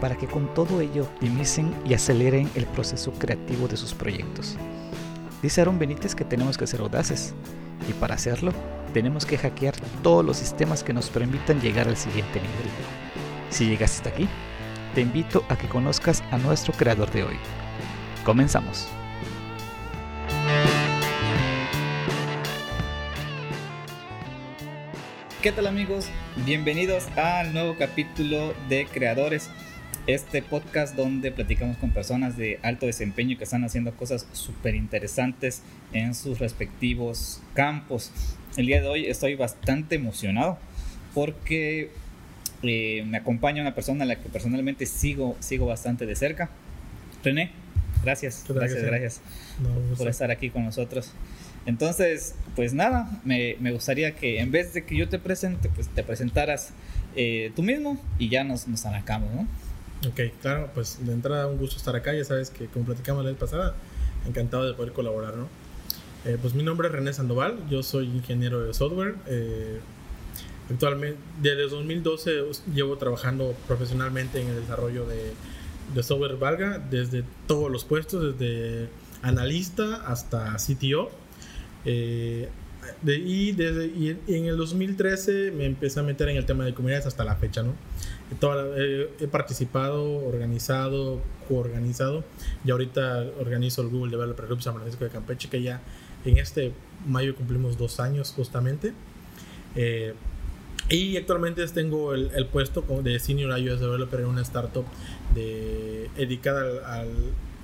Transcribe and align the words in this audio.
para 0.00 0.16
que 0.16 0.26
con 0.26 0.52
todo 0.54 0.80
ello 0.80 1.04
optimicen 1.04 1.74
y 1.84 1.94
aceleren 1.94 2.50
el 2.54 2.66
proceso 2.66 3.12
creativo 3.12 3.68
de 3.68 3.76
sus 3.76 3.94
proyectos. 3.94 4.56
Dice 5.42 5.60
Aaron 5.60 5.78
Benítez 5.78 6.14
que 6.14 6.24
tenemos 6.24 6.58
que 6.58 6.66
ser 6.66 6.80
audaces 6.80 7.34
y 7.88 7.92
para 7.92 8.14
hacerlo 8.14 8.52
tenemos 8.92 9.24
que 9.24 9.38
hackear 9.38 9.74
todos 10.02 10.24
los 10.24 10.36
sistemas 10.36 10.82
que 10.82 10.92
nos 10.92 11.08
permitan 11.10 11.60
llegar 11.60 11.88
al 11.88 11.96
siguiente 11.96 12.40
nivel. 12.40 12.70
Si 13.50 13.66
llegaste 13.66 14.08
hasta 14.08 14.10
aquí, 14.10 14.28
te 14.94 15.00
invito 15.00 15.44
a 15.48 15.56
que 15.56 15.68
conozcas 15.68 16.22
a 16.30 16.38
nuestro 16.38 16.72
creador 16.72 17.10
de 17.12 17.24
hoy. 17.24 17.36
Comenzamos. 18.24 18.88
¿Qué 25.42 25.52
tal 25.52 25.66
amigos? 25.66 26.10
Bienvenidos 26.44 27.06
al 27.16 27.54
nuevo 27.54 27.74
capítulo 27.78 28.52
de 28.68 28.86
Creadores, 28.86 29.48
este 30.06 30.42
podcast 30.42 30.96
donde 30.96 31.30
platicamos 31.30 31.76
con 31.76 31.90
personas 31.90 32.36
de 32.36 32.58
alto 32.62 32.86
desempeño 32.86 33.36
que 33.38 33.44
están 33.44 33.64
haciendo 33.64 33.92
cosas 33.92 34.26
súper 34.32 34.74
interesantes 34.74 35.62
en 35.92 36.14
sus 36.14 36.38
respectivos 36.38 37.40
campos. 37.54 38.10
El 38.56 38.66
día 38.66 38.80
de 38.80 38.88
hoy 38.88 39.06
estoy 39.06 39.34
bastante 39.34 39.96
emocionado 39.96 40.58
porque 41.14 41.90
eh, 42.62 43.04
me 43.06 43.18
acompaña 43.18 43.62
una 43.62 43.74
persona 43.74 44.04
a 44.04 44.06
la 44.06 44.16
que 44.16 44.28
personalmente 44.28 44.86
sigo, 44.86 45.36
sigo 45.40 45.66
bastante 45.66 46.06
de 46.06 46.16
cerca. 46.16 46.50
René, 47.22 47.50
gracias, 48.02 48.44
gracias, 48.48 48.82
gracias, 48.82 49.20
por 49.96 50.08
estar 50.08 50.30
aquí 50.30 50.50
con 50.50 50.64
nosotros. 50.64 51.12
Entonces, 51.66 52.34
pues 52.56 52.72
nada, 52.72 53.20
me, 53.24 53.56
me, 53.60 53.70
gustaría 53.70 54.16
que 54.16 54.40
en 54.40 54.50
vez 54.50 54.72
de 54.72 54.84
que 54.84 54.96
yo 54.96 55.08
te 55.08 55.18
presente, 55.18 55.68
pues 55.68 55.88
te 55.88 56.02
presentaras 56.02 56.70
eh, 57.16 57.52
tú 57.54 57.62
mismo 57.62 58.00
y 58.18 58.30
ya 58.30 58.44
nos, 58.44 58.66
nos 58.66 58.86
arrancamos, 58.86 59.30
¿no? 59.34 59.46
Ok, 60.08 60.20
claro, 60.40 60.70
pues 60.74 61.04
de 61.04 61.12
entrada 61.12 61.46
un 61.46 61.58
gusto 61.58 61.76
estar 61.76 61.94
acá, 61.94 62.14
ya 62.14 62.24
sabes 62.24 62.48
que 62.48 62.66
como 62.66 62.86
platicamos 62.86 63.22
la 63.22 63.30
vez 63.30 63.38
pasada, 63.38 63.74
encantado 64.26 64.66
de 64.66 64.72
poder 64.72 64.92
colaborar, 64.92 65.36
¿no? 65.36 65.48
Eh, 66.24 66.38
pues 66.40 66.54
mi 66.54 66.62
nombre 66.62 66.88
es 66.88 66.92
René 66.92 67.12
Sandoval, 67.12 67.58
yo 67.68 67.82
soy 67.82 68.06
ingeniero 68.06 68.62
de 68.62 68.72
software. 68.72 69.16
Eh, 69.26 69.78
actualmente, 70.70 71.18
desde 71.42 71.68
2012 71.68 72.42
llevo 72.74 72.96
trabajando 72.96 73.54
profesionalmente 73.66 74.40
en 74.40 74.48
el 74.48 74.60
desarrollo 74.60 75.06
de, 75.06 75.32
de 75.94 76.02
software 76.02 76.36
Valga, 76.36 76.78
desde 76.78 77.22
todos 77.46 77.70
los 77.70 77.84
puestos, 77.84 78.38
desde 78.38 78.88
analista 79.20 79.96
hasta 80.06 80.56
CTO. 80.56 81.10
Eh, 81.84 82.48
y, 83.04 83.52
desde, 83.52 83.86
y 83.86 84.16
en 84.28 84.46
el 84.46 84.56
2013 84.56 85.50
me 85.50 85.66
empecé 85.66 86.00
a 86.00 86.02
meter 86.02 86.30
en 86.30 86.38
el 86.38 86.46
tema 86.46 86.64
de 86.64 86.72
comunidades 86.72 87.06
hasta 87.06 87.24
la 87.24 87.36
fecha, 87.36 87.62
¿no? 87.62 87.74
He 88.30 89.26
participado, 89.26 90.24
organizado, 90.26 91.20
coorganizado 91.48 92.24
y 92.64 92.70
ahorita 92.70 93.24
organizo 93.40 93.82
el 93.82 93.88
Google 93.88 94.12
Developer 94.12 94.46
Group 94.46 94.62
San 94.62 94.74
Francisco 94.74 95.04
de 95.04 95.10
Campeche, 95.10 95.48
que 95.48 95.62
ya 95.62 95.80
en 96.24 96.38
este 96.38 96.72
mayo 97.06 97.34
cumplimos 97.34 97.76
dos 97.76 98.00
años 98.00 98.32
justamente. 98.34 98.92
Eh, 99.74 100.14
y 100.88 101.16
actualmente 101.16 101.66
tengo 101.68 102.14
el, 102.14 102.30
el, 102.34 102.46
puesto 102.46 102.82
de 103.02 103.18
Senior 103.20 103.56
iOS 103.58 103.80
Developer 103.80 104.20
en 104.20 104.26
una 104.26 104.42
startup 104.42 104.84
de, 105.34 106.10
dedicada 106.16 107.00
al, 107.00 107.08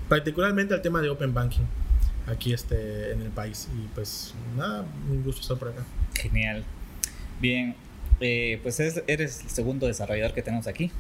particularmente 0.08 0.74
al 0.74 0.82
tema 0.82 1.02
de 1.02 1.08
Open 1.10 1.34
Banking 1.34 1.64
aquí 2.26 2.52
este, 2.52 3.12
en 3.12 3.22
el 3.22 3.30
país. 3.30 3.68
Y 3.74 3.88
pues 3.94 4.34
nada, 4.56 4.84
un 5.10 5.22
gusto 5.22 5.40
estar 5.40 5.56
por 5.56 5.68
acá. 5.68 5.84
Genial. 6.14 6.64
Bien, 7.40 7.74
eh, 8.20 8.58
pues 8.62 8.80
eres 8.80 9.40
el 9.42 9.50
segundo 9.50 9.86
desarrollador 9.86 10.32
que 10.34 10.42
tenemos 10.42 10.66
aquí. 10.66 10.90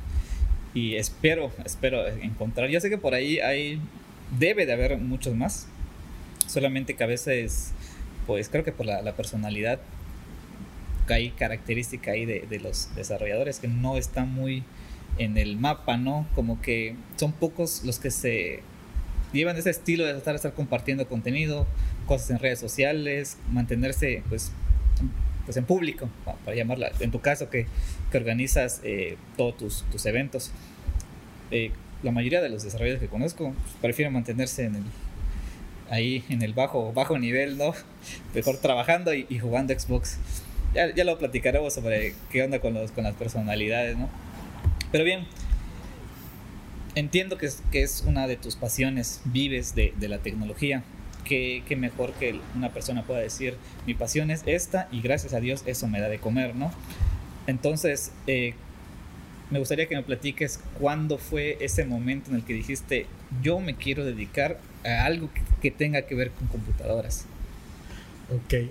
Y 0.74 0.96
espero, 0.96 1.50
espero 1.64 2.06
encontrar. 2.06 2.68
Yo 2.68 2.80
sé 2.80 2.90
que 2.90 2.98
por 2.98 3.14
ahí 3.14 3.38
hay, 3.40 3.80
debe 4.38 4.66
de 4.66 4.74
haber 4.74 4.98
muchos 4.98 5.34
más. 5.34 5.68
Solamente 6.46 6.94
que 6.94 7.02
a 7.02 7.06
veces, 7.06 7.72
pues 8.26 8.48
creo 8.48 8.62
que 8.62 8.72
por 8.72 8.86
la, 8.86 9.12
personalidad 9.14 9.80
hay 11.08 11.30
característica 11.30 12.10
ahí 12.10 12.26
de, 12.26 12.60
los 12.62 12.94
desarrolladores 12.94 13.58
que 13.58 13.68
no 13.68 13.96
están 13.96 14.32
muy 14.32 14.64
en 15.18 15.38
el 15.38 15.56
mapa, 15.56 15.96
¿no? 15.96 16.26
Como 16.34 16.60
que 16.60 16.94
son 17.16 17.32
pocos 17.32 17.82
los 17.84 17.98
que 17.98 18.10
se 18.10 18.60
llevan 19.32 19.56
ese 19.56 19.70
estilo 19.70 20.04
de 20.04 20.16
estar, 20.16 20.34
estar 20.34 20.52
compartiendo 20.52 21.08
contenido, 21.08 21.66
cosas 22.06 22.30
en 22.30 22.38
redes 22.38 22.58
sociales, 22.58 23.38
mantenerse 23.50 24.22
pues 24.28 24.52
pues 25.46 25.56
en 25.56 25.64
público, 25.64 26.10
para 26.44 26.56
llamarla, 26.56 26.90
en 27.00 27.10
tu 27.10 27.20
caso 27.20 27.48
que, 27.48 27.66
que 28.10 28.18
organizas 28.18 28.80
eh, 28.84 29.16
todos 29.36 29.56
tus, 29.56 29.82
tus 29.90 30.04
eventos. 30.04 30.50
Eh, 31.50 31.70
la 32.02 32.10
mayoría 32.10 32.42
de 32.42 32.50
los 32.50 32.64
desarrolladores 32.64 33.00
que 33.00 33.08
conozco 33.08 33.54
pues, 33.54 33.74
prefieren 33.80 34.12
mantenerse 34.12 34.64
en 34.64 34.74
el, 34.74 34.82
ahí 35.88 36.24
en 36.28 36.42
el 36.42 36.52
bajo, 36.52 36.92
bajo 36.92 37.18
nivel, 37.18 37.56
¿no? 37.56 37.72
Mejor 38.34 38.58
trabajando 38.58 39.14
y, 39.14 39.38
jugando 39.38 39.72
Xbox. 39.78 40.18
Ya, 40.74 40.92
ya, 40.94 41.04
lo 41.04 41.16
platicaremos 41.16 41.72
sobre 41.72 42.12
qué 42.30 42.42
onda 42.42 42.58
con, 42.58 42.74
los, 42.74 42.90
con 42.90 43.04
las 43.04 43.14
personalidades, 43.14 43.96
¿no? 43.96 44.10
Pero 44.92 45.04
bien, 45.04 45.26
entiendo 46.96 47.38
que 47.38 47.46
es, 47.46 47.62
que 47.70 47.82
es 47.82 48.04
una 48.06 48.26
de 48.26 48.36
tus 48.36 48.56
pasiones, 48.56 49.22
vives 49.24 49.74
de, 49.74 49.94
de 49.96 50.08
la 50.08 50.18
tecnología 50.18 50.82
qué, 51.26 51.76
mejor 51.76 52.12
que 52.12 52.40
una 52.54 52.70
persona 52.70 53.02
pueda 53.02 53.20
decir, 53.20 53.56
mi 53.86 53.94
pasión 53.94 54.30
es 54.30 54.42
esta 54.46 54.88
y 54.92 55.00
gracias 55.00 55.34
a 55.34 55.40
Dios 55.40 55.62
eso 55.66 55.88
me 55.88 56.00
da 56.00 56.08
de 56.08 56.18
comer, 56.18 56.54
¿no? 56.54 56.72
Entonces, 57.46 58.12
eh, 58.26 58.54
me 59.50 59.58
gustaría 59.58 59.86
que 59.86 59.96
me 59.96 60.02
platiques 60.02 60.60
cuándo 60.78 61.18
fue 61.18 61.58
ese 61.60 61.84
momento 61.84 62.30
en 62.30 62.36
el 62.36 62.44
que 62.44 62.54
dijiste, 62.54 63.06
yo 63.42 63.60
me 63.60 63.76
quiero 63.76 64.04
dedicar 64.04 64.58
a 64.84 65.04
algo 65.04 65.30
que, 65.60 65.70
tenga 65.70 66.02
que 66.02 66.14
ver 66.14 66.30
con 66.30 66.48
computadoras. 66.48 67.26
Ok. 68.30 68.70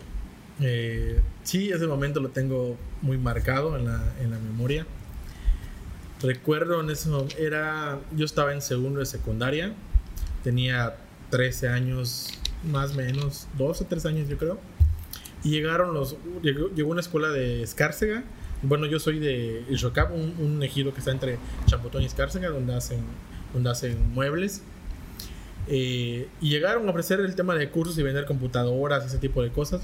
Eh, 0.61 1.19
sí, 1.43 1.69
ese 1.71 1.87
momento 1.87 2.21
lo 2.21 2.29
tengo 2.29 2.77
muy 3.01 3.17
marcado 3.17 3.77
en 3.77 3.85
la, 3.85 4.01
en 4.21 4.31
la 4.31 4.39
memoria. 4.39 4.85
Recuerdo 6.21 6.81
en 6.81 6.89
ese 6.89 7.09
momento, 7.09 7.37
era, 7.37 7.99
yo 8.15 8.25
estaba 8.25 8.53
en 8.53 8.61
segundo 8.61 8.99
de 8.99 9.05
secundaria, 9.05 9.73
tenía 10.43 10.95
13 11.29 11.67
años 11.69 12.29
más 12.65 12.91
o 12.91 12.95
menos, 12.95 13.47
dos 13.57 13.81
o 13.81 13.85
tres 13.85 14.05
años 14.05 14.27
yo 14.27 14.37
creo. 14.37 14.59
Y 15.43 15.51
llegaron 15.51 15.93
los, 15.93 16.17
llegó, 16.41 16.69
una 16.89 17.01
escuela 17.01 17.29
de 17.29 17.61
Escárcega. 17.61 18.23
Bueno, 18.63 18.87
yo 18.87 18.99
soy 18.99 19.19
de 19.19 19.63
Ishokap, 19.69 20.11
un, 20.11 20.35
un, 20.39 20.63
ejido 20.63 20.91
que 20.93 20.99
está 20.99 21.11
entre 21.11 21.37
Champotón 21.67 22.01
y 22.01 22.05
Escárcega, 22.05 22.49
donde 22.49 22.73
hacen, 22.73 22.99
donde 23.53 23.69
hacen 23.69 24.11
muebles. 24.13 24.63
Eh, 25.67 26.27
y 26.41 26.49
llegaron 26.49 26.87
a 26.87 26.91
ofrecer 26.91 27.19
el 27.19 27.35
tema 27.35 27.55
de 27.55 27.69
cursos 27.69 27.97
y 27.97 28.03
vender 28.03 28.25
computadoras, 28.25 29.05
ese 29.05 29.17
tipo 29.17 29.43
de 29.43 29.51
cosas. 29.51 29.83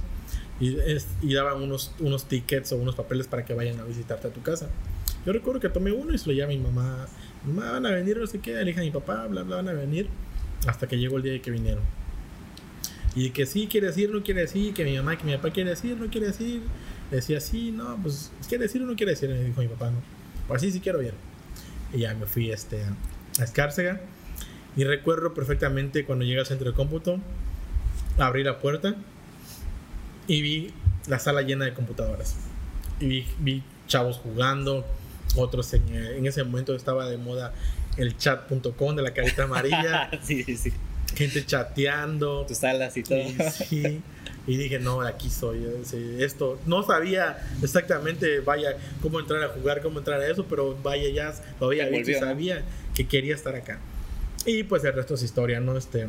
Y, 0.59 0.78
y, 1.22 1.34
daban 1.34 1.62
unos, 1.62 1.92
unos 2.00 2.25
tickets 2.25 2.72
o 2.72 2.78
unos 2.78 2.96
papeles 2.96 3.28
para 3.28 3.46
que 3.46 3.53
vayan 3.53 3.80
a 3.80 3.84
visitarte 3.84 4.28
a 4.28 4.31
tu 4.31 4.42
casa. 4.42 4.69
Yo 5.25 5.34
recuerdo 5.34 5.59
que 5.59 5.69
tomé 5.69 5.92
uno 5.92 6.13
y 6.13 6.18
se 6.18 6.28
lo 6.28 6.34
llamé 6.34 6.56
a 6.56 6.57
mi 6.57 6.63
mamá. 6.63 7.07
Mamá, 7.45 7.72
van 7.72 7.86
a 7.86 7.92
venir, 7.92 8.18
no 8.18 8.27
sé 8.27 8.39
qué. 8.39 8.54
Le 8.54 8.66
dije 8.66 8.80
a 8.80 8.84
mi 8.84 8.92
papá, 8.92 9.27
bla, 9.27 9.44
bla, 9.44 9.57
van 9.57 9.69
a 9.69 9.74
venir. 9.74 10.07
Hasta 10.68 10.88
que 10.88 10.98
llegó 10.98 11.18
el 11.18 11.24
día 11.24 11.34
de 11.34 11.42
que 11.42 11.50
vinieron. 11.50 11.84
Y 13.16 13.31
que 13.31 13.46
sí 13.46 13.68
quiere 13.68 13.88
decir, 13.88 14.10
no 14.10 14.24
quiere 14.24 14.42
decir, 14.42 14.74
que 14.74 14.86
mi 14.86 14.96
mamá, 14.96 15.18
que 15.18 15.25
mi 15.25 15.36
papá 15.36 15.52
quiere 15.52 15.72
decir, 15.72 15.98
no 15.98 16.10
quiere 16.10 16.28
decir. 16.28 16.62
Decía 17.10 17.42
sí, 17.42 17.72
no, 17.72 17.98
pues 18.02 18.31
quiere 18.48 18.63
decir 18.63 18.81
o 18.81 18.86
no 18.86 18.96
quiere 18.96 19.12
decir, 19.12 19.30
me 19.30 19.44
dijo 19.44 19.60
mi 19.62 19.68
papá, 19.68 19.92
no. 19.92 19.98
Pues 20.48 20.62
sí, 20.62 20.72
sí 20.72 20.80
quiero 20.80 21.00
bien. 21.00 21.13
Y 21.94 22.00
ya 22.00 22.13
me 22.13 22.25
fui 22.25 22.52
este, 22.52 22.84
a 23.40 23.44
Escárcega. 23.44 24.00
Y 24.78 24.86
recuerdo 24.86 25.34
perfectamente 25.34 26.06
cuando 26.06 26.24
llegué 26.24 26.40
al 26.40 26.46
centro 26.46 26.72
de 26.72 26.75
cómputo, 26.75 27.19
abrí 28.18 28.44
la 28.44 28.60
puerta 28.60 28.96
y 30.28 30.42
vi 30.42 30.74
la 31.08 31.19
sala 31.19 31.42
llena 31.42 31.66
de 31.66 31.74
computadoras. 31.74 32.38
Y 33.02 33.08
vi, 33.08 33.28
vi 33.40 33.63
chavos 33.88 34.18
jugando, 34.18 34.86
otros 35.36 35.74
en, 35.74 35.94
en, 35.94 36.25
ese 36.25 36.46
momento 36.46 36.74
estaba 36.74 37.10
de 37.10 37.18
moda 37.18 37.54
el 37.98 38.18
chat.com 38.18 38.96
de 38.96 39.02
la 39.02 39.13
carita 39.13 39.44
amarilla. 39.44 40.10
sí, 40.24 40.44
sí, 40.44 40.56
sí 40.56 40.72
gente 41.16 41.46
chateando. 41.46 42.46
Tus 42.46 42.58
salas 42.58 42.96
y 42.98 43.04
todo. 43.04 43.24
Sí, 43.52 44.02
Y 44.48 44.58
dije, 44.58 44.80
no, 44.80 45.02
aquí 45.02 45.30
soy. 45.30 45.66
Esto, 46.19 46.60
no 46.66 46.84
sabía 46.84 47.38
exactamente, 47.62 48.40
vaya, 48.40 48.75
cómo 49.02 49.19
entrar 49.19 49.44
a 49.44 49.50
jugar, 49.50 49.81
cómo 49.81 50.00
entrar 50.00 50.19
a 50.19 50.28
eso, 50.28 50.46
pero 50.50 50.75
vaya, 50.81 51.10
ya 51.10 51.34
lo 51.60 51.68
había 51.68 51.88
visto 51.88 52.12
y 52.12 52.16
sabía 52.16 52.63
que 52.96 53.08
quería 53.08 53.36
estar 53.36 53.56
acá. 53.56 53.80
Y 54.46 54.63
pues 54.63 54.84
el 54.84 54.94
resto 54.94 55.13
es 55.13 55.22
historia, 55.22 55.60
¿no? 55.60 55.78
Este, 55.78 56.08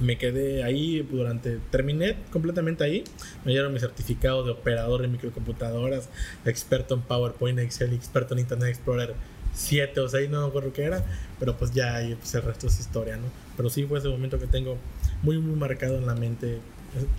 me 0.00 0.16
quedé 0.16 0.64
ahí 0.64 1.06
durante, 1.10 1.58
terminé 1.70 2.16
completamente 2.32 2.82
ahí, 2.82 3.04
me 3.44 3.52
dieron 3.52 3.74
mi 3.74 3.78
certificado 3.78 4.42
de 4.42 4.52
operador 4.52 5.02
de 5.02 5.08
microcomputadoras, 5.08 6.08
experto 6.46 6.94
en 6.94 7.02
PowerPoint, 7.02 7.58
Excel, 7.58 7.92
experto 7.92 8.32
en 8.32 8.40
Internet 8.40 8.70
Explorer 8.70 9.14
7 9.54 10.00
o 10.00 10.08
6, 10.08 10.30
no 10.30 10.42
me 10.42 10.48
acuerdo 10.48 10.72
qué 10.72 10.84
era, 10.84 11.04
pero 11.38 11.56
pues 11.56 11.72
ya 11.72 11.96
ahí 11.96 12.14
pues 12.14 12.34
el 12.34 12.42
resto 12.42 12.66
es 12.66 12.78
historia, 12.78 13.16
¿no? 13.16 13.28
Pero 13.56 13.70
sí 13.70 13.84
fue 13.84 13.98
ese 13.98 14.08
momento 14.08 14.38
que 14.38 14.46
tengo 14.46 14.76
muy, 15.22 15.38
muy 15.38 15.58
marcado 15.58 15.98
en 15.98 16.06
la 16.06 16.14
mente, 16.14 16.58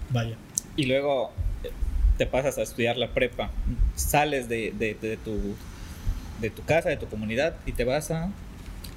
vaya. 0.09 0.35
Y 0.75 0.85
luego 0.85 1.31
eh, 1.63 1.71
te 2.17 2.25
pasas 2.25 2.57
a 2.57 2.61
estudiar 2.61 2.97
la 2.97 3.13
prepa, 3.13 3.51
sales 3.95 4.49
de, 4.49 4.73
de, 4.77 4.95
de 4.95 5.17
tu, 5.17 5.55
de 6.39 6.49
tu 6.49 6.63
casa, 6.63 6.89
de 6.89 6.97
tu 6.97 7.07
comunidad 7.07 7.55
y 7.65 7.73
te 7.73 7.83
vas 7.83 8.11
a 8.11 8.31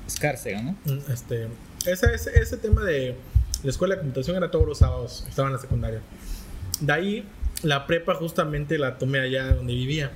Escárcega, 0.07 0.61
¿no? 0.63 0.73
Mm, 0.85 1.13
este, 1.13 1.49
ese, 1.87 2.15
ese, 2.15 2.39
ese 2.39 2.57
tema 2.59 2.83
de 2.83 3.17
la 3.63 3.71
escuela 3.71 3.95
de 3.95 4.03
computación 4.03 4.37
era 4.37 4.51
todos 4.51 4.67
los 4.67 4.79
sábados, 4.79 5.25
estaba 5.27 5.49
en 5.49 5.55
la 5.55 5.61
secundaria. 5.61 6.01
De 6.81 6.93
ahí, 6.93 7.25
la 7.63 7.87
prepa 7.87 8.15
justamente 8.15 8.79
la 8.79 8.99
tomé 8.99 9.21
allá 9.21 9.55
donde 9.55 9.73
vivía. 9.73 10.11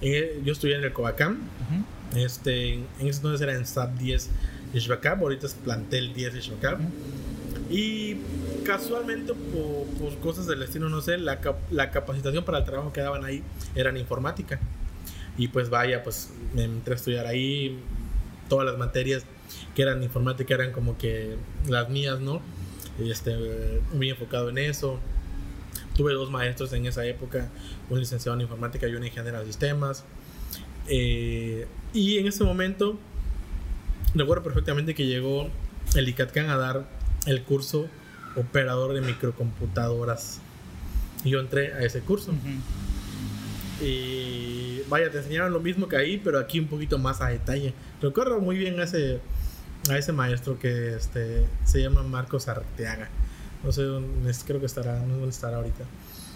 yo 0.00 0.52
estudié 0.52 0.76
en 0.76 0.84
el 0.84 0.92
Covacam. 0.92 1.38
Este, 2.14 2.74
en 2.74 2.86
ese 3.00 3.18
entonces 3.18 3.40
era 3.40 3.54
en 3.54 3.66
SAP 3.66 3.98
10 3.98 4.30
de 4.72 5.08
ahorita 5.08 5.46
es 5.46 5.54
plantel 5.54 6.14
10 6.14 6.34
de 6.34 6.40
Y 7.70 8.16
casualmente, 8.64 9.34
por, 9.34 10.18
cosas 10.18 10.46
del 10.46 10.60
destino, 10.60 10.88
no 10.88 11.00
sé, 11.00 11.18
la, 11.18 11.40
la 11.70 11.90
capacitación 11.90 12.44
para 12.44 12.58
el 12.58 12.64
trabajo 12.64 12.92
que 12.92 13.00
daban 13.00 13.24
ahí 13.24 13.42
era 13.74 13.90
en 13.90 13.98
informática. 13.98 14.60
Y 15.36 15.48
pues 15.48 15.70
vaya, 15.70 16.02
pues 16.02 16.30
me 16.54 16.64
entré 16.64 16.94
a 16.94 16.96
estudiar 16.96 17.26
ahí 17.26 17.78
todas 18.48 18.66
las 18.66 18.78
materias 18.78 19.24
que 19.74 19.82
eran 19.82 20.02
informática 20.02 20.54
eran 20.54 20.72
como 20.72 20.96
que 20.98 21.36
las 21.68 21.88
mías, 21.88 22.20
¿no? 22.20 22.40
este, 22.98 23.80
muy 23.92 24.10
enfocado 24.10 24.50
en 24.50 24.58
eso. 24.58 24.98
Tuve 25.96 26.12
dos 26.14 26.30
maestros 26.30 26.72
en 26.72 26.86
esa 26.86 27.04
época, 27.04 27.48
un 27.90 28.00
licenciado 28.00 28.34
en 28.36 28.42
informática 28.42 28.88
y 28.88 28.94
un 28.94 29.04
ingeniero 29.04 29.38
de 29.38 29.46
sistemas. 29.46 30.04
Eh, 30.88 31.66
y 31.92 32.18
en 32.18 32.26
ese 32.26 32.44
momento, 32.44 32.98
recuerdo 34.14 34.42
perfectamente 34.42 34.94
que 34.94 35.06
llegó 35.06 35.48
el 35.94 36.08
ICATCAN 36.08 36.50
a 36.50 36.56
dar 36.56 36.88
el 37.26 37.42
curso 37.42 37.88
operador 38.36 38.94
de 38.94 39.00
microcomputadoras. 39.02 40.40
Y 41.24 41.30
yo 41.30 41.40
entré 41.40 41.72
a 41.74 41.80
ese 41.80 42.00
curso. 42.00 42.32
Y 43.80 44.82
vaya, 44.88 45.10
te 45.10 45.18
enseñaron 45.18 45.52
lo 45.52 45.60
mismo 45.60 45.88
que 45.88 45.96
ahí, 45.96 46.20
pero 46.22 46.38
aquí 46.38 46.60
un 46.60 46.68
poquito 46.68 46.98
más 46.98 47.20
a 47.20 47.28
detalle. 47.28 47.74
Recuerdo 48.00 48.40
muy 48.40 48.56
bien 48.56 48.80
ese, 48.80 49.20
a 49.90 49.98
ese 49.98 50.12
maestro 50.12 50.58
que 50.58 50.94
este, 50.94 51.46
se 51.64 51.82
llama 51.82 52.02
Marcos 52.02 52.48
Arteaga. 52.48 53.08
No 53.64 53.72
sé 53.72 53.82
dónde, 53.82 54.32
creo 54.46 54.60
que 54.60 54.66
estará, 54.66 54.98
no 55.00 55.06
sé 55.06 55.10
dónde 55.12 55.28
estará 55.30 55.56
ahorita. 55.58 55.84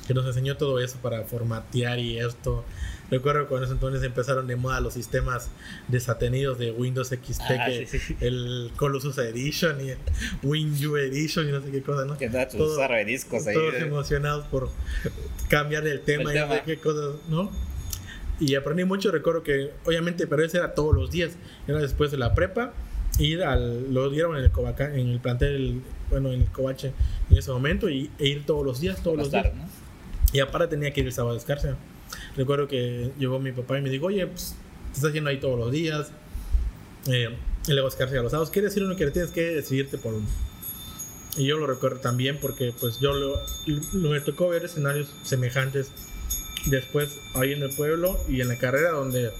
Que 0.06 0.14
nos 0.14 0.26
enseñó 0.26 0.56
todo 0.56 0.79
eso 0.79 0.99
para 1.03 1.25
formatear 1.25 1.99
y 1.99 2.19
esto. 2.19 2.64
Recuerdo 3.11 3.47
cuando 3.47 3.70
entonces 3.70 4.03
empezaron 4.03 4.47
de 4.47 4.56
moda 4.56 4.81
los 4.81 4.94
sistemas 4.94 5.50
desatenidos 5.87 6.58
de 6.58 6.73
Windows 6.73 7.08
XP, 7.08 7.41
ah, 7.50 7.67
que 7.67 7.88
el 8.20 8.73
Colossus 8.76 9.19
Edition 9.19 9.79
y 9.81 9.94
WinU 10.44 10.97
Edition 10.97 11.49
y 11.49 11.53
no 11.53 11.62
sé 11.62 11.70
qué 11.70 11.82
cosa, 11.82 12.05
¿no? 12.05 12.19
Que 12.19 12.29
da 12.29 12.49
todos, 12.49 12.79
discos 13.06 13.47
ahí. 13.47 13.55
Todos 13.55 13.75
emocionados 13.75 14.47
por 14.47 14.70
cambiar 15.49 15.87
el 15.87 16.00
tema 16.00 16.35
y 16.35 16.38
no 16.38 16.49
sé 16.49 16.62
qué 16.64 16.79
cosas, 16.79 17.14
¿no? 17.29 17.50
Y 18.41 18.55
aprendí 18.55 18.85
mucho, 18.85 19.11
recuerdo 19.11 19.43
que 19.43 19.70
obviamente, 19.85 20.26
pero 20.26 20.44
eso 20.44 20.58
era 20.58 20.75
todos 20.75 20.94
los 20.94 21.11
días, 21.11 21.32
era 21.67 21.79
después 21.79 22.11
de 22.11 22.19
la 22.19 22.35
prepa 22.35 22.75
ir 23.19 23.43
al, 23.43 23.94
lo 23.94 24.11
dieron 24.11 24.37
en 24.37 24.44
el 24.44 24.50
en 24.79 25.08
el 25.08 25.20
plantel, 25.20 25.81
bueno, 26.11 26.32
en 26.32 26.43
el 26.43 26.49
Covache 26.49 26.93
en 27.31 27.38
ese 27.38 27.50
momento, 27.50 27.88
y, 27.88 28.11
e 28.19 28.29
ir 28.29 28.44
todos 28.44 28.64
los 28.64 28.81
días, 28.81 29.03
todos 29.03 29.17
los 29.17 29.31
días. 29.31 29.47
Y 30.36 30.40
aparte 30.40 30.68
tenía 30.68 30.92
que 30.92 31.00
ir 31.00 31.06
el 31.06 31.14
sábado 31.14 31.30
a 31.30 31.34
descarse. 31.34 31.70
Recuerdo 32.36 32.68
que 32.68 33.10
llegó 33.18 33.38
mi 33.38 33.52
papá 33.52 33.78
y 33.78 33.80
me 33.80 33.88
dijo, 33.88 34.04
oye, 34.04 34.26
pues, 34.26 34.54
te 34.92 34.96
estás 34.96 35.14
yendo 35.14 35.30
ahí 35.30 35.40
todos 35.40 35.58
los 35.58 35.72
días. 35.72 36.10
Eh, 37.06 37.34
y 37.66 37.72
luego 37.72 37.88
descarse 37.88 38.18
a 38.18 38.22
los 38.22 38.32
sábados. 38.32 38.50
Quiere 38.50 38.68
decir 38.68 38.82
uno 38.82 38.96
que 38.96 39.10
tienes 39.12 39.30
que 39.30 39.40
decidirte 39.40 39.96
por 39.96 40.12
uno. 40.12 40.26
Y 41.38 41.46
yo 41.46 41.56
lo 41.56 41.66
recuerdo 41.66 42.00
también 42.00 42.36
porque 42.38 42.74
pues 42.78 43.00
yo 43.00 43.14
lo, 43.14 43.34
lo, 43.94 44.10
me 44.10 44.20
tocó 44.20 44.50
ver 44.50 44.66
escenarios 44.66 45.08
semejantes 45.22 45.90
después 46.66 47.18
ahí 47.34 47.54
en 47.54 47.62
el 47.62 47.74
pueblo 47.74 48.18
y 48.28 48.42
en 48.42 48.48
la 48.48 48.58
carrera 48.58 48.90
donde 48.90 49.30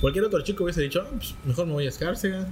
cualquier 0.00 0.24
otro 0.24 0.40
chico 0.40 0.64
hubiese 0.64 0.80
dicho, 0.80 1.02
ah, 1.02 1.10
pues, 1.14 1.34
mejor 1.44 1.66
me 1.66 1.74
voy 1.74 1.84
a 1.84 1.90
Escárcega, 1.90 2.48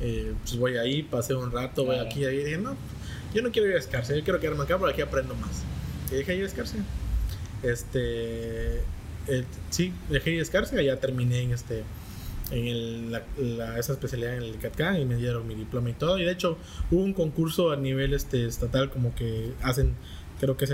eh, 0.00 0.34
pues 0.42 0.56
voy 0.58 0.76
ahí, 0.76 1.02
paseo 1.02 1.40
un 1.40 1.50
rato, 1.50 1.86
voy 1.86 1.96
aquí, 1.96 2.26
ahí. 2.26 2.40
Y 2.40 2.44
dije, 2.44 2.58
no, 2.58 2.76
yo 3.32 3.40
no 3.40 3.50
quiero 3.50 3.68
ir 3.68 3.76
a 3.76 3.78
Escárcega, 3.78 4.18
yo 4.18 4.24
quiero 4.24 4.38
quedarme 4.38 4.64
acá 4.64 4.76
porque 4.76 4.92
aquí 4.92 5.02
aprendo 5.02 5.34
más. 5.36 5.64
Y 6.10 6.16
dije 6.16 6.34
ir 6.34 6.44
a 6.44 6.46
Escárcega. 6.46 6.84
Este, 7.62 8.80
sí, 9.70 9.92
dejé 10.08 10.32
ir 10.32 10.40
a 10.40 10.42
Escárcega, 10.42 10.82
ya 10.82 10.96
terminé 10.96 11.42
en 11.42 11.52
este 11.52 11.84
en 12.50 13.12
la, 13.12 13.78
esa 13.78 13.92
especialidad 13.92 14.36
en 14.36 14.42
el 14.42 14.54
ICATCA 14.56 14.98
y 14.98 15.04
me 15.04 15.16
dieron 15.16 15.46
mi 15.46 15.54
diploma 15.54 15.90
y 15.90 15.92
todo. 15.92 16.18
Y 16.18 16.24
de 16.24 16.32
hecho 16.32 16.58
hubo 16.90 17.02
un 17.02 17.12
concurso 17.12 17.70
a 17.70 17.76
nivel 17.76 18.14
este, 18.14 18.46
estatal 18.46 18.90
como 18.90 19.14
que 19.14 19.52
hacen, 19.62 19.94
creo 20.40 20.56
que 20.56 20.64
es 20.64 20.70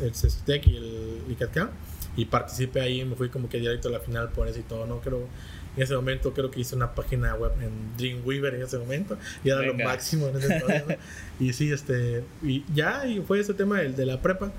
el, 0.00 0.06
el 0.06 0.14
CESTEC 0.14 0.66
y 0.68 0.76
el 0.76 1.22
ICATCA. 1.30 1.70
Y 2.16 2.26
participé 2.26 2.80
ahí, 2.80 3.04
me 3.04 3.14
fui 3.14 3.28
como 3.28 3.48
que 3.48 3.58
directo 3.58 3.88
a 3.88 3.90
la 3.90 4.00
final 4.00 4.30
por 4.30 4.48
eso 4.48 4.58
y 4.58 4.62
todo, 4.62 4.86
¿no? 4.86 5.00
Creo 5.00 5.26
en 5.76 5.82
ese 5.82 5.94
momento 5.94 6.32
creo 6.32 6.50
que 6.50 6.60
hice 6.60 6.74
una 6.74 6.94
página 6.94 7.34
web 7.34 7.52
en 7.60 7.96
Dreamweaver 7.96 8.54
en 8.54 8.62
ese 8.62 8.78
momento 8.78 9.18
y 9.44 9.50
era 9.50 9.62
lo 9.62 9.74
máximo 9.74 10.28
en 10.28 10.36
ese 10.36 10.60
momento. 10.60 10.94
y 11.40 11.52
sí, 11.52 11.70
este, 11.70 12.24
y 12.42 12.64
ya, 12.74 13.06
y 13.06 13.20
fue 13.20 13.40
ese 13.40 13.54
tema 13.54 13.80
del 13.80 13.94
de 13.94 14.06
la 14.06 14.20
prepa. 14.20 14.52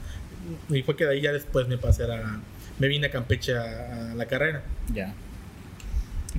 Y 0.69 0.81
fue 0.83 0.95
que 0.95 1.05
de 1.05 1.11
ahí 1.11 1.21
ya 1.21 1.33
después 1.33 1.67
me 1.67 1.77
pasé 1.77 2.03
a, 2.03 2.39
me 2.79 2.87
vine 2.87 3.07
a 3.07 3.11
Campeche 3.11 3.57
a, 3.57 4.13
la 4.15 4.25
carrera. 4.27 4.63
Ya. 4.93 5.13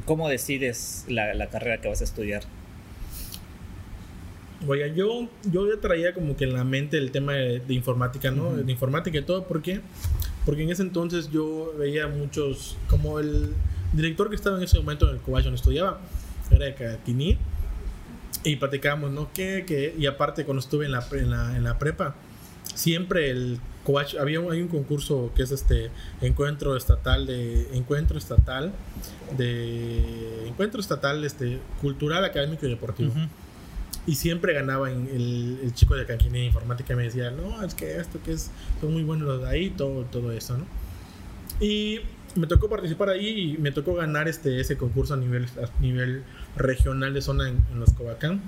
¿Cómo 0.05 0.29
decides 0.29 1.05
la, 1.09 1.35
la, 1.35 1.49
carrera 1.49 1.81
que 1.81 1.89
vas 1.89 2.01
a 2.01 2.05
estudiar? 2.05 2.43
Oiga, 4.67 4.87
yo, 4.89 5.29
yo 5.51 5.73
ya 5.73 5.81
traía 5.81 6.15
como 6.15 6.37
que 6.37 6.45
en 6.45 6.53
la 6.53 6.65
mente 6.65 6.99
el 6.99 7.11
tema 7.11 7.35
de, 7.35 7.63
informática, 7.69 8.31
¿no? 8.31 8.55
De 8.55 8.71
informática 8.71 9.19
y 9.19 9.23
todo, 9.23 9.45
¿por 9.47 9.63
qué? 9.63 9.81
Porque 10.45 10.63
en 10.63 10.71
ese 10.71 10.83
entonces 10.83 11.31
yo 11.31 11.75
veía 11.79 12.09
muchos, 12.09 12.77
como 12.89 13.21
el, 13.21 13.55
director 13.93 14.29
que 14.29 14.37
estaba 14.37 14.57
en 14.59 14.65
ese 14.65 14.79
momento 14.79 15.09
en 15.09 15.17
el 15.17 15.21
Cobach 15.21 15.45
donde 15.45 15.57
estudiaba 15.57 15.99
era 16.51 16.67
de 16.67 17.39
y 18.45 18.57
platicábamos, 18.57 19.11
¿no? 19.11 19.29
¿Qué, 19.33 19.95
Y 19.99 20.07
aparte, 20.07 20.45
cuando 20.45 20.61
estuve 20.61 20.87
en 20.87 20.93
la, 20.93 21.07
en 21.11 21.65
la, 21.65 21.79
prepa, 21.79 22.15
siempre 22.75 23.31
el 23.31 23.59
Cobach, 23.85 24.15
había 24.17 24.39
hay 24.39 24.63
un 24.63 24.69
concurso 24.69 25.33
que 25.35 25.43
es 25.43 25.51
este 25.51 25.91
encuentro 26.21 26.77
estatal 26.77 27.27
de 27.27 27.69
encuentro 27.77 28.19
estatal 28.19 28.73
de 29.37 30.47
encuentro 30.47 30.81
estatal 30.81 31.25
este 31.25 31.59
cultural 31.81 32.25
académico 32.25 32.67
y 32.67 32.71
deportivo. 32.71 33.13
Y 34.07 34.15
siempre 34.15 34.55
ganaba 34.55 34.91
el, 34.91 35.59
el 35.63 35.75
chico 35.75 35.95
de 35.95 36.07
Canquiní 36.07 36.47
informática 36.47 36.97
me 36.97 37.05
decía 37.05 37.31
no 37.31 37.63
es 37.63 37.75
que 37.75 37.99
esto 37.99 38.19
que 38.25 38.33
es 38.33 38.51
son 38.81 38.93
muy 38.95 39.03
buenos 39.03 39.29
los 39.29 39.43
de 39.43 39.49
ahí 39.49 39.69
todo 39.69 40.05
todo 40.05 40.33
eso 40.33 40.57
no 40.57 40.65
y 41.61 42.01
me 42.35 42.47
tocó 42.47 42.69
participar 42.69 43.11
ahí 43.11 43.55
y 43.55 43.59
me 43.59 43.73
tocó 43.73 43.95
ganar 43.95 44.29
este, 44.29 44.61
ese 44.61 44.77
concurso 44.77 45.15
a 45.15 45.17
nivel, 45.17 45.45
a 45.45 45.81
nivel 45.81 46.23
regional 46.57 47.15
de 47.15 47.23
zona 47.23 47.49
en, 47.49 47.65
los 47.79 47.93
Covacán. 47.93 48.41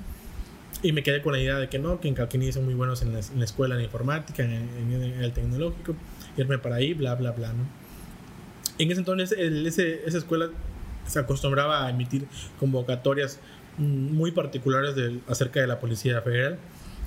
Y 0.82 0.92
me 0.92 1.02
quedé 1.02 1.20
con 1.20 1.32
la 1.32 1.40
idea 1.40 1.58
de 1.58 1.68
que 1.68 1.78
no, 1.78 2.00
que 2.00 2.08
en 2.08 2.14
Calquiní 2.14 2.52
son 2.52 2.64
muy 2.64 2.74
buenos 2.74 3.02
en 3.02 3.12
la, 3.12 3.44
escuela 3.44 3.76
de 3.76 3.84
informática, 3.84 4.42
en, 4.42 4.92
el 5.20 5.32
tecnológico, 5.32 5.94
irme 6.36 6.58
para 6.58 6.76
ahí, 6.76 6.94
bla, 6.94 7.14
bla, 7.16 7.32
bla, 7.32 7.52
¿no? 7.52 7.64
En 8.78 8.90
ese 8.90 9.00
entonces, 9.00 9.32
esa 9.32 10.18
escuela 10.18 10.48
se 11.06 11.18
acostumbraba 11.18 11.86
a 11.86 11.90
emitir 11.90 12.26
convocatorias 12.58 13.40
mm, 13.76 14.14
muy 14.14 14.30
particulares 14.30 14.94
de, 14.94 15.20
acerca 15.28 15.60
de 15.60 15.66
la 15.66 15.80
Policía 15.80 16.22
Federal. 16.22 16.58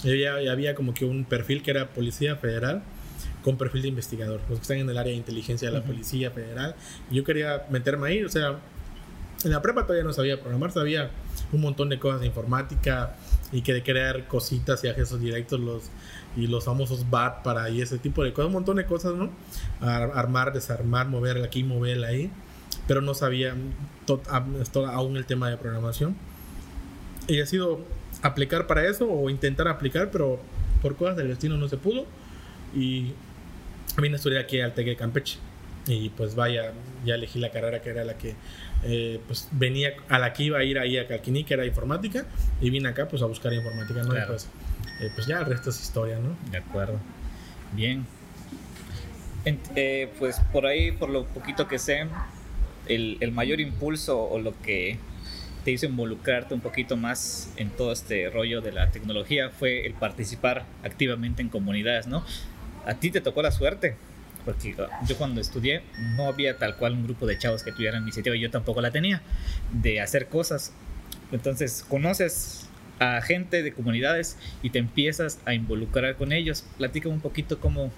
Y 0.04 0.10
había, 0.12 0.52
había 0.52 0.76
como 0.76 0.94
que 0.94 1.06
un 1.06 1.26
perfil 1.26 1.64
que 1.64 1.72
era 1.72 1.90
Policía 1.90 2.36
Federal 2.36 2.84
con 3.44 3.58
perfil 3.58 3.84
de 3.84 3.88
investigador, 3.90 4.42
los 4.50 4.60
que 4.60 4.64
están 4.64 4.78
en 4.78 4.90
el 4.90 4.98
área 4.98 5.12
de 5.12 5.18
inteligencia 5.18 5.70
de 5.70 5.78
la 5.78 5.84
Policía 5.84 6.32
Federal. 6.32 6.76
yo 7.12 7.24
quería 7.24 7.66
meterme 7.70 8.08
ahí, 8.08 8.24
o 8.24 8.30
sea, 8.30 8.60
en 9.44 9.52
la 9.52 9.62
prepa 9.62 9.84
todavía 9.84 10.04
no 10.04 10.14
sabía 10.14 10.40
programar, 10.40 10.72
sabía 10.72 11.12
un 11.52 11.62
montón 11.62 11.90
de 11.90 12.00
cosas 12.00 12.22
de 12.22 12.28
informática 12.28 13.16
y 13.52 13.62
que 13.62 13.74
de 13.74 13.84
crear 13.84 14.28
cositas 14.28 14.84
y 14.84 14.88
accesos 14.88 15.20
directos 15.20 15.60
los 15.60 15.92
y 16.36 16.48
los 16.48 16.66
famosos 16.66 17.10
BAT 17.10 17.44
para 17.44 17.70
y 17.70 17.82
ese 17.82 18.00
tipo 18.00 18.24
de 18.24 18.34
cosas, 18.34 18.48
un 18.48 18.54
montón 18.54 18.78
de 18.78 18.86
cosas, 18.86 19.14
¿no? 19.14 19.30
Armar, 19.82 20.54
desarmar, 20.54 21.08
mover 21.08 21.44
aquí, 21.44 21.64
mover 21.64 22.04
ahí, 22.06 22.32
pero 22.88 23.02
no 23.02 23.14
sabía 23.14 23.56
aún 24.88 25.18
el 25.18 25.26
tema 25.26 25.50
de 25.50 25.58
programación. 25.58 26.16
Y 27.28 27.40
ha 27.40 27.46
sido 27.46 27.82
aplicar 28.22 28.66
para 28.68 28.88
eso 28.88 29.10
o 29.10 29.30
intentar 29.30 29.68
aplicar, 29.68 30.10
pero 30.12 30.40
por 30.82 30.96
cosas 30.96 31.16
del 31.18 31.28
destino 31.28 31.58
no 31.58 31.68
se 31.68 31.78
pudo. 31.78 32.06
Y 32.76 33.14
vine 33.98 34.16
a 34.16 34.18
estudiar 34.18 34.44
aquí 34.44 34.60
al 34.62 34.74
TEC 34.74 34.98
Campeche. 34.98 35.38
Y 35.86 36.10
pues 36.10 36.36
vaya, 36.36 36.72
ya 37.04 37.16
elegí 37.16 37.40
la 37.40 37.52
carrera 37.52 37.82
que 37.82 37.90
era 37.90 38.06
la 38.06 38.18
que 38.18 38.36
eh, 38.86 39.20
pues 39.28 39.50
venía, 39.52 39.94
a 40.08 40.18
la 40.18 40.32
que 40.32 40.44
iba 40.44 40.58
a 40.60 40.64
ir 40.64 40.80
ahí 40.80 40.98
a 40.98 41.08
Calquiní, 41.08 41.44
que 41.44 41.54
era 41.56 41.66
informática, 41.66 42.26
y 42.62 42.70
vine 42.70 42.88
acá 42.88 43.08
pues 43.10 43.22
a 43.22 43.26
buscar 43.26 43.52
informática, 43.54 44.02
¿no? 44.04 44.14
Pues 44.28 44.48
eh, 45.02 45.10
pues 45.14 45.28
ya 45.28 45.40
el 45.40 45.46
resto 45.46 45.72
es 45.72 45.82
historia, 45.82 46.20
¿no? 46.20 46.38
De 46.52 46.58
acuerdo. 46.58 47.00
Bien. 47.74 48.06
En- 49.46 49.60
eh, 49.76 50.10
pues 50.20 50.40
por 50.54 50.66
ahí, 50.66 50.92
por 50.94 51.10
lo 51.10 51.26
poquito 51.26 51.68
que 51.68 51.78
sé, 51.80 52.08
el, 52.88 53.18
el 53.20 53.32
mayor 53.34 53.60
impulso 53.60 54.22
o 54.22 54.40
lo 54.40 54.54
que 54.62 54.98
te 55.66 55.72
hizo 55.72 55.86
involucrarte 55.86 56.54
un 56.54 56.62
poquito 56.62 56.96
más 56.98 57.52
en 57.58 57.70
todo 57.70 57.92
este 57.92 58.30
rollo 58.30 58.62
de 58.62 58.72
la 58.74 58.92
tecnología 58.92 59.50
fue 59.50 59.86
el 59.86 59.94
participar 59.94 60.66
activamente 60.84 61.42
en 61.42 61.50
comunidades, 61.50 62.08
¿no? 62.08 62.24
A 62.86 62.96
ti 62.96 63.12
te 63.12 63.22
tocó 63.22 63.42
la 63.42 63.52
suerte, 63.52 63.96
porque 64.46 64.76
uh, 64.76 64.88
yo 65.08 65.18
cuando 65.18 65.40
estudié 65.40 65.84
no 66.18 66.28
había 66.28 66.58
tal 66.58 66.76
cual 66.76 66.94
un 66.94 67.04
grupo 67.04 67.26
de 67.26 67.38
chavos 67.38 67.64
que 67.64 67.72
tuvieran 67.72 68.04
iniciativa, 68.04 68.36
yo 68.36 68.52
tampoco 68.52 68.82
la 68.82 68.92
tenía, 68.92 69.22
de 69.72 70.02
hacer 70.02 70.28
cosas. 70.28 70.74
Entonces 71.32 71.86
conoces 71.88 72.68
a 73.00 73.22
gente 73.22 73.64
de 73.64 73.74
comunidades 73.74 74.38
y 74.62 74.70
te 74.70 74.80
empiezas 74.80 75.40
a 75.46 75.54
involucrar 75.54 76.16
con 76.16 76.32
ellos. 76.32 76.66
Platícame 76.78 77.16
un 77.16 77.22
poquito 77.22 77.60
cómo, 77.60 77.92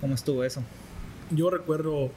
cómo 0.00 0.14
estuvo 0.14 0.44
eso. 0.44 0.62
Yo 1.30 1.50
recuerdo, 1.50 2.10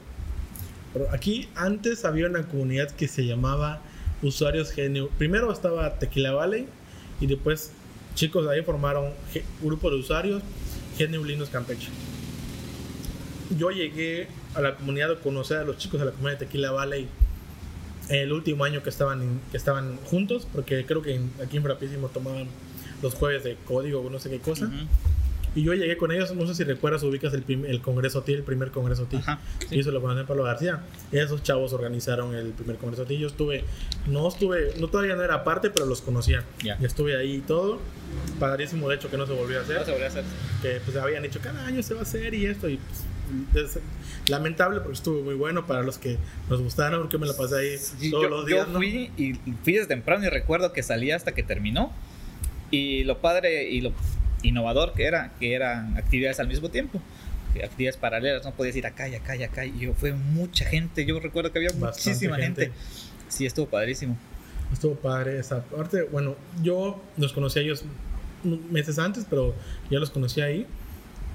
aquí 1.12 1.50
antes 1.55 2.05
había 2.05 2.27
una 2.27 2.44
comunidad 2.44 2.89
que 2.91 3.08
se 3.08 3.25
llamaba 3.25 3.82
Usuarios 4.22 4.74
GNU. 4.75 5.10
Primero 5.17 5.51
estaba 5.51 5.98
Tequila 6.00 6.34
Valley 6.34 6.67
y 7.22 7.27
después 7.27 7.72
chicos 8.15 8.46
de 8.46 8.53
ahí 8.53 8.63
formaron 8.63 9.12
grupo 9.62 9.89
de 9.89 9.98
usuarios 9.98 10.41
Linux 10.98 11.50
Campeche. 11.50 11.89
Yo 13.58 13.72
llegué 13.72 14.28
a 14.56 14.62
la 14.62 14.75
comunidad 14.75 15.12
a 15.12 15.16
conocer 15.20 15.58
a 15.58 15.64
los 15.64 15.78
chicos 15.78 16.00
de 16.00 16.08
la 16.08 16.12
comunidad 16.12 16.40
de 16.40 16.46
Tequila 16.46 16.72
Valley 16.72 17.08
el 18.10 18.32
último 18.32 18.64
año 18.64 18.84
que 18.84 18.90
estaban, 18.90 19.40
que 19.52 19.58
estaban 19.58 19.98
juntos, 20.06 20.48
porque 20.52 20.86
creo 20.86 21.02
que 21.02 21.20
aquí 21.44 21.58
en 21.58 21.64
Rapidísimo 21.64 22.08
tomaban 22.10 22.48
los 23.02 23.16
jueves 23.16 23.44
de 23.44 23.58
código 23.66 24.02
o 24.02 24.10
no 24.10 24.20
sé 24.20 24.30
qué 24.30 24.40
cosa. 24.40 24.66
Ujú. 24.66 24.75
Y 25.56 25.64
yo 25.64 25.74
llegué 25.74 25.96
con 25.96 26.12
ellos, 26.12 26.36
no 26.36 26.46
sé 26.46 26.54
si 26.54 26.66
recuerdas, 26.66 27.02
ubicas 27.04 27.34
el, 27.34 27.46
el 27.66 27.82
Congreso 27.82 28.24
TI, 28.24 28.34
el 28.34 28.44
primer 28.44 28.72
Congreso 28.72 29.06
TI. 29.06 29.18
Ajá. 29.18 29.40
Y 29.72 29.80
eso 29.80 29.92
lo 29.92 30.02
conocí 30.02 30.28
Pablo 30.28 30.44
García. 30.44 30.82
Esos 31.14 31.44
chavos 31.44 31.72
organizaron 31.72 32.36
el 32.36 32.50
primer 32.50 32.75
Congreso 32.75 33.06
TI. 33.06 33.20
Yo 33.20 33.28
estuve, 33.28 33.64
no 34.06 34.28
estuve, 34.28 34.74
no 34.82 34.90
todavía 34.90 35.16
no 35.16 35.24
era 35.24 35.46
parte, 35.46 35.70
pero 35.70 35.86
los 35.86 36.02
conocía. 36.02 36.44
Ya. 36.62 36.78
Y 36.82 36.84
estuve 36.84 37.16
ahí 37.16 37.36
y 37.36 37.40
todo. 37.40 37.80
Padrísimo, 38.38 38.90
de 38.90 38.96
hecho, 38.96 39.10
que 39.10 39.18
no 39.18 39.25
se 39.25 39.32
volvió 39.32 39.60
a 39.60 39.62
hacer. 39.62 39.78
No 39.78 39.86
se 39.86 39.92
volvió 39.92 40.06
a 40.06 40.10
hacer. 40.10 40.25
Que 40.62 40.82
pues 40.84 40.98
habían 40.98 41.24
dicho, 41.24 41.40
cada 41.42 41.66
año 41.66 41.82
se 41.82 41.94
va 41.94 42.02
a 42.02 42.04
hacer 42.04 42.34
y 42.34 42.48
esto. 42.48 42.68
Y 42.68 42.75
pues, 42.75 43.06
es 43.55 43.79
lamentable 44.27 44.79
porque 44.79 44.94
estuvo 44.94 45.22
muy 45.22 45.36
bueno 45.36 45.65
para 45.65 45.82
los 45.84 45.98
que 45.98 46.17
nos 46.50 46.62
gustaron, 46.62 47.01
porque 47.01 47.17
me 47.17 47.27
la 47.27 47.34
pasé 47.36 47.55
ahí 47.58 47.77
Sí, 47.77 48.12
todos 48.12 48.24
yo, 48.24 48.29
los 48.29 48.41
yo 48.41 48.55
días. 48.55 48.67
¿no? 48.67 48.77
fui 48.77 49.12
y 49.17 49.34
fui 49.63 49.74
desde 49.74 49.88
temprano 49.88 50.25
y 50.25 50.29
recuerdo 50.29 50.74
que 50.74 50.84
salía 50.84 51.15
hasta 51.15 51.34
que 51.34 51.44
terminó. 51.44 51.91
Y 52.72 53.03
lo 53.03 53.20
padre 53.20 53.70
y 53.70 53.82
lo 53.82 53.91
innovador 54.44 54.94
que 54.94 55.05
era, 55.05 55.32
que 55.39 55.53
eran 55.53 55.98
actividades 55.98 56.39
al 56.39 56.48
mismo 56.48 56.70
tiempo. 56.70 57.01
Actividades 57.63 57.96
paralelas, 57.98 58.44
no 58.44 58.51
podías 58.51 58.75
ir 58.75 58.86
acá 58.86 59.08
y 59.08 59.15
acá 59.15 59.36
y 59.36 59.44
acá. 59.44 59.65
Y 59.65 59.79
yo, 59.79 59.94
fue 59.94 60.12
mucha 60.13 60.65
gente. 60.65 61.05
Yo 61.05 61.20
recuerdo 61.20 61.51
que 61.53 61.60
había 61.60 61.70
Bastante 61.70 62.10
muchísima 62.10 62.36
gente. 62.38 62.62
gente. 62.63 62.77
Sí, 63.29 63.46
estuvo 63.46 63.67
padrísimo. 63.67 64.17
Estuvo 64.74 64.96
padre 64.96 65.39
esa 65.39 65.63
parte. 65.63 66.03
Bueno, 66.12 66.36
yo 66.62 67.01
los 67.17 67.32
conocí 67.32 67.60
a 67.60 67.62
ellos 67.62 67.86
meses 68.44 69.00
antes, 69.00 69.25
pero 69.29 69.55
ya 69.89 70.00
los 70.00 70.10
conocí 70.10 70.41
ahí. 70.41 70.67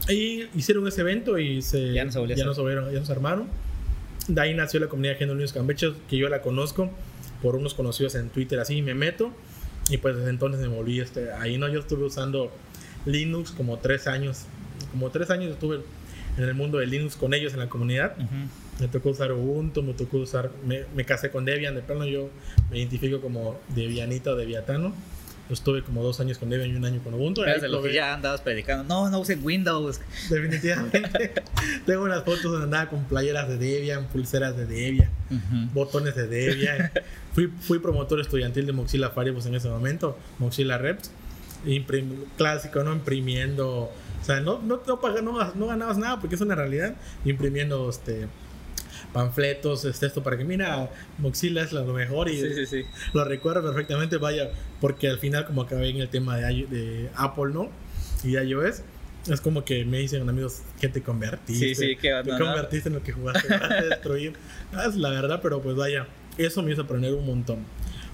Y 0.08 0.48
hicieron 0.54 0.86
ese 0.88 1.02
evento 1.02 1.38
y 1.38 1.62
se, 1.62 1.92
Ya 1.92 2.04
no 2.04 2.12
se 2.12 2.18
volvió 2.18 2.34
a 2.34 2.36
hacer. 2.36 2.46
nos 2.46 2.92
ya 2.92 3.00
nos 3.00 3.10
armaron. 3.10 3.48
De 4.28 4.40
ahí 4.40 4.54
nació 4.54 4.80
la 4.80 4.86
comunidad 4.88 5.16
Geno 5.18 5.34
Linux 5.34 5.52
Campeche, 5.52 5.92
que 6.08 6.16
yo 6.16 6.28
la 6.28 6.40
conozco 6.42 6.90
por 7.42 7.56
unos 7.56 7.74
conocidos 7.74 8.14
en 8.14 8.28
Twitter, 8.30 8.60
así 8.60 8.82
me 8.82 8.94
meto. 8.94 9.32
Y 9.88 9.98
pues 9.98 10.16
desde 10.16 10.30
entonces 10.30 10.60
me 10.60 10.68
volví 10.68 11.00
este, 11.00 11.32
ahí, 11.32 11.58
¿no? 11.58 11.68
Yo 11.68 11.80
estuve 11.80 12.04
usando 12.04 12.52
Linux 13.06 13.50
como 13.50 13.78
tres 13.78 14.06
años. 14.06 14.44
Como 14.92 15.10
tres 15.10 15.30
años 15.30 15.50
estuve 15.52 15.80
en 16.38 16.44
el 16.44 16.54
mundo 16.54 16.78
de 16.78 16.86
Linux 16.86 17.16
con 17.16 17.34
ellos 17.34 17.52
en 17.54 17.58
la 17.60 17.68
comunidad. 17.68 18.14
Ujú. 18.16 18.34
Me 18.80 18.88
tocó 18.88 19.10
usar 19.10 19.32
Ubuntu, 19.32 19.82
me 19.82 19.94
tocó 19.94 20.18
usar. 20.18 20.50
Me, 20.64 20.84
me 20.94 21.04
casé 21.04 21.30
con 21.30 21.44
Debian, 21.44 21.74
de 21.74 21.82
plano 21.82 22.06
yo 22.06 22.30
me 22.70 22.78
identifico 22.78 23.20
como 23.20 23.58
Debianita 23.74 24.30
o 24.30 24.36
Debiatano. 24.36 24.94
Estuve 25.50 25.82
como 25.82 26.02
dos 26.02 26.20
años 26.20 26.38
con 26.38 26.48
Debian 26.48 26.70
y 26.70 26.74
un 26.76 26.84
año 26.84 27.00
con 27.02 27.14
Ubuntu. 27.14 27.42
De 27.42 27.68
los 27.68 27.84
que 27.84 27.92
ya 27.92 28.14
andabas 28.14 28.40
predicando. 28.40 28.84
No, 28.84 29.10
no 29.10 29.20
usen 29.20 29.40
Windows. 29.42 30.00
Definitivamente. 30.28 31.32
Tengo 31.86 32.04
unas 32.04 32.24
fotos 32.24 32.42
donde 32.44 32.64
andaba 32.64 32.88
con 32.88 33.04
playeras 33.04 33.48
de 33.48 33.58
Debian, 33.58 34.06
pulseras 34.08 34.56
de 34.56 34.66
Debian, 34.66 35.10
botones 35.72 36.14
de 36.14 36.26
Debian. 36.26 36.90
fui, 37.34 37.48
fui 37.60 37.78
promotor 37.78 38.20
estudiantil 38.20 38.66
de 38.66 38.72
Mozilla 38.72 39.10
Firefox 39.10 39.46
en 39.46 39.54
ese 39.54 39.68
momento, 39.68 40.16
Mozilla 40.38 40.78
Reps. 40.78 41.10
Imprim- 41.66 42.24
clásico, 42.36 42.82
¿no? 42.82 42.92
Imprimiendo. 42.92 43.90
O 44.20 44.24
sea, 44.24 44.40
no, 44.40 44.60
no, 44.62 44.80
no, 44.86 44.98
no, 45.22 45.54
no 45.54 45.66
ganabas 45.66 45.98
nada 45.98 46.18
porque 46.20 46.34
es 46.36 46.40
una 46.40 46.54
realidad. 46.54 46.94
Imprimiendo 47.24 47.88
este 47.90 48.28
panfletos, 49.12 49.84
este, 49.84 50.06
esto 50.06 50.22
para 50.22 50.36
que 50.38 50.44
mira, 50.44 50.88
Mozilla 51.18 51.62
es 51.62 51.72
lo 51.72 51.84
mejor 51.92 52.28
y 52.28 52.40
Sí, 52.40 52.54
sí, 52.54 52.66
sí. 52.66 52.84
lo 53.12 53.24
recuerdo 53.24 53.62
perfectamente, 53.62 54.16
vaya, 54.18 54.50
porque 54.80 55.08
al 55.08 55.18
final 55.18 55.46
como 55.46 55.62
acabé 55.62 55.88
en 55.90 55.96
el 55.98 56.08
tema 56.08 56.36
de, 56.36 57.10
Apple, 57.16 57.52
¿no? 57.52 57.68
Y 58.22 58.32
de 58.32 58.44
iOS, 58.44 58.82
es 59.28 59.40
como 59.40 59.64
que 59.64 59.84
me 59.84 59.98
dicen 59.98 60.28
amigos, 60.28 60.62
¿qué 60.80 60.88
te 60.88 61.02
convertiste? 61.02 61.68
Sí, 61.68 61.74
sí, 61.74 61.96
¿qué 61.96 62.12
Te 62.24 62.30
convertiste 62.38 62.88
en 62.88 62.94
lo 62.94 63.02
que 63.02 63.12
jugaste, 63.12 63.48
vas 63.48 63.70
a 63.70 63.74
destruir. 63.82 64.34
Ah, 64.72 64.86
es 64.88 64.96
la 64.96 65.10
verdad, 65.10 65.40
pero 65.42 65.60
pues 65.60 65.76
vaya, 65.76 66.06
eso 66.38 66.62
me 66.62 66.72
hizo 66.72 66.82
aprender 66.82 67.12
un 67.14 67.26
montón, 67.26 67.58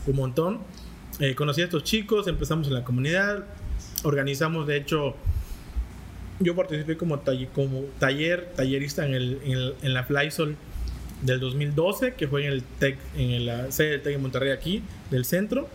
un 0.07 0.17
montón. 0.17 0.61
Eh, 1.21 1.35
conocí 1.35 1.61
a 1.61 1.65
estos 1.65 1.85
chicos, 1.85 2.27
empezamos 2.27 2.67
en 2.69 2.75
la 2.75 2.85
comunidad, 2.85 3.45
organizamos, 4.03 4.67
de 4.67 4.77
hecho, 4.79 5.15
yo 6.41 6.55
participé 6.55 6.97
como, 6.97 7.19
taller, 7.21 7.49
como 7.49 7.83
taller, 7.99 8.51
tallerista 8.55 9.07
en, 9.07 9.15
el, 9.15 9.39
en, 9.45 9.53
el- 9.53 9.75
en 9.83 9.95
la 9.95 10.05
Flysol 10.05 10.57
del 11.23 11.41
2012, 11.41 12.15
que 12.15 12.29
fue 12.29 12.47
en 12.47 12.53
el 12.53 12.63
TEC, 12.63 12.99
en 13.17 13.47
la 13.47 13.71
sede 13.73 13.91
del 13.93 14.03
TEC 14.03 14.13
de 14.15 14.19
Monterrey 14.19 14.51
aquí, 14.51 14.83
del 15.11 15.25
centro. 15.25 15.69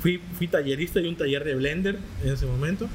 Fui, 0.00 0.20
fui 0.36 0.48
tallerista 0.48 1.00
y 1.00 1.06
un 1.08 1.16
taller 1.16 1.44
de 1.44 1.54
Blender 1.54 1.98
en 2.22 2.32
ese 2.32 2.46
momento. 2.46 2.88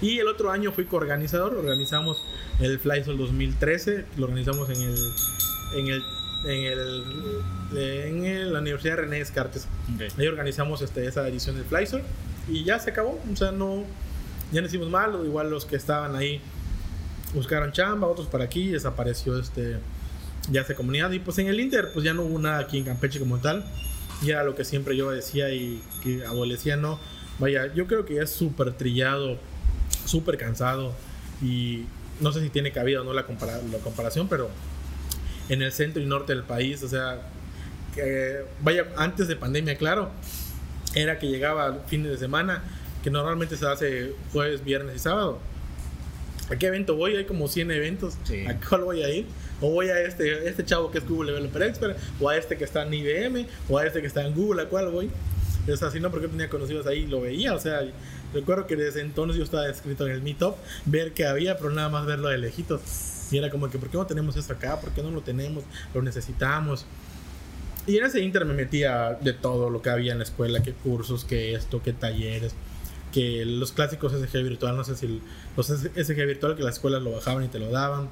Y 0.00 0.18
el 0.18 0.28
otro 0.28 0.50
año 0.50 0.70
fui 0.72 0.84
coorganizador, 0.84 1.54
organizamos 1.54 2.22
el 2.60 2.78
Flysol 2.78 3.16
2013, 3.16 4.04
lo 4.16 4.24
organizamos 4.26 4.68
en 4.70 4.82
el 4.82 4.96
en 5.76 5.86
el 5.88 6.02
en 6.46 6.64
el 6.64 7.04
en 7.76 8.24
el- 8.26 8.52
la 8.52 8.60
Universidad 8.60 8.96
René 8.98 9.16
Descartes. 9.18 9.66
Ok. 9.94 10.18
Ahí 10.18 10.26
organizamos 10.26 10.82
este, 10.82 11.06
esa 11.06 11.26
edición 11.26 11.56
del 11.56 11.64
Flysol 11.64 12.02
y 12.48 12.64
ya 12.64 12.78
se 12.78 12.90
acabó, 12.90 13.20
o 13.32 13.36
sea, 13.36 13.50
no 13.50 13.84
ya 14.52 14.60
no 14.60 14.66
hicimos 14.66 14.90
mal, 14.90 15.18
igual 15.24 15.48
los 15.50 15.64
que 15.64 15.76
estaban 15.76 16.14
ahí 16.14 16.40
buscaron 17.32 17.72
chamba, 17.72 18.06
otros 18.06 18.28
para 18.28 18.44
aquí, 18.44 18.68
desapareció 18.68 19.38
este 19.38 19.78
ya 20.50 20.60
esa 20.62 20.74
comunidad 20.74 21.10
y 21.12 21.18
pues 21.18 21.38
en 21.38 21.46
el 21.48 21.58
Inter 21.60 21.90
pues 21.92 22.04
ya 22.04 22.14
no 22.14 22.22
hubo 22.22 22.38
nada 22.38 22.58
aquí 22.58 22.78
en 22.78 22.84
Campeche 22.84 23.18
como 23.18 23.38
tal. 23.38 23.64
Y 24.22 24.30
era 24.30 24.44
lo 24.44 24.54
que 24.54 24.64
siempre 24.64 24.96
yo 24.96 25.10
decía 25.10 25.50
y 25.50 25.82
que 26.02 26.24
adolecía, 26.24 26.76
no. 26.76 26.98
Vaya, 27.38 27.72
yo 27.74 27.86
creo 27.86 28.04
que 28.06 28.14
ya 28.14 28.22
es 28.22 28.30
súper 28.30 28.72
trillado, 28.72 29.38
súper 30.04 30.38
cansado 30.38 30.94
y 31.42 31.84
no 32.20 32.32
sé 32.32 32.40
si 32.40 32.48
tiene 32.48 32.70
cabida 32.72 33.00
o 33.00 33.04
no 33.04 33.12
la, 33.12 33.26
compara- 33.26 33.60
la 33.72 33.78
comparación, 33.78 34.28
pero 34.28 34.48
en 35.48 35.62
el 35.62 35.72
centro 35.72 36.00
y 36.00 36.06
norte 36.06 36.32
del 36.32 36.44
país, 36.44 36.82
o 36.84 36.88
sea, 36.88 37.20
que, 37.94 38.44
vaya, 38.62 38.86
antes 38.96 39.26
de 39.28 39.36
pandemia, 39.36 39.76
claro, 39.76 40.10
era 40.94 41.18
que 41.18 41.26
llegaba 41.26 41.80
fines 41.88 42.10
de 42.12 42.16
semana, 42.18 42.62
que 43.02 43.10
normalmente 43.10 43.56
se 43.56 43.66
hace 43.66 44.12
jueves, 44.32 44.64
viernes 44.64 44.96
y 44.96 44.98
sábado. 45.00 45.40
¿A 46.50 46.56
qué 46.56 46.66
evento 46.66 46.94
voy? 46.96 47.16
Hay 47.16 47.24
como 47.24 47.48
100 47.48 47.70
eventos. 47.72 48.14
Sí. 48.24 48.46
¿A 48.46 48.58
cuál 48.60 48.84
voy 48.84 49.02
a 49.02 49.10
ir? 49.10 49.26
O 49.64 49.70
voy 49.70 49.88
a 49.88 49.98
este, 50.02 50.46
este 50.46 50.62
chavo 50.62 50.90
que 50.90 50.98
es 50.98 51.08
Google 51.08 51.32
Developer 51.32 51.62
Expert, 51.62 51.96
o 52.20 52.28
a 52.28 52.36
este 52.36 52.58
que 52.58 52.64
está 52.64 52.82
en 52.82 52.92
IBM, 52.92 53.46
o 53.70 53.78
a 53.78 53.86
este 53.86 54.02
que 54.02 54.06
está 54.06 54.22
en 54.26 54.34
Google, 54.34 54.62
¿a 54.62 54.68
cuál 54.68 54.90
voy? 54.90 55.10
Es 55.66 55.82
así, 55.82 56.00
¿no? 56.00 56.10
Porque 56.10 56.28
tenía 56.28 56.50
conocidos 56.50 56.86
ahí 56.86 57.00
y 57.00 57.06
lo 57.06 57.22
veía. 57.22 57.54
O 57.54 57.58
sea, 57.58 57.80
recuerdo 58.34 58.66
que 58.66 58.76
desde 58.76 59.00
entonces 59.00 59.38
yo 59.38 59.44
estaba 59.44 59.66
escrito 59.66 60.06
en 60.06 60.12
el 60.12 60.20
Meetup, 60.20 60.56
ver 60.84 61.12
que 61.12 61.24
había, 61.24 61.56
pero 61.56 61.70
nada 61.70 61.88
más 61.88 62.04
verlo 62.04 62.28
de 62.28 62.36
lejitos. 62.36 62.82
Y 63.30 63.38
era 63.38 63.48
como 63.48 63.70
que, 63.70 63.78
¿por 63.78 63.88
qué 63.88 63.96
no 63.96 64.06
tenemos 64.06 64.36
esto 64.36 64.52
acá? 64.52 64.78
¿Por 64.78 64.90
qué 64.90 65.02
no 65.02 65.10
lo 65.10 65.22
tenemos? 65.22 65.64
Lo 65.94 66.02
necesitamos. 66.02 66.84
Y 67.86 67.96
en 67.96 68.04
ese 68.04 68.20
inter 68.20 68.44
me 68.44 68.52
metía 68.52 69.16
de 69.18 69.32
todo 69.32 69.70
lo 69.70 69.80
que 69.80 69.88
había 69.88 70.12
en 70.12 70.18
la 70.18 70.24
escuela, 70.24 70.62
qué 70.62 70.74
cursos, 70.74 71.24
qué 71.24 71.54
esto, 71.54 71.80
qué 71.82 71.94
talleres, 71.94 72.54
que 73.14 73.46
los 73.46 73.72
clásicos 73.72 74.12
SG 74.12 74.42
virtual, 74.42 74.76
no 74.76 74.84
sé 74.84 74.94
si 74.96 75.22
los 75.56 75.66
SG 75.66 76.26
virtual 76.26 76.54
que 76.54 76.62
las 76.62 76.74
escuelas 76.74 77.02
lo 77.02 77.12
bajaban 77.12 77.44
y 77.44 77.48
te 77.48 77.58
lo 77.58 77.70
daban. 77.70 78.10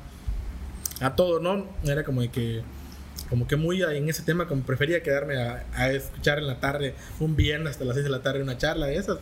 A 1.03 1.17
todo, 1.17 1.41
¿no? 1.41 1.67
Era 1.85 2.05
como 2.05 2.21
de 2.21 2.31
que 2.31 2.63
como 3.29 3.47
que 3.47 3.57
muy 3.57 3.83
en 3.83 4.09
ese 4.11 4.23
tema 4.23 4.47
como 4.47 4.63
prefería 4.63 5.03
quedarme 5.03 5.37
a, 5.41 5.65
a 5.75 5.91
escuchar 5.91 6.39
en 6.39 6.47
la 6.47 6.61
tarde 6.61 6.95
un 7.19 7.35
viernes 7.35 7.73
hasta 7.73 7.85
las 7.87 7.95
6 7.95 8.05
de 8.05 8.11
la 8.11 8.23
tarde 8.23 8.43
una 8.43 8.59
charla 8.59 8.87
de 8.87 8.97
esas 8.97 9.19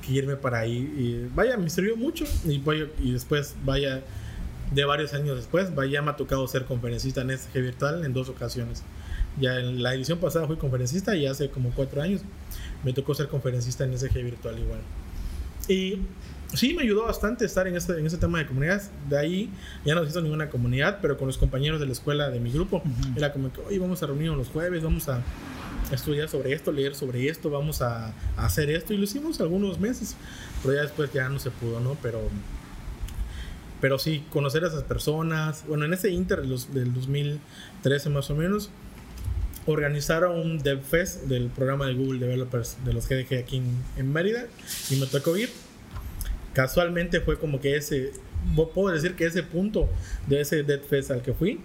que 0.00 0.12
irme 0.12 0.36
para 0.36 0.60
ahí. 0.60 0.78
Y 0.96 1.28
vaya 1.34 1.56
me 1.56 1.68
sirvió 1.70 1.96
mucho. 1.96 2.24
Y 2.44 2.58
vaya, 2.58 2.86
y 2.98 3.12
después 3.12 3.54
vaya 3.64 4.02
de 4.70 4.84
varios 4.84 5.14
años 5.14 5.36
después 5.36 5.74
vaya 5.74 6.00
me 6.00 6.10
ha 6.12 6.16
tocado 6.16 6.46
ser 6.46 6.64
conferencista 6.64 7.22
en 7.22 7.36
SG 7.36 7.52
virtual 7.54 8.04
en 8.04 8.12
dos 8.12 8.28
ocasiones. 8.28 8.82
Ya 9.38 9.58
en 9.58 9.82
la 9.82 9.94
edición 9.94 10.18
pasada 10.18 10.46
fui 10.46 10.56
conferencista 10.56 11.16
y 11.16 11.26
hace 11.26 11.50
como 11.50 11.70
cuatro 11.70 12.02
años 12.02 12.22
me 12.84 12.92
tocó 12.92 13.14
ser 13.14 13.28
conferencista 13.28 13.84
en 13.84 13.98
SG 13.98 14.14
virtual 14.22 14.58
igual. 14.58 14.80
Y 15.68 15.98
sí, 16.54 16.74
me 16.74 16.82
ayudó 16.82 17.04
bastante 17.04 17.44
estar 17.44 17.66
en 17.66 17.76
este, 17.76 17.98
en 17.98 18.06
ese 18.06 18.16
tema 18.16 18.38
de 18.38 18.46
comunidades. 18.46 18.90
De 19.08 19.18
ahí 19.18 19.50
ya 19.84 19.94
no 19.94 20.04
hizo 20.04 20.20
ninguna 20.20 20.50
comunidad, 20.50 20.98
pero 21.00 21.16
con 21.16 21.26
los 21.26 21.38
compañeros 21.38 21.80
de 21.80 21.86
la 21.86 21.92
escuela 21.92 22.30
de 22.30 22.40
mi 22.40 22.50
grupo, 22.50 22.82
era 23.16 23.32
como 23.32 23.52
que, 23.52 23.60
oye, 23.60 23.78
vamos 23.78 24.02
a 24.02 24.06
reunirnos 24.06 24.38
los 24.38 24.48
jueves, 24.48 24.82
vamos 24.82 25.08
a 25.08 25.22
estudiar 25.92 26.28
sobre 26.28 26.52
esto, 26.52 26.72
leer 26.72 26.94
sobre 26.94 27.28
esto, 27.28 27.50
vamos 27.50 27.82
a, 27.82 28.08
a, 28.36 28.46
hacer 28.46 28.70
esto. 28.70 28.92
Y 28.92 28.96
lo 28.96 29.04
hicimos 29.04 29.40
algunos 29.40 29.78
meses, 29.80 30.16
pero 30.62 30.74
ya 30.74 30.82
después 30.82 31.12
ya 31.12 31.28
no 31.28 31.38
se 31.38 31.50
pudo, 31.50 31.80
¿no? 31.80 31.96
Pero, 32.02 32.20
pero 33.80 33.98
sí, 33.98 34.24
conocer 34.30 34.64
a 34.64 34.68
esas 34.68 34.84
personas. 34.84 35.64
Bueno, 35.66 35.84
en 35.84 35.94
ese 35.94 36.10
Inter 36.10 36.44
los, 36.46 36.72
del 36.72 36.92
2013 36.92 38.10
más 38.10 38.30
o 38.30 38.34
menos, 38.34 38.70
organizaron 39.66 40.38
un 40.38 40.58
DevFest 40.58 41.24
del 41.24 41.48
programa 41.48 41.86
de 41.86 41.94
Google 41.94 42.18
Developers 42.18 42.78
de 42.84 42.92
los 42.92 43.08
GDG 43.08 43.38
aquí 43.38 43.58
en, 43.58 43.76
en 43.96 44.12
Mérida 44.12 44.46
y 44.90 44.96
me 44.96 45.06
tocó 45.06 45.36
ir 45.36 45.50
casualmente 46.52 47.20
fue 47.20 47.38
como 47.38 47.60
que 47.60 47.76
ese, 47.76 48.12
puedo 48.74 48.94
decir 48.94 49.14
que 49.14 49.26
ese 49.26 49.42
punto 49.42 49.88
de 50.26 50.40
ese 50.40 50.62
Dead 50.62 50.80
Fest 50.80 51.10
al 51.10 51.22
que 51.22 51.32
fui 51.32 51.60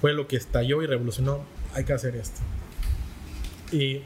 fue 0.00 0.12
lo 0.12 0.26
que 0.26 0.36
estalló 0.36 0.82
y 0.82 0.86
revolucionó, 0.86 1.44
hay 1.74 1.84
que 1.84 1.92
hacer 1.92 2.16
esto. 2.16 2.40
Y 3.70 4.02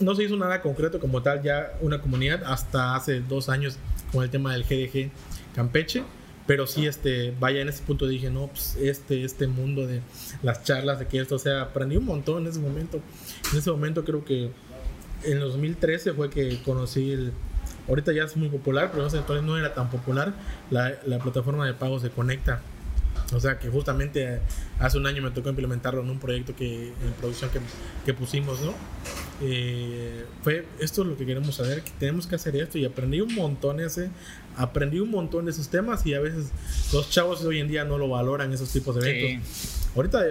no 0.00 0.14
se 0.14 0.24
hizo 0.24 0.36
nada 0.36 0.62
concreto 0.62 1.00
como 1.00 1.22
tal 1.22 1.42
ya 1.42 1.72
una 1.80 2.00
comunidad 2.00 2.42
hasta 2.44 2.94
hace 2.94 3.20
dos 3.20 3.48
años 3.48 3.78
con 4.12 4.24
el 4.24 4.30
tema 4.30 4.52
del 4.52 4.64
GDG 4.64 5.10
Campeche, 5.54 6.02
pero 6.46 6.66
sí 6.66 6.86
este 6.86 7.34
vaya 7.38 7.60
en 7.60 7.68
ese 7.68 7.82
punto 7.82 8.06
dije 8.06 8.30
no 8.30 8.48
pues 8.48 8.76
este 8.76 9.24
este 9.24 9.46
mundo 9.46 9.86
de 9.86 10.00
las 10.42 10.62
charlas 10.64 10.98
de 10.98 11.06
que 11.06 11.18
esto 11.18 11.36
o 11.36 11.38
sea 11.38 11.62
aprendí 11.62 11.96
un 11.96 12.04
montón 12.04 12.42
en 12.42 12.48
ese 12.50 12.60
momento 12.60 13.00
en 13.52 13.58
ese 13.58 13.70
momento 13.70 14.04
creo 14.04 14.24
que 14.24 14.50
en 15.24 15.40
2013 15.40 16.12
fue 16.12 16.30
que 16.30 16.60
conocí 16.62 17.12
el 17.12 17.32
Ahorita 17.88 18.12
ya 18.12 18.24
es 18.24 18.36
muy 18.36 18.48
popular, 18.48 18.90
pero 18.92 19.04
entonces 19.04 19.42
no 19.42 19.56
era 19.58 19.74
tan 19.74 19.90
popular. 19.90 20.32
La, 20.70 20.94
la 21.06 21.18
plataforma 21.18 21.66
de 21.66 21.74
pagos 21.74 22.02
se 22.02 22.10
conecta. 22.10 22.60
O 23.34 23.40
sea 23.40 23.58
que 23.58 23.68
justamente 23.68 24.40
hace 24.78 24.98
un 24.98 25.06
año 25.06 25.22
me 25.22 25.30
tocó 25.30 25.48
implementarlo 25.48 26.00
en 26.00 26.10
un 26.10 26.18
proyecto 26.18 26.54
que 26.54 26.88
en 26.88 27.12
producción 27.18 27.50
que, 27.50 27.60
que 28.04 28.14
pusimos, 28.14 28.60
¿no? 28.60 28.72
Eh, 29.42 30.24
fue 30.42 30.64
esto 30.78 31.02
es 31.02 31.08
lo 31.08 31.16
que 31.16 31.26
queremos 31.26 31.56
saber, 31.56 31.82
que 31.82 31.90
tenemos 31.98 32.26
que 32.26 32.36
hacer 32.36 32.54
esto 32.56 32.78
y 32.78 32.84
aprendí 32.84 33.20
un 33.20 33.34
montón 33.34 33.80
ese, 33.80 34.10
aprendí 34.56 35.00
un 35.00 35.10
montón 35.10 35.46
de 35.46 35.50
esos 35.50 35.68
temas 35.68 36.06
y 36.06 36.14
a 36.14 36.20
veces 36.20 36.50
los 36.92 37.10
chavos 37.10 37.42
de 37.42 37.48
hoy 37.48 37.58
en 37.58 37.68
día 37.68 37.84
no 37.84 37.98
lo 37.98 38.08
valoran 38.08 38.52
esos 38.52 38.70
tipos 38.70 38.94
de 38.94 39.10
eventos. 39.10 39.88
Ahorita 39.96 40.22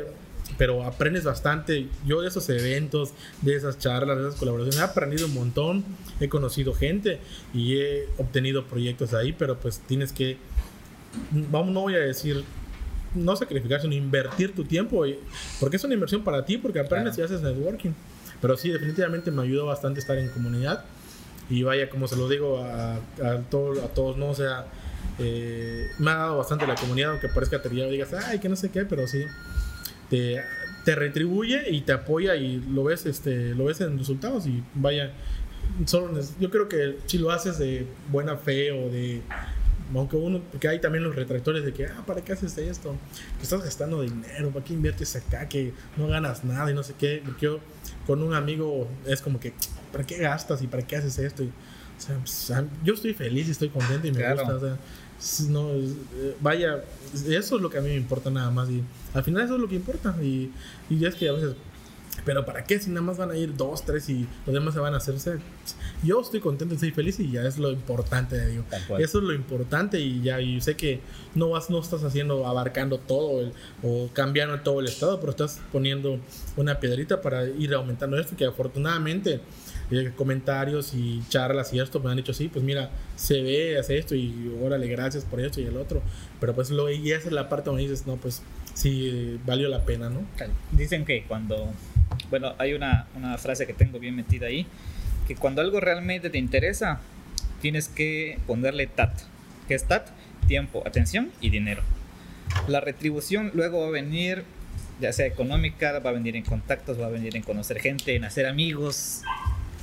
pero 0.58 0.84
aprendes 0.84 1.24
bastante. 1.24 1.88
Yo 2.06 2.22
de 2.22 2.28
esos 2.28 2.48
eventos, 2.50 3.14
de 3.42 3.56
esas 3.56 3.78
charlas, 3.78 4.18
de 4.18 4.28
esas 4.28 4.40
colaboraciones, 4.40 4.80
he 4.80 4.84
aprendido 4.84 5.26
un 5.28 5.34
montón, 5.34 5.84
he 6.20 6.30
conocido 6.30 6.74
gente 6.74 7.20
y 7.54 7.78
he 7.78 8.08
obtenido 8.18 8.66
proyectos 8.66 9.14
ahí, 9.14 9.34
pero 9.34 9.60
pues 9.60 9.80
tienes 9.80 10.14
que, 10.14 10.38
vamos, 11.32 11.74
no 11.74 11.82
voy 11.82 11.96
a 11.96 12.00
decir, 12.00 12.44
no 13.14 13.36
sacrificar, 13.36 13.82
sino 13.82 13.94
invertir 13.94 14.54
tu 14.54 14.64
tiempo, 14.66 15.04
porque 15.60 15.78
es 15.78 15.84
una 15.84 15.94
inversión 15.94 16.24
para 16.24 16.46
ti, 16.46 16.58
porque 16.58 16.80
aprendes 16.80 17.18
y 17.18 17.22
haces 17.22 17.42
networking. 17.42 17.92
Pero 18.42 18.58
sí, 18.58 18.70
definitivamente 18.70 19.32
me 19.32 19.44
ayudó 19.44 19.66
bastante 19.66 20.00
estar 20.00 20.18
en 20.18 20.30
comunidad 20.30 20.84
y 21.50 21.64
vaya, 21.64 21.90
como 21.90 22.08
se 22.08 22.16
lo 22.16 22.28
digo 22.28 22.60
a, 22.60 22.96
a, 22.96 23.40
todo, 23.50 23.84
a 23.84 23.88
todos, 23.88 24.18
¿no? 24.18 24.30
O 24.30 24.36
sea, 24.36 24.66
eh, 25.20 25.88
me 26.00 26.12
ha 26.12 26.16
dado 26.16 26.38
bastante 26.38 26.68
la 26.68 26.76
comunidad, 26.76 27.12
aunque 27.12 27.30
parezca 27.30 27.62
y 27.64 27.90
digas, 27.90 28.14
ay, 28.14 28.40
que 28.40 28.50
no 28.50 28.56
sé 28.56 28.70
qué, 28.70 28.84
pero 28.86 29.08
sí 29.08 29.24
te, 30.10 30.42
te 30.84 30.96
retribuye 30.96 31.70
y 31.70 31.82
te 31.82 31.94
apoya 31.94 32.36
y 32.36 32.58
lo 32.58 32.84
ves, 32.86 33.06
este, 33.06 33.56
lo 33.56 33.66
ves 33.66 33.82
en 33.82 33.98
resultados 33.98 34.48
y 34.48 34.64
vaya, 34.76 35.12
solo, 35.86 36.20
yo 36.40 36.50
creo 36.50 36.70
que 36.70 36.98
si 37.06 37.18
lo 37.18 37.32
haces 37.32 37.58
de 37.58 37.86
buena 38.12 38.38
fe 38.38 38.72
o 38.72 38.90
de 38.90 39.22
aunque 39.94 40.16
uno, 40.16 40.42
porque 40.52 40.68
hay 40.68 40.80
también 40.80 41.04
los 41.04 41.16
retractores 41.16 41.64
de 41.64 41.74
que, 41.74 41.86
ah, 41.86 42.04
¿para 42.06 42.22
qué 42.22 42.34
haces 42.34 42.58
esto? 42.58 42.96
Que 43.38 43.44
estás 43.44 43.64
gastando 43.64 44.02
dinero, 44.02 44.50
¿para 44.50 44.66
qué 44.66 44.74
inviertes 44.74 45.16
acá? 45.16 45.48
Que 45.48 45.74
no 45.96 46.08
ganas 46.08 46.44
nada 46.44 46.72
y 46.72 46.74
no 46.74 46.84
sé 46.84 46.96
qué. 46.98 47.22
Porque 47.24 47.46
yo 47.46 47.60
con 48.08 48.24
un 48.24 48.34
amigo 48.34 48.88
es 49.06 49.22
como 49.22 49.40
que, 49.40 49.54
¿para 49.92 50.06
qué 50.06 50.18
gastas 50.18 50.62
y 50.62 50.68
para 50.68 50.86
qué 50.86 50.96
haces 50.96 51.20
esto? 51.20 51.44
o 51.44 52.28
sea, 52.28 52.66
yo 52.84 52.94
estoy 52.94 53.14
feliz 53.14 53.48
y 53.48 53.52
estoy 53.52 53.70
contento 53.70 54.08
y 54.08 54.12
me 54.12 54.34
gusta. 54.34 54.56
O 54.56 54.60
sea, 54.60 54.78
no, 55.50 55.70
eh, 55.72 56.36
vaya, 56.42 56.84
eso 57.14 57.56
es 57.56 57.62
lo 57.62 57.70
que 57.70 57.78
a 57.78 57.82
mí 57.82 57.90
me 57.90 57.96
importa 57.96 58.30
nada 58.30 58.52
más. 58.52 58.70
Y 58.70 58.84
al 59.14 59.24
final 59.24 59.44
eso 59.44 59.56
es 59.56 59.62
lo 59.62 59.68
que 59.68 59.76
importa. 59.76 60.16
Y, 60.22 60.52
y 60.90 61.06
es 61.06 61.16
que 61.16 61.30
a 61.30 61.34
veces, 61.34 61.56
pero 62.24 62.46
¿para 62.46 62.64
qué 62.64 62.80
si 62.80 62.90
nada 62.90 63.02
más 63.02 63.18
van 63.18 63.32
a 63.32 63.38
ir 63.38 63.56
dos, 63.56 63.84
tres 63.84 64.10
y 64.10 64.28
los 64.46 64.54
demás 64.54 64.74
se 64.74 64.80
van 64.80 64.94
a 64.94 64.98
hacer? 64.98 65.16
yo 66.04 66.22
estoy 66.22 66.40
contento, 66.40 66.76
estoy 66.76 66.92
feliz 66.92 67.20
y 67.20 67.32
ya 67.32 67.44
es 67.44 67.58
lo 67.58 67.72
importante, 67.72 68.46
digo. 68.48 68.64
Eso 69.00 69.18
es 69.18 69.24
lo 69.24 69.34
importante 69.34 70.00
y 70.00 70.22
ya 70.22 70.40
y 70.40 70.62
sé 70.62 70.76
que 70.76 71.00
no 71.34 71.50
vas, 71.50 71.70
no 71.70 71.80
estás 71.80 72.04
haciendo, 72.04 72.46
abarcando 72.46 73.00
todo 73.00 73.42
el, 73.42 73.54
o 73.84 74.10
cambiando 74.14 74.60
todo 74.60 74.80
el 74.80 74.88
estado, 74.88 75.20
pero 75.20 75.32
estás 75.32 75.60
poniendo 75.72 76.20
una 76.58 76.80
piedrita 76.80 77.22
para 77.22 77.48
ir 77.48 77.74
aumentando 77.74 78.20
esto 78.20 78.36
que 78.36 78.46
afortunadamente 78.46 79.42
comentarios 80.16 80.94
y 80.94 81.22
charlas 81.30 81.74
y 81.74 81.80
esto 81.80 82.00
me 82.00 82.10
han 82.10 82.18
dicho, 82.18 82.34
sí, 82.34 82.48
pues 82.48 82.64
mira, 82.64 82.90
se 83.16 83.42
ve, 83.42 83.78
hace 83.78 83.98
esto 83.98 84.16
y 84.16 84.54
órale, 84.62 84.88
gracias 84.88 85.24
por 85.26 85.40
esto 85.40 85.62
y 85.62 85.66
el 85.66 85.78
otro. 85.78 86.02
Pero 86.40 86.54
pues 86.56 86.70
lo, 86.70 86.90
y 86.90 87.12
esa 87.12 87.28
es 87.28 87.34
la 87.34 87.50
parte 87.50 87.70
donde 87.70 87.84
dices, 87.84 88.08
no, 88.08 88.18
pues 88.18 88.42
sí, 88.74 89.40
valió 89.46 89.70
la 89.70 89.84
pena, 89.84 90.10
¿no? 90.10 90.22
Dicen 90.72 91.06
que 91.06 91.24
cuando, 91.24 91.72
bueno, 92.30 92.54
hay 92.58 92.74
una, 92.74 93.08
una 93.16 93.38
frase 93.38 93.68
que 93.68 93.74
tengo 93.74 94.00
bien 94.00 94.16
metida 94.16 94.48
ahí, 94.48 94.66
que 95.28 95.36
cuando 95.36 95.62
algo 95.62 95.80
realmente 95.80 96.30
te 96.30 96.38
interesa, 96.38 97.00
tienes 97.62 97.88
que 97.88 98.40
ponerle 98.48 98.88
TAT. 98.88 99.22
¿Qué 99.68 99.76
es 99.76 99.86
TAT? 99.86 100.08
Tiempo, 100.48 100.84
atención 100.86 101.32
y 101.42 101.50
dinero. 101.50 101.82
La 102.68 102.80
retribución 102.80 103.52
luego 103.54 103.82
va 103.82 103.88
a 103.88 103.92
venir 103.92 104.44
ya 105.00 105.12
sea 105.12 105.26
económica, 105.26 106.00
va 106.00 106.10
a 106.10 106.14
venir 106.14 106.36
en 106.36 106.44
contactos, 106.44 107.00
va 107.00 107.08
a 107.08 107.10
venir 107.10 107.36
en 107.36 107.44
conocer 107.44 107.80
gente, 107.80 108.16
en 108.16 108.24
hacer 108.24 108.46
amigos, 108.46 109.22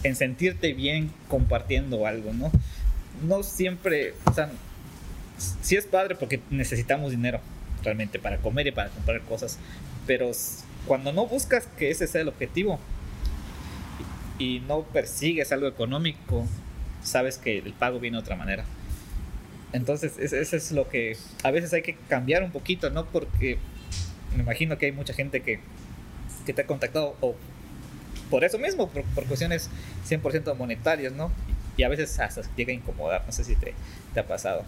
en 0.02 0.16
sentirte 0.16 0.72
bien 0.72 1.10
compartiendo 1.28 2.06
algo, 2.06 2.32
¿no? 2.32 2.50
No 3.26 3.42
siempre, 3.42 4.14
o 4.24 4.32
sea, 4.32 4.50
sí 5.60 5.76
es 5.76 5.86
padre 5.86 6.14
porque 6.14 6.40
necesitamos 6.50 7.10
dinero 7.10 7.40
realmente 7.82 8.18
para 8.18 8.38
comer 8.38 8.68
y 8.68 8.72
para 8.72 8.90
comprar 8.90 9.20
cosas, 9.22 9.58
pero 10.06 10.30
cuando 10.86 11.12
no 11.12 11.26
buscas 11.26 11.66
que 11.78 11.90
ese 11.90 12.06
sea 12.06 12.22
el 12.22 12.28
objetivo 12.28 12.78
y 14.38 14.60
no 14.66 14.82
persigues 14.82 15.52
algo 15.52 15.68
económico, 15.68 16.46
sabes 17.02 17.38
que 17.38 17.58
el 17.58 17.72
pago 17.72 18.00
viene 18.00 18.16
de 18.16 18.22
otra 18.22 18.36
manera. 18.36 18.64
Entonces, 19.72 20.18
eso 20.18 20.56
es 20.56 20.72
lo 20.72 20.88
que 20.88 21.16
a 21.42 21.50
veces 21.50 21.72
hay 21.72 21.82
que 21.82 21.96
cambiar 22.08 22.42
un 22.42 22.50
poquito, 22.50 22.90
¿no? 22.90 23.06
Porque 23.06 23.58
me 24.36 24.42
imagino 24.42 24.76
que 24.76 24.86
hay 24.86 24.92
mucha 24.92 25.14
gente 25.14 25.40
que, 25.40 25.60
que 26.44 26.52
te 26.52 26.62
ha 26.62 26.66
contactado 26.66 27.16
o 27.20 27.36
por 28.32 28.44
eso 28.44 28.58
mismo, 28.58 28.88
por, 28.88 29.26
cuestiones 29.26 29.68
100% 30.08 30.56
monetarias, 30.56 31.12
¿no? 31.12 31.30
Y 31.76 31.82
a 31.82 31.90
veces 31.90 32.18
hasta 32.18 32.40
llega 32.56 32.72
a 32.72 32.74
incomodar, 32.74 33.24
no 33.26 33.30
sé 33.30 33.44
si 33.44 33.56
te, 33.56 33.74
te 34.14 34.20
ha 34.20 34.26
pasado. 34.26 34.64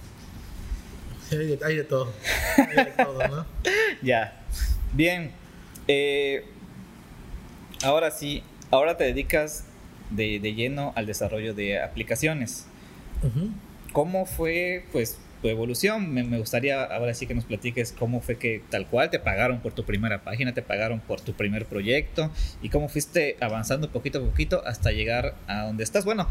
hay, 1.33 1.46
de, 1.46 1.85
todo, 1.85 2.12
hay 2.59 2.85
de 2.85 2.92
todo, 2.92 3.27
¿no? 3.27 3.46
ya, 4.03 4.38
bien. 4.92 5.33
Eh, 5.88 6.44
ahora 7.83 8.11
sí, 8.11 8.42
ahora 8.70 8.98
te 8.98 9.05
dedicas 9.05 9.64
de, 10.11 10.40
de, 10.40 10.53
lleno 10.53 10.92
al 10.94 11.07
desarrollo 11.07 11.55
de 11.55 11.81
aplicaciones. 11.81 12.66
¿Cómo 13.94 14.27
fue, 14.27 14.85
pues, 14.92 15.16
evolución. 15.48 16.12
Me, 16.12 16.38
gustaría 16.38 16.83
ahora 16.83 17.14
sí 17.14 17.26
que 17.26 17.35
nos 17.35 17.44
platiques 17.44 17.92
cómo 17.92 18.20
fue 18.20 18.37
que 18.37 18.62
tal 18.70 18.87
cual 18.87 19.11
te 19.11 19.18
pagaron 19.18 19.61
por 19.61 19.72
tu 19.72 19.85
primera 19.85 20.22
página, 20.22 20.54
te 20.54 20.62
pagaron 20.62 21.00
por 21.00 21.20
tu 21.20 21.35
primer 21.35 21.66
proyecto 21.66 22.30
y 22.62 22.68
cómo 22.68 22.88
fuiste 22.88 23.37
avanzando 23.40 23.90
poquito 23.90 24.18
a 24.18 24.22
poquito 24.22 24.66
hasta 24.66 24.90
llegar 24.92 25.35
a 25.46 25.64
donde 25.64 25.85
estás. 25.85 26.04
Bueno, 26.04 26.28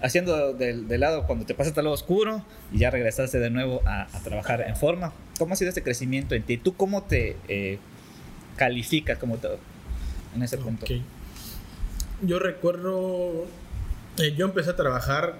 haciendo 0.00 0.52
del, 0.54 0.86
lado 1.00 1.26
cuando 1.26 1.44
te 1.46 1.54
pasaste 1.54 1.80
al 1.80 1.84
lado 1.84 1.94
oscuro 1.94 2.44
y 2.72 2.78
ya 2.78 2.90
regresaste 2.90 3.38
de 3.38 3.50
nuevo 3.50 3.82
a, 3.86 4.06
trabajar 4.24 4.64
en 4.66 4.76
forma. 4.76 5.12
¿Cómo 5.38 5.54
ha 5.54 5.56
sido 5.56 5.68
este 5.68 5.82
crecimiento 5.82 6.34
en 6.34 6.42
ti? 6.42 6.56
¿Tú 6.56 6.74
cómo 6.74 7.04
te 7.04 7.36
eh, 7.48 7.78
calificas 8.56 9.18
como 9.18 9.36
todo 9.38 9.58
en 10.34 10.42
ese 10.42 10.58
punto? 10.58 10.86
Yo 12.22 12.38
recuerdo, 12.38 13.46
eh, 14.18 14.34
yo 14.36 14.46
empecé 14.46 14.70
a 14.70 14.76
trabajar 14.76 15.36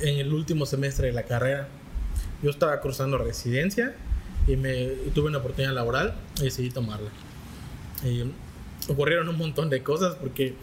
en 0.00 0.18
el 0.18 0.32
último 0.32 0.66
semestre 0.66 1.08
de 1.08 1.12
la 1.12 1.24
carrera 1.24 1.68
yo 2.42 2.50
estaba 2.50 2.80
cruzando 2.80 3.18
residencia 3.18 3.94
y 4.46 4.56
me 4.56 4.86
tuve 5.14 5.28
una 5.28 5.38
oportunidad 5.38 5.74
laboral 5.74 6.14
y 6.40 6.44
decidí 6.44 6.70
tomarla. 6.70 7.10
Y 8.04 8.24
ocurrieron 8.90 9.28
un 9.28 9.36
montón 9.36 9.70
de 9.70 9.82
cosas 9.82 10.14
porque 10.14 10.54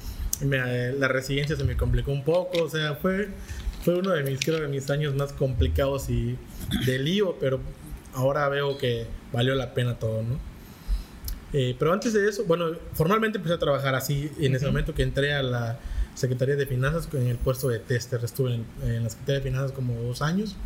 la 0.41 1.07
residencia 1.07 1.55
se 1.55 1.63
me 1.63 1.77
complicó 1.77 2.11
un 2.11 2.23
poco, 2.23 2.63
o 2.63 2.69
sea, 2.69 2.95
fue, 2.95 3.29
fue 3.83 3.95
uno 3.99 4.11
de 4.11 4.23
mis, 4.23 4.39
creo, 4.39 4.59
de 4.59 4.67
mis 4.67 4.89
años 4.89 5.15
más 5.15 5.33
complicados 5.33 6.09
y 6.09 6.37
de 6.85 6.99
lío, 6.99 7.37
pero 7.39 7.59
ahora 8.13 8.47
veo 8.49 8.77
que 8.77 9.05
valió 9.31 9.55
la 9.55 9.73
pena 9.73 9.97
todo, 9.99 10.23
¿no? 10.23 10.39
Eh, 11.53 11.75
pero 11.79 11.93
antes 11.93 12.11
de 12.11 12.27
eso, 12.27 12.43
bueno, 12.45 12.71
formalmente 12.93 13.37
empecé 13.37 13.55
a 13.55 13.59
trabajar 13.59 13.95
así 13.95 14.29
en 14.39 14.55
ese 14.55 14.65
momento 14.65 14.93
que 14.93 15.03
entré 15.03 15.33
a 15.33 15.41
la 15.41 15.79
Secretaría 16.13 16.55
de 16.55 16.65
Finanzas 16.65 17.07
en 17.13 17.27
el 17.27 17.37
puesto 17.37 17.69
de 17.69 17.79
tester. 17.79 18.19
Estuve 18.25 18.55
en, 18.55 18.65
en 18.83 19.03
la 19.03 19.09
Secretaría 19.09 19.39
de 19.39 19.41
Finanzas 19.41 19.71
como 19.71 19.93
dos 20.01 20.21
años 20.21 20.57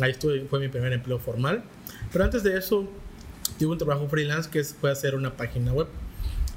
Ahí 0.00 0.12
estuve, 0.12 0.46
fue 0.48 0.60
mi 0.60 0.68
primer 0.68 0.92
empleo 0.92 1.18
formal. 1.18 1.62
Pero 2.12 2.24
antes 2.24 2.42
de 2.42 2.56
eso, 2.56 2.88
tuve 3.58 3.72
un 3.72 3.78
trabajo 3.78 4.08
freelance 4.08 4.48
que 4.50 4.62
fue 4.64 4.90
hacer 4.90 5.14
una 5.14 5.36
página 5.36 5.72
web. 5.72 5.88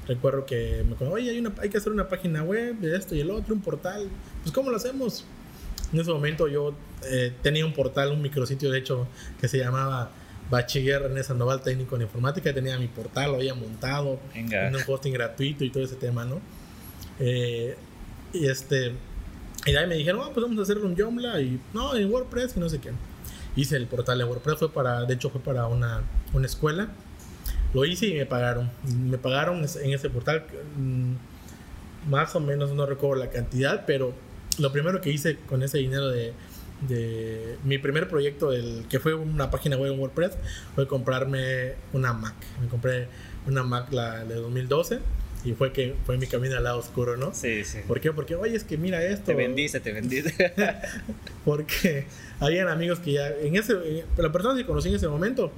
Recuerdo 0.06 0.44
que 0.44 0.82
me 0.84 0.90
dijo, 0.90 1.10
oye, 1.10 1.30
hay, 1.30 1.38
una, 1.38 1.52
hay 1.58 1.70
que 1.70 1.78
hacer 1.78 1.92
una 1.92 2.08
página 2.08 2.42
web 2.42 2.76
de 2.76 2.96
esto 2.96 3.14
y 3.14 3.20
el 3.20 3.30
otro, 3.30 3.54
un 3.54 3.62
portal. 3.62 4.08
Pues, 4.42 4.54
¿cómo 4.54 4.70
lo 4.70 4.76
hacemos? 4.76 5.24
En 5.92 6.00
ese 6.00 6.10
momento 6.10 6.48
yo 6.48 6.74
eh, 7.04 7.32
tenía 7.42 7.64
un 7.64 7.72
portal, 7.72 8.12
un 8.12 8.20
micrositio, 8.20 8.70
de 8.70 8.78
hecho, 8.78 9.06
que 9.40 9.48
se 9.48 9.58
llamaba 9.58 10.10
Bachiller 10.50 11.10
en 11.10 11.24
Sandoval 11.24 11.62
Técnico 11.62 11.96
en 11.96 12.02
Informática. 12.02 12.52
Tenía 12.52 12.78
mi 12.78 12.88
portal, 12.88 13.30
lo 13.30 13.36
había 13.36 13.54
montado, 13.54 14.18
en 14.34 14.74
un 14.74 14.82
hosting 14.86 15.12
gratuito 15.12 15.64
y 15.64 15.70
todo 15.70 15.84
ese 15.84 15.96
tema, 15.96 16.24
¿no? 16.24 16.40
Eh, 17.18 17.76
y 18.32 18.46
este. 18.46 18.92
Y 19.66 19.72
de 19.72 19.78
ahí 19.78 19.86
me 19.86 19.94
dijeron, 19.94 20.20
pues 20.34 20.44
vamos 20.44 20.58
a 20.58 20.62
hacer 20.62 20.78
un 20.78 20.96
Joomla 20.96 21.40
y 21.40 21.58
no, 21.72 21.96
en 21.96 22.10
WordPress 22.10 22.56
y 22.56 22.60
no 22.60 22.68
sé 22.68 22.78
qué. 22.78 22.90
Hice 23.56 23.76
el 23.76 23.86
portal 23.86 24.18
de 24.18 24.24
WordPress, 24.24 24.58
fue 24.58 24.72
para, 24.72 25.04
de 25.04 25.14
hecho 25.14 25.30
fue 25.30 25.40
para 25.40 25.66
una, 25.66 26.02
una 26.32 26.46
escuela. 26.46 26.88
Lo 27.72 27.84
hice 27.84 28.06
y 28.06 28.14
me 28.14 28.26
pagaron. 28.26 28.70
Me 29.08 29.18
pagaron 29.18 29.58
en 29.58 29.92
ese 29.92 30.10
portal 30.10 30.44
mm, 30.76 31.14
más 32.10 32.34
o 32.34 32.40
menos, 32.40 32.72
no 32.72 32.86
recuerdo 32.86 33.16
la 33.16 33.30
cantidad, 33.30 33.84
pero 33.86 34.12
lo 34.58 34.72
primero 34.72 35.00
que 35.00 35.10
hice 35.10 35.36
con 35.36 35.62
ese 35.62 35.78
dinero 35.78 36.08
de, 36.08 36.32
de 36.88 37.58
mi 37.64 37.78
primer 37.78 38.08
proyecto, 38.08 38.52
el, 38.52 38.86
que 38.88 38.98
fue 38.98 39.14
una 39.14 39.50
página 39.50 39.76
web 39.76 39.92
en 39.92 40.00
WordPress, 40.00 40.32
fue 40.74 40.86
comprarme 40.86 41.74
una 41.92 42.12
Mac. 42.12 42.34
Me 42.60 42.68
compré 42.68 43.08
una 43.46 43.62
Mac 43.62 43.92
la 43.92 44.24
de 44.24 44.34
2012 44.34 45.00
y 45.44 45.52
fue 45.52 45.72
que 45.72 45.94
fue 46.06 46.16
mi 46.16 46.26
camino 46.26 46.56
al 46.56 46.64
lado 46.64 46.78
oscuro, 46.78 47.16
¿no? 47.16 47.34
Sí, 47.34 47.64
sí. 47.64 47.78
¿Por 47.86 48.00
qué? 48.00 48.12
Porque, 48.12 48.34
oye, 48.34 48.56
es 48.56 48.64
que 48.64 48.78
mira 48.78 49.02
esto. 49.04 49.26
Te 49.26 49.34
bendice, 49.34 49.78
te 49.78 49.92
bendice. 49.92 50.52
Porque 51.44 52.06
habían 52.40 52.68
amigos 52.68 52.98
que 52.98 53.12
ya, 53.12 53.28
en 53.28 53.54
ese, 53.56 53.74
eh, 53.84 54.04
la 54.16 54.32
persona 54.32 54.56
que 54.56 54.64
conocí 54.64 54.88
en 54.88 54.94
ese 54.94 55.06
momento, 55.06 55.52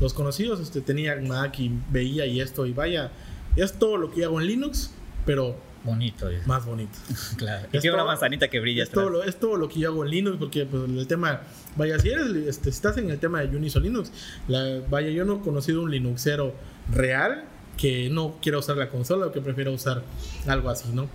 los 0.00 0.14
conocidos, 0.14 0.60
este, 0.60 0.80
tenían 0.80 1.26
Mac 1.26 1.58
y 1.58 1.72
veía 1.90 2.26
y 2.26 2.40
esto, 2.40 2.64
y 2.64 2.72
vaya, 2.72 3.10
es 3.56 3.72
todo 3.72 3.96
lo 3.96 4.12
que 4.12 4.24
hago 4.24 4.40
en 4.40 4.46
Linux, 4.46 4.92
pero 5.26 5.56
bonito. 5.82 6.28
Más 6.46 6.64
bonito. 6.64 6.96
claro. 7.36 7.66
Y 7.72 7.78
tiene 7.80 7.94
una 7.94 8.04
manzanita 8.04 8.48
que 8.48 8.60
brilla. 8.60 8.84
Es 8.84 8.90
todo, 8.90 9.10
lo, 9.10 9.24
es 9.24 9.36
todo 9.40 9.56
lo 9.56 9.68
que 9.68 9.80
yo 9.80 9.90
hago 9.90 10.04
en 10.04 10.10
Linux, 10.12 10.36
porque 10.38 10.64
pues, 10.64 10.84
el 10.84 11.06
tema, 11.08 11.40
vaya, 11.76 11.98
si 11.98 12.10
eres, 12.10 12.28
este, 12.46 12.70
estás 12.70 12.98
en 12.98 13.10
el 13.10 13.18
tema 13.18 13.40
de 13.40 13.56
Unix 13.56 13.74
o 13.74 13.80
Linux, 13.80 14.12
la, 14.46 14.80
vaya, 14.88 15.10
yo 15.10 15.24
no 15.24 15.38
he 15.38 15.40
conocido 15.40 15.82
un 15.82 15.90
Linuxero 15.90 16.54
real 16.92 17.48
que 17.76 18.08
no 18.10 18.36
quiera 18.40 18.58
usar 18.58 18.76
la 18.76 18.88
consola 18.88 19.26
o 19.26 19.32
que 19.32 19.40
prefiera 19.40 19.70
usar 19.70 20.02
algo 20.46 20.70
así, 20.70 20.88
¿no? 20.92 21.08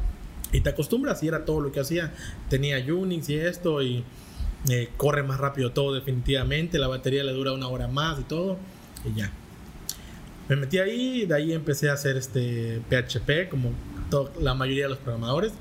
Y 0.52 0.62
te 0.62 0.70
acostumbras 0.70 1.22
y 1.24 1.28
era 1.28 1.46
todo 1.46 1.62
lo 1.62 1.72
que 1.72 1.80
hacía. 1.80 2.14
Tenía 2.50 2.78
Unix 2.94 3.30
y 3.30 3.36
esto 3.36 3.82
y 3.82 4.04
eh, 4.68 4.90
corre 4.98 5.24
más 5.24 5.40
rápido 5.40 5.72
todo 5.72 5.94
definitivamente, 5.94 6.80
la 6.80 6.88
batería 6.88 7.24
le 7.24 7.32
dura 7.32 7.54
una 7.54 7.68
hora 7.68 7.88
más 7.88 8.20
y 8.20 8.24
todo 8.24 8.58
y 9.06 9.18
ya. 9.18 9.32
Me 10.50 10.56
metí 10.56 10.80
ahí, 10.80 11.26
de 11.26 11.36
ahí 11.36 11.54
empecé 11.54 11.90
a 11.90 11.94
hacer 11.94 12.18
este 12.18 12.82
PHP 12.90 13.50
como 13.50 13.72
la 14.42 14.56
mayoría 14.56 14.86
de 14.86 14.90
los 14.90 14.98
programadores. 14.98 15.54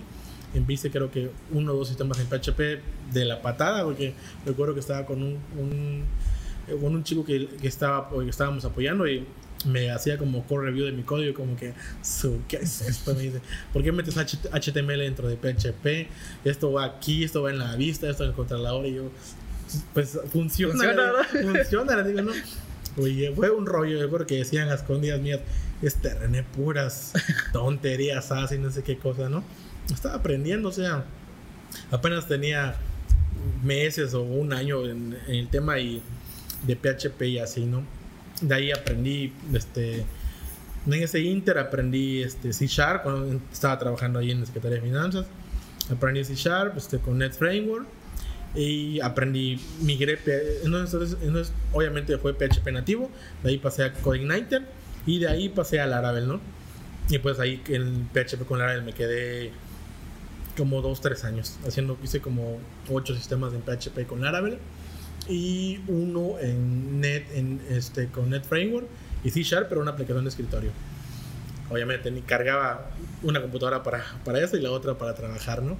En 0.54 0.66
Vice 0.66 0.90
creo 0.90 1.10
que 1.10 1.30
uno 1.52 1.72
o 1.72 1.76
dos 1.76 1.88
sistemas 1.88 2.18
en 2.18 2.26
PHP 2.26 3.12
de 3.12 3.24
la 3.26 3.42
patada, 3.42 3.84
porque 3.84 4.14
recuerdo 4.46 4.72
que 4.72 4.80
estaba 4.80 5.04
con 5.04 5.22
un, 5.22 5.38
un 5.58 6.04
con 6.80 6.94
un 6.94 7.04
chico 7.04 7.24
que, 7.24 7.46
que 7.60 7.68
estaba 7.68 8.08
que 8.10 8.28
estábamos 8.28 8.64
apoyando 8.64 9.06
y 9.06 9.26
me 9.64 9.90
hacía 9.90 10.18
como 10.18 10.44
core 10.46 10.66
review 10.66 10.86
de 10.86 10.92
mi 10.92 11.02
código, 11.02 11.34
como 11.34 11.56
que, 11.56 11.74
¿qué 12.48 12.56
es 12.56 12.80
esto? 12.82 13.14
Me 13.14 13.22
dice, 13.22 13.40
¿por 13.72 13.82
qué 13.82 13.92
metes 13.92 14.16
HTML 14.16 14.98
dentro 14.98 15.28
de 15.28 15.36
PHP? 15.36 16.08
Esto 16.44 16.72
va 16.72 16.84
aquí, 16.84 17.24
esto 17.24 17.42
va 17.42 17.50
en 17.50 17.58
la 17.58 17.74
vista, 17.76 18.08
esto 18.08 18.24
en 18.24 18.30
el 18.30 18.36
controlador, 18.36 18.86
y 18.86 18.94
yo, 18.94 19.10
pues 19.94 20.18
funciona, 20.32 20.74
funciona, 21.30 21.52
funciona 21.52 22.02
digo, 22.02 22.22
no. 22.22 22.32
Oye, 22.96 23.32
fue 23.34 23.50
un 23.50 23.66
rollo, 23.66 23.98
yo 23.98 24.10
creo 24.10 24.26
que 24.26 24.38
decían 24.38 24.68
las 24.68 24.80
escondidas 24.80 25.20
mías, 25.20 25.40
este 25.82 26.14
René, 26.14 26.42
puras 26.42 27.12
tonterías, 27.52 28.30
así, 28.32 28.58
no 28.58 28.70
sé 28.70 28.82
qué 28.82 28.98
cosa, 28.98 29.28
¿no? 29.28 29.44
Estaba 29.92 30.16
aprendiendo, 30.16 30.68
o 30.68 30.72
sea, 30.72 31.04
apenas 31.90 32.26
tenía 32.26 32.76
meses 33.62 34.14
o 34.14 34.22
un 34.22 34.52
año 34.52 34.84
en, 34.84 35.16
en 35.26 35.34
el 35.34 35.48
tema 35.48 35.78
y 35.78 36.02
de 36.66 36.76
PHP 36.76 37.22
y 37.22 37.38
así, 37.38 37.64
¿no? 37.64 37.97
De 38.40 38.54
ahí 38.54 38.72
aprendí, 38.72 39.32
este, 39.52 40.04
en 40.86 40.94
ese 40.94 41.20
Inter 41.20 41.58
aprendí 41.58 42.22
este, 42.22 42.52
C 42.52 42.66
Sharp 42.66 43.02
cuando 43.02 43.40
estaba 43.52 43.78
trabajando 43.78 44.18
ahí 44.18 44.30
en 44.30 44.40
la 44.40 44.46
Secretaría 44.46 44.76
de 44.76 44.82
Finanzas. 44.82 45.26
Aprendí 45.90 46.24
C 46.24 46.34
Sharp 46.34 46.76
este, 46.76 46.98
con 46.98 47.18
Net 47.18 47.32
Framework 47.32 47.86
y 48.54 49.00
aprendí, 49.00 49.60
migré, 49.82 50.18
entonces, 50.64 51.16
entonces, 51.22 51.52
obviamente 51.72 52.16
fue 52.18 52.32
PHP 52.32 52.72
nativo, 52.72 53.10
de 53.42 53.50
ahí 53.50 53.58
pasé 53.58 53.84
a 53.84 53.92
CodeIgniter 53.92 54.62
y 55.06 55.18
de 55.18 55.28
ahí 55.28 55.48
pasé 55.48 55.80
a 55.80 55.86
Laravel, 55.86 56.26
¿no? 56.26 56.40
Y 57.10 57.18
pues 57.18 57.38
ahí 57.40 57.62
en 57.68 58.08
PHP 58.12 58.46
con 58.46 58.58
Laravel 58.58 58.82
me 58.82 58.92
quedé 58.92 59.52
como 60.56 60.82
dos, 60.82 61.00
tres 61.00 61.24
años, 61.24 61.58
haciendo, 61.66 61.98
hice 62.02 62.20
como 62.20 62.58
ocho 62.90 63.14
sistemas 63.14 63.52
en 63.52 63.62
PHP 63.62 64.06
con 64.06 64.22
Laravel 64.22 64.58
y 65.28 65.80
uno 65.88 66.38
en 66.40 67.00
Net, 67.00 67.26
en 67.34 67.60
este, 67.70 68.08
con 68.08 68.30
Net 68.30 68.44
Framework 68.44 68.86
y 69.24 69.30
C 69.30 69.42
Sharp, 69.42 69.68
pero 69.68 69.80
una 69.80 69.92
aplicación 69.92 70.24
de 70.24 70.30
escritorio. 70.30 70.70
Obviamente, 71.70 72.10
ni 72.10 72.22
cargaba 72.22 72.90
una 73.22 73.42
computadora 73.42 73.82
para, 73.82 74.04
para 74.24 74.42
eso 74.42 74.56
y 74.56 74.62
la 74.62 74.70
otra 74.70 74.96
para 74.96 75.14
trabajar, 75.14 75.62
¿no? 75.62 75.76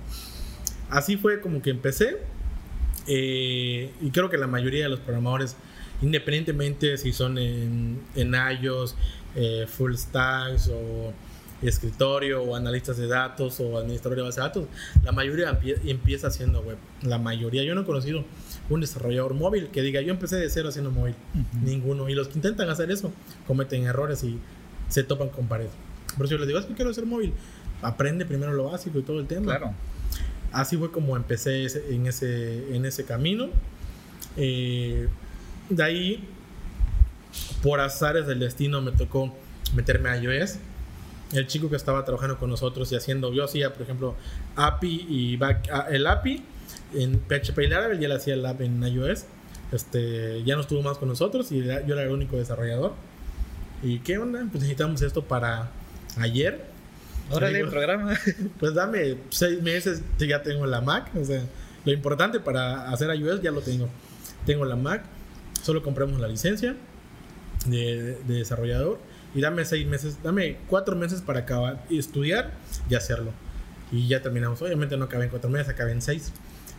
Así 0.91 1.17
fue 1.17 1.41
como 1.41 1.63
que 1.63 1.71
empecé. 1.71 2.19
Eh, 3.07 3.91
y 4.03 4.11
creo 4.11 4.29
que 4.29 4.37
la 4.37 4.47
mayoría 4.47 4.83
de 4.83 4.91
los 4.91 5.01
programadores, 5.01 5.57
independientemente 6.03 6.99
si 6.99 7.13
son 7.13 7.39
en, 7.39 8.01
en 8.15 8.35
iOS, 8.35 8.97
eh, 9.35 9.67
full 9.67 9.95
stacks 9.95 10.69
o 10.69 11.13
escritorio 11.63 12.43
o 12.43 12.55
analistas 12.55 12.99
de 12.99 13.07
datos 13.07 13.59
o 13.61 13.79
administrador 13.79 14.19
de 14.19 14.23
base 14.23 14.41
de 14.41 14.47
datos, 14.47 14.67
la 15.05 15.13
mayoría 15.13 15.59
empieza 15.85 16.29
haciendo 16.29 16.61
web. 16.61 16.77
La 17.03 17.19
mayoría, 17.19 17.63
yo 17.63 17.75
no 17.75 17.81
he 17.83 17.85
conocido 17.85 18.25
un 18.71 18.81
desarrollador 18.81 19.35
móvil 19.35 19.69
que 19.69 19.83
diga, 19.83 20.01
yo 20.01 20.11
empecé 20.11 20.37
de 20.37 20.51
cero 20.51 20.69
haciendo 20.69 20.91
móvil. 20.91 21.15
Ninguno. 21.63 22.09
Y 22.09 22.15
los 22.15 22.29
que 22.29 22.35
intentan 22.35 22.69
hacer 22.69 22.91
eso 22.91 23.13
cometen 23.47 23.85
errores 23.85 24.23
y 24.25 24.39
se 24.89 25.03
topan 25.05 25.29
con 25.29 25.47
pared. 25.47 25.69
Por 26.17 26.27
eso 26.27 26.35
yo 26.35 26.39
les 26.39 26.49
digo, 26.49 26.59
es 26.59 26.67
que 26.67 26.75
quiero 26.75 26.91
hacer 26.91 27.07
móvil. 27.07 27.33
Aprende 27.83 28.27
primero 28.27 28.53
lo 28.53 28.65
básico 28.65 28.99
y 28.99 29.03
todo 29.03 29.21
el 29.21 29.27
tema. 29.27 29.57
Claro. 29.57 29.75
Así 30.53 30.77
fue 30.77 30.91
como 30.91 31.17
empecé 31.17 31.67
en 31.91 32.07
ese, 32.07 32.75
en 32.75 32.85
ese 32.85 33.05
camino. 33.05 33.49
Eh, 34.37 35.09
de 35.69 35.83
ahí, 35.83 36.29
por 37.63 37.81
azares 37.81 38.27
del 38.27 38.41
destino, 38.41 38.81
me 38.81 38.93
tocó 38.93 39.35
meterme 39.75 40.09
a 40.11 40.17
iOS. 40.17 40.57
El 41.33 41.47
chico 41.47 41.69
que 41.69 41.77
estaba 41.77 42.05
trabajando 42.05 42.39
con 42.39 42.49
nosotros 42.49 42.91
y 42.93 42.97
haciendo, 42.97 43.33
yo 43.35 43.45
hacía, 43.45 43.73
por 43.73 43.83
ejemplo, 43.83 44.15
API 44.57 45.07
y 45.09 45.37
back, 45.37 45.69
el 45.91 46.07
API 46.07 46.43
en 46.95 47.19
PHP 47.21 47.59
y 47.59 47.67
Laravel, 47.69 47.99
ya 47.99 48.09
le 48.09 48.15
hacía 48.15 48.35
el 48.35 48.45
app 48.45 48.61
en 48.61 48.83
iOS. 48.83 49.25
Este, 49.73 50.43
ya 50.45 50.55
no 50.55 50.63
estuvo 50.63 50.83
más 50.83 50.97
con 50.99 51.09
nosotros 51.09 51.53
y 51.53 51.63
yo 51.63 51.73
era 51.73 52.03
el 52.03 52.11
único 52.11 52.37
desarrollador. 52.37 52.95
¿Y 53.83 54.01
qué 54.01 54.19
onda? 54.19 54.41
Pues 54.41 54.63
necesitamos 54.63 55.03
esto 55.03 55.25
para 55.25 55.71
ayer. 56.19 56.65
Órale, 57.31 57.61
el 57.61 57.69
programa. 57.69 58.19
Pues 58.59 58.75
dame 58.75 59.17
seis 59.29 59.63
meses, 59.63 60.03
ya 60.19 60.43
tengo 60.43 60.67
la 60.67 60.81
Mac. 60.81 61.11
O 61.15 61.25
sea, 61.25 61.43
lo 61.85 61.93
importante 61.93 62.41
para 62.41 62.91
hacer 62.91 63.15
iOS 63.15 63.43
ya 63.43 63.51
lo 63.51 63.61
tengo. 63.61 63.89
Tengo 64.47 64.65
la 64.65 64.77
Mac, 64.77 65.05
solo 65.63 65.83
compramos 65.83 66.21
la 66.21 66.29
licencia 66.29 66.75
de, 67.67 68.15
de 68.27 68.35
desarrollador 68.35 68.99
y 69.35 69.41
dame 69.41 69.65
seis 69.65 69.87
meses, 69.87 70.19
dame 70.23 70.57
cuatro 70.69 70.97
meses 70.97 71.21
para 71.21 71.41
acabar 71.41 71.85
y 71.91 71.99
estudiar 71.99 72.53
y 72.89 72.95
hacerlo. 72.95 73.33
Y 73.93 74.09
ya 74.09 74.23
terminamos. 74.23 74.61
Obviamente 74.63 74.97
no 74.97 75.05
acabé 75.05 75.25
en 75.25 75.31
cuatro 75.31 75.51
meses, 75.51 75.69
acabé 75.69 75.93
en 75.93 76.03
seis 76.03 76.33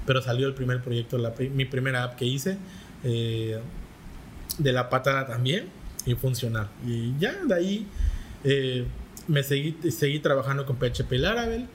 pero 0.09 0.23
salió 0.23 0.47
el 0.47 0.55
primer 0.55 0.81
proyecto, 0.81 1.19
mi 1.53 1.65
primera 1.65 2.03
app 2.03 2.15
que 2.15 2.25
hice, 2.25 2.57
eh, 3.03 3.59
de 4.57 4.73
la 4.73 4.89
patada 4.89 5.27
también, 5.27 5.67
y 6.03 6.15
funcional. 6.15 6.67
Y 6.83 7.13
ya 7.19 7.33
de 7.45 7.53
ahí 7.53 7.87
eh, 8.43 8.87
me 9.27 9.43
seguí, 9.43 9.77
seguí 9.91 10.17
trabajando 10.17 10.65
con 10.65 10.77
PHP 10.77 11.11
Laravel, 11.11 11.67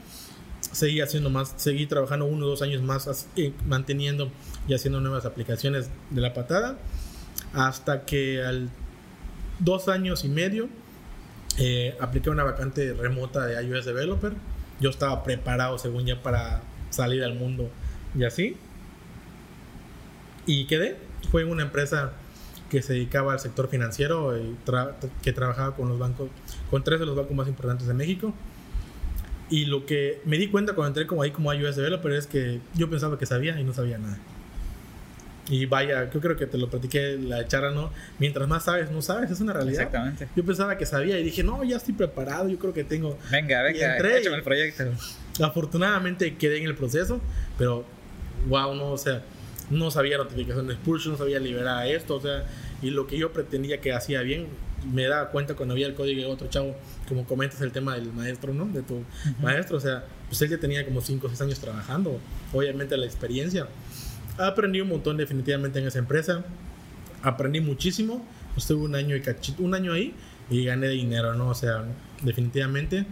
seguí 0.72 1.00
haciendo 1.00 1.30
más, 1.30 1.54
seguí 1.58 1.86
trabajando 1.86 2.24
uno 2.24 2.46
o 2.46 2.48
dos 2.48 2.62
años 2.62 2.82
más, 2.82 3.28
eh, 3.36 3.52
manteniendo 3.68 4.32
y 4.66 4.74
haciendo 4.74 5.00
nuevas 5.00 5.26
aplicaciones 5.26 5.88
de 6.10 6.20
la 6.20 6.34
patada, 6.34 6.76
hasta 7.52 8.04
que 8.04 8.42
al 8.42 8.68
dos 9.60 9.86
años 9.86 10.24
y 10.24 10.28
medio 10.28 10.68
apliqué 12.00 12.30
una 12.30 12.42
vacante 12.42 12.94
remota 12.94 13.46
de 13.46 13.64
iOS 13.64 13.84
Developer. 13.84 14.32
Yo 14.80 14.90
estaba 14.90 15.22
preparado, 15.22 15.78
según 15.78 16.04
ya, 16.04 16.20
para 16.20 16.62
salir 16.90 17.22
al 17.22 17.34
mundo 17.34 17.70
y 18.14 18.24
así. 18.24 18.56
Y 20.46 20.66
quedé. 20.66 20.96
Fue 21.30 21.42
en 21.42 21.50
una 21.50 21.62
empresa 21.62 22.12
que 22.70 22.82
se 22.82 22.92
dedicaba 22.94 23.32
al 23.32 23.40
sector 23.40 23.68
financiero 23.68 24.36
y 24.36 24.56
que 25.22 25.32
trabajaba 25.32 25.76
con 25.76 25.88
los 25.88 25.98
bancos, 25.98 26.28
con 26.70 26.82
tres 26.82 27.00
de 27.00 27.06
los 27.06 27.16
bancos 27.16 27.36
más 27.36 27.48
importantes 27.48 27.86
de 27.86 27.94
México. 27.94 28.34
Y 29.50 29.66
lo 29.66 29.86
que 29.86 30.20
me 30.24 30.38
di 30.38 30.48
cuenta 30.48 30.74
cuando 30.74 30.88
entré 30.88 31.06
como 31.06 31.22
ahí 31.22 31.30
como 31.30 31.52
iOS 31.52 31.76
developer 31.76 32.12
es 32.12 32.26
que 32.26 32.60
yo 32.74 32.88
pensaba 32.90 33.18
que 33.18 33.26
sabía 33.26 33.58
y 33.60 33.64
no 33.64 33.72
sabía 33.74 33.98
nada. 33.98 34.18
Y 35.50 35.66
vaya, 35.66 36.10
yo 36.10 36.20
creo 36.20 36.36
que 36.36 36.46
te 36.46 36.56
lo 36.56 36.70
platiqué 36.70 37.18
la 37.18 37.46
charla, 37.46 37.70
¿no? 37.70 37.90
Mientras 38.18 38.48
más 38.48 38.64
sabes, 38.64 38.90
no 38.90 39.02
sabes, 39.02 39.30
es 39.30 39.40
una 39.40 39.52
realidad. 39.52 39.82
Exactamente. 39.82 40.28
Yo 40.34 40.44
pensaba 40.44 40.78
que 40.78 40.86
sabía 40.86 41.18
y 41.20 41.22
dije, 41.22 41.44
no, 41.44 41.62
ya 41.64 41.76
estoy 41.76 41.92
preparado, 41.92 42.48
yo 42.48 42.58
creo 42.58 42.72
que 42.72 42.82
tengo. 42.82 43.18
Venga, 43.30 43.62
venga, 43.62 43.96
entré 43.96 44.20
échame 44.20 44.36
el 44.36 44.42
proyecto. 44.42 44.84
Afortunadamente 45.42 46.36
quedé 46.36 46.58
en 46.58 46.64
el 46.64 46.74
proceso, 46.74 47.20
pero 47.58 47.84
wow, 48.48 48.74
no, 48.74 48.92
o 48.92 48.98
sea, 48.98 49.22
no 49.70 49.90
sabía 49.90 50.18
notificaciones 50.18 50.76
push, 50.84 51.08
no 51.08 51.16
sabía 51.16 51.38
liberar 51.38 51.86
esto, 51.86 52.16
o 52.16 52.20
sea, 52.20 52.44
y 52.82 52.90
lo 52.90 53.06
que 53.06 53.18
yo 53.18 53.32
pretendía 53.32 53.80
que 53.80 53.92
hacía 53.92 54.22
bien, 54.22 54.48
me 54.92 55.04
daba 55.04 55.30
cuenta 55.30 55.54
cuando 55.54 55.72
había 55.72 55.86
el 55.86 55.94
código 55.94 56.20
de 56.20 56.26
otro 56.26 56.48
chavo, 56.48 56.76
como 57.08 57.24
comentas 57.24 57.60
el 57.62 57.72
tema 57.72 57.94
del 57.94 58.12
maestro, 58.12 58.52
¿no? 58.52 58.66
De 58.66 58.82
tu 58.82 59.02
maestro, 59.40 59.78
o 59.78 59.80
sea, 59.80 60.04
pues 60.28 60.42
él 60.42 60.50
ya 60.50 60.58
tenía 60.58 60.84
como 60.84 61.00
5 61.00 61.26
o 61.26 61.30
6 61.30 61.40
años 61.40 61.60
trabajando, 61.60 62.18
obviamente 62.52 62.96
la 62.96 63.06
experiencia. 63.06 63.66
Aprendí 64.36 64.80
un 64.80 64.88
montón 64.88 65.16
definitivamente 65.16 65.78
en 65.78 65.86
esa 65.86 65.98
empresa, 65.98 66.44
aprendí 67.22 67.60
muchísimo, 67.60 68.26
estuve 68.56 68.84
un 68.84 68.94
año 68.94 69.16
y 69.16 69.20
cachito, 69.22 69.62
un 69.62 69.74
año 69.74 69.92
ahí 69.92 70.14
y 70.50 70.64
gané 70.64 70.88
dinero, 70.88 71.34
¿no? 71.34 71.48
O 71.48 71.54
sea, 71.54 71.84
definitivamente. 72.22 73.06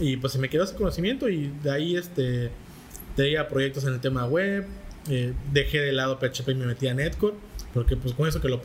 Y 0.00 0.16
pues 0.16 0.32
se 0.32 0.38
me 0.38 0.48
quedó 0.48 0.64
ese 0.64 0.74
conocimiento 0.74 1.28
y 1.28 1.52
de 1.62 1.70
ahí 1.70 1.96
este 1.96 2.50
tenía 3.18 3.48
proyectos 3.48 3.82
en 3.82 3.94
el 3.94 4.00
tema 4.00 4.26
web, 4.26 4.64
eh, 5.10 5.32
dejé 5.52 5.80
de 5.80 5.90
lado 5.90 6.20
PHP 6.20 6.50
y 6.50 6.54
me 6.54 6.66
metí 6.66 6.86
a 6.86 6.94
Netcore, 6.94 7.34
porque 7.74 7.96
pues 7.96 8.14
con 8.14 8.28
eso 8.28 8.40
que 8.40 8.48
lo 8.48 8.62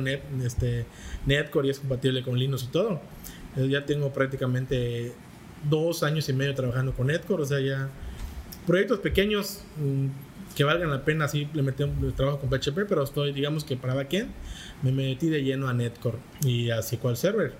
Net, 0.00 0.20
este, 0.44 0.84
Netcore 1.26 1.68
y 1.68 1.70
es 1.70 1.78
compatible 1.78 2.24
con 2.24 2.36
Linux 2.36 2.64
y 2.64 2.66
todo. 2.72 3.00
Eh, 3.56 3.68
ya 3.68 3.86
tengo 3.86 4.12
prácticamente 4.12 5.12
dos 5.70 6.02
años 6.02 6.28
y 6.28 6.32
medio 6.32 6.56
trabajando 6.56 6.92
con 6.92 7.06
Netcore, 7.06 7.44
o 7.44 7.46
sea, 7.46 7.60
ya 7.60 7.88
proyectos 8.66 8.98
pequeños 8.98 9.60
mm, 9.76 10.56
que 10.56 10.64
valgan 10.64 10.90
la 10.90 11.04
pena, 11.04 11.28
sí, 11.28 11.46
le 11.54 11.62
metí 11.62 11.84
un 11.84 12.12
trabajo 12.16 12.40
con 12.40 12.50
PHP, 12.50 12.88
pero 12.88 13.04
estoy, 13.04 13.32
digamos 13.32 13.62
que 13.62 13.76
para 13.76 13.94
backend, 13.94 14.28
me 14.82 14.90
metí 14.90 15.28
de 15.28 15.44
lleno 15.44 15.68
a 15.68 15.72
Netcore 15.72 16.18
y 16.44 16.70
a 16.70 16.82
SQL 16.82 17.14
Server. 17.14 17.52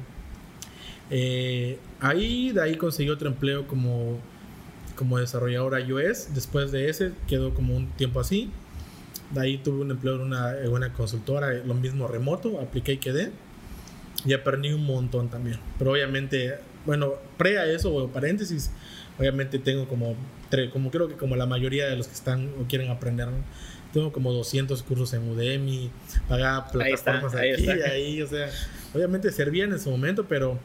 Eh, 1.10 1.78
ahí, 2.00 2.50
de 2.50 2.60
ahí 2.60 2.76
conseguí 2.76 3.10
otro 3.10 3.28
empleo 3.28 3.68
como, 3.68 4.18
como 4.96 5.18
desarrollador 5.18 5.80
iOS. 5.80 6.34
Después 6.34 6.72
de 6.72 6.88
ese, 6.88 7.12
quedó 7.26 7.54
como 7.54 7.76
un 7.76 7.88
tiempo 7.92 8.20
así. 8.20 8.50
De 9.30 9.40
ahí 9.40 9.58
tuve 9.58 9.80
un 9.80 9.90
empleo 9.90 10.16
en 10.16 10.22
una, 10.22 10.58
en 10.58 10.70
una 10.70 10.92
consultora, 10.92 11.52
lo 11.52 11.74
mismo 11.74 12.06
remoto, 12.06 12.60
apliqué 12.60 12.92
y 12.92 12.98
quedé. 12.98 13.30
Y 14.24 14.32
aprendí 14.32 14.72
un 14.72 14.84
montón 14.86 15.28
también. 15.28 15.58
Pero 15.78 15.92
obviamente, 15.92 16.54
bueno, 16.86 17.14
pre 17.36 17.58
a 17.58 17.66
eso, 17.66 17.94
o 17.94 18.08
paréntesis, 18.08 18.70
obviamente 19.18 19.58
tengo 19.58 19.86
como, 19.86 20.16
como 20.72 20.90
creo 20.90 21.08
que 21.08 21.14
como 21.14 21.36
la 21.36 21.46
mayoría 21.46 21.86
de 21.86 21.96
los 21.96 22.06
que 22.06 22.14
están 22.14 22.50
o 22.60 22.66
quieren 22.68 22.90
aprender, 22.90 23.28
tengo 23.92 24.12
como 24.12 24.32
200 24.32 24.82
cursos 24.82 25.12
en 25.14 25.28
Udemy, 25.30 25.90
pagaba 26.28 26.68
Ahí 26.80 26.92
está, 26.92 27.12
plataformas 27.12 27.34
ahí 27.34 27.52
aquí, 27.52 27.70
está. 27.70 27.90
ahí, 27.90 28.22
o 28.22 28.26
sea, 28.26 28.50
obviamente 28.92 29.30
servían 29.30 29.72
en 29.72 29.78
su 29.78 29.90
momento, 29.90 30.26
pero 30.28 30.58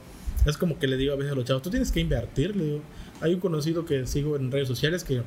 es 0.45 0.57
como 0.57 0.79
que 0.79 0.87
le 0.87 0.97
digo 0.97 1.13
a 1.13 1.15
veces 1.15 1.31
a 1.31 1.35
los 1.35 1.45
chavos, 1.45 1.61
tú 1.61 1.69
tienes 1.69 1.91
que 1.91 1.99
invertir, 1.99 2.55
le 2.55 2.63
digo, 2.63 2.81
hay 3.21 3.33
un 3.33 3.39
conocido 3.39 3.85
que 3.85 4.05
sigo 4.05 4.35
en 4.35 4.51
redes 4.51 4.67
sociales 4.67 5.03
que 5.03 5.21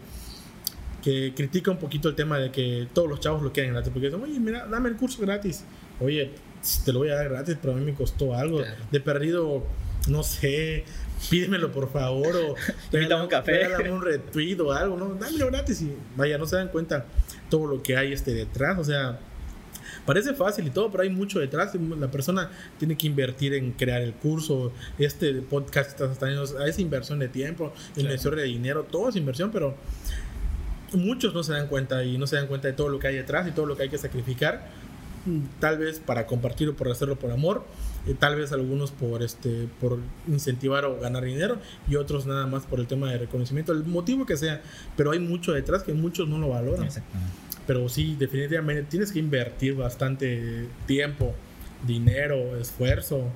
que 1.02 1.35
critica 1.35 1.70
un 1.70 1.78
poquito 1.78 2.09
el 2.09 2.14
tema 2.14 2.38
de 2.38 2.50
que 2.50 2.87
todos 2.92 3.09
los 3.09 3.20
chavos 3.20 3.42
lo 3.42 3.52
quieren 3.52 3.72
gratis. 3.72 3.90
Porque 3.92 4.07
dicen, 4.07 4.22
oye, 4.22 4.38
mira, 4.38 4.66
dame 4.66 4.88
el 4.88 4.96
curso 4.96 5.20
gratis. 5.20 5.64
Oye, 6.00 6.31
te 6.85 6.92
lo 6.92 7.00
voy 7.00 7.09
a 7.11 7.16
dar 7.16 7.28
gratis, 7.28 7.57
pero 7.61 7.74
a 7.74 7.76
mí 7.76 7.85
me 7.85 7.94
costó 7.94 8.35
algo. 8.35 8.59
Claro. 8.59 8.85
De 8.90 9.00
perdido, 9.00 9.64
no 10.09 10.22
sé, 10.22 10.85
pídemelo 11.28 11.72
por 11.72 11.90
favor. 11.90 12.35
O 12.37 12.55
Invítame 12.92 13.22
un 13.22 13.28
café. 13.28 13.52
regálame 13.64 13.92
un 13.92 14.02
retweet 14.02 14.61
o 14.61 14.72
algo, 14.72 14.96
¿no? 14.96 15.14
Dámelo 15.14 15.48
gratis 15.48 15.83
y 15.83 15.92
vaya, 16.16 16.38
no 16.38 16.46
se 16.46 16.57
dan 16.57 16.68
cuenta 16.68 17.05
todo 17.50 17.66
lo 17.66 17.83
que 17.83 17.96
hay 17.96 18.12
este 18.12 18.33
detrás. 18.33 18.78
O 18.78 18.85
sea, 18.85 19.18
parece 20.07 20.35
fácil 20.35 20.67
y 20.67 20.71
todo, 20.71 20.91
pero 20.91 21.03
hay 21.03 21.11
mucho 21.11 21.38
detrás. 21.38 21.73
La 21.99 22.11
persona 22.11 22.51
tiene 22.79 22.97
que 22.97 23.07
invertir 23.07 23.55
en 23.55 23.73
crear 23.73 24.03
el 24.03 24.12
curso. 24.15 24.73
Este 24.99 25.33
podcast 25.35 25.97
que 25.97 26.05
estás 26.05 26.19
teniendo 26.19 26.45
es 26.65 26.79
inversión 26.79 27.19
de 27.19 27.29
tiempo, 27.29 27.73
inversión 27.97 28.37
de 28.37 28.45
dinero, 28.45 28.87
todo 28.91 29.09
es 29.09 29.17
inversión, 29.17 29.51
pero 29.51 29.77
muchos 30.93 31.35
no 31.35 31.43
se 31.43 31.53
dan 31.53 31.69
cuenta 31.69 32.05
y 32.05 32.19
no 32.19 32.27
se 32.27 32.37
dan 32.37 32.47
cuenta 32.47 32.69
de 32.69 32.75
todo 32.75 32.88
lo 32.88 32.99
que 32.99 33.09
hay 33.09 33.17
detrás 33.17 33.47
y 33.49 33.53
todo 33.53 33.67
lo 33.67 33.77
que 33.77 33.85
hay 33.85 33.88
que 33.88 33.99
sacrificar. 33.99 34.69
Tal 35.61 35.79
vez 35.79 36.01
para 36.01 36.27
compartir 36.27 36.69
o 36.69 36.75
por 36.75 36.91
hacerlo 36.91 37.17
por 37.17 37.31
amor, 37.31 37.65
eh, 38.09 38.17
tal 38.19 38.35
vez 38.35 38.51
algunos 38.51 38.91
por 38.91 39.23
este 39.23 39.69
por 39.81 40.01
incentivar 40.27 40.85
o 40.85 40.99
ganar 40.99 41.23
dinero 41.23 41.59
y 41.88 41.95
otros 41.95 42.27
nada 42.27 42.45
más 42.49 42.65
por 42.65 42.81
el 42.81 42.88
tema 42.88 43.09
de 43.12 43.19
reconocimiento, 43.19 43.71
el 43.71 43.85
motivo 43.85 44.27
que 44.27 44.37
sea, 44.37 44.62
pero 44.97 45.12
hay 45.12 45.21
mucho 45.21 45.53
detrás 45.53 45.85
que 45.85 45.95
muchos 45.95 46.29
no 46.29 46.38
lo 46.38 46.49
valoran. 46.49 46.87
Exactamente. 46.87 47.52
Pero 47.66 47.88
sí, 47.88 48.16
definitivamente 48.18 48.83
tienes 48.85 49.12
que 49.12 49.18
invertir 49.18 49.75
bastante 49.75 50.66
tiempo, 50.87 51.35
dinero, 51.87 52.57
esfuerzo. 52.57 53.29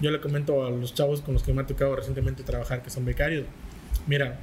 Yo 0.00 0.10
le 0.10 0.20
comento 0.20 0.64
a 0.66 0.70
los 0.70 0.94
chavos 0.94 1.20
con 1.20 1.34
los 1.34 1.42
que 1.42 1.52
me 1.52 1.62
ha 1.62 1.66
tocado 1.66 1.96
recientemente 1.96 2.42
trabajar, 2.42 2.82
que 2.82 2.90
son 2.90 3.04
becarios, 3.04 3.44
mira, 4.06 4.38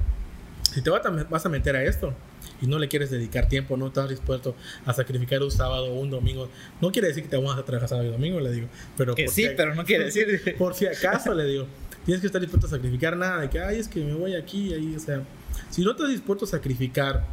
si 0.72 0.82
te 0.82 0.90
vas 0.90 1.06
a, 1.46 1.48
meter 1.48 1.76
a 1.76 1.84
esto 1.84 2.12
y 2.60 2.66
no 2.66 2.78
le 2.78 2.88
quieres 2.88 3.10
dedicar 3.10 3.48
tiempo, 3.48 3.76
no 3.76 3.88
estás 3.88 4.08
dispuesto 4.08 4.56
a 4.84 4.92
sacrificar 4.92 5.40
un 5.42 5.50
sábado 5.50 5.86
o 5.86 6.00
un 6.00 6.10
domingo, 6.10 6.48
no 6.80 6.90
quiere 6.90 7.08
decir 7.08 7.22
que 7.22 7.28
te 7.28 7.36
vamos 7.36 7.56
a 7.56 7.64
trabajar 7.64 7.88
sábado 7.88 8.08
y 8.08 8.10
domingo, 8.10 8.40
le 8.40 8.50
digo. 8.50 8.68
Pero 8.96 9.14
Que 9.14 9.28
sí, 9.28 9.42
si- 9.42 9.54
pero 9.56 9.74
no 9.74 9.84
quiere 9.84 10.06
decir. 10.06 10.54
por 10.58 10.74
si 10.74 10.86
acaso, 10.86 11.32
le 11.32 11.44
digo, 11.44 11.66
tienes 12.04 12.20
que 12.20 12.26
estar 12.26 12.40
dispuesto 12.40 12.66
a 12.66 12.70
sacrificar 12.70 13.16
nada, 13.16 13.42
de 13.42 13.50
que, 13.50 13.60
ay, 13.60 13.78
es 13.78 13.86
que 13.86 14.04
me 14.04 14.14
voy 14.14 14.34
aquí, 14.34 14.74
ahí, 14.74 14.94
o 14.96 15.00
sea, 15.00 15.22
si 15.70 15.82
no 15.82 15.92
estás 15.92 16.08
dispuesto 16.08 16.44
a 16.44 16.48
sacrificar 16.48 17.24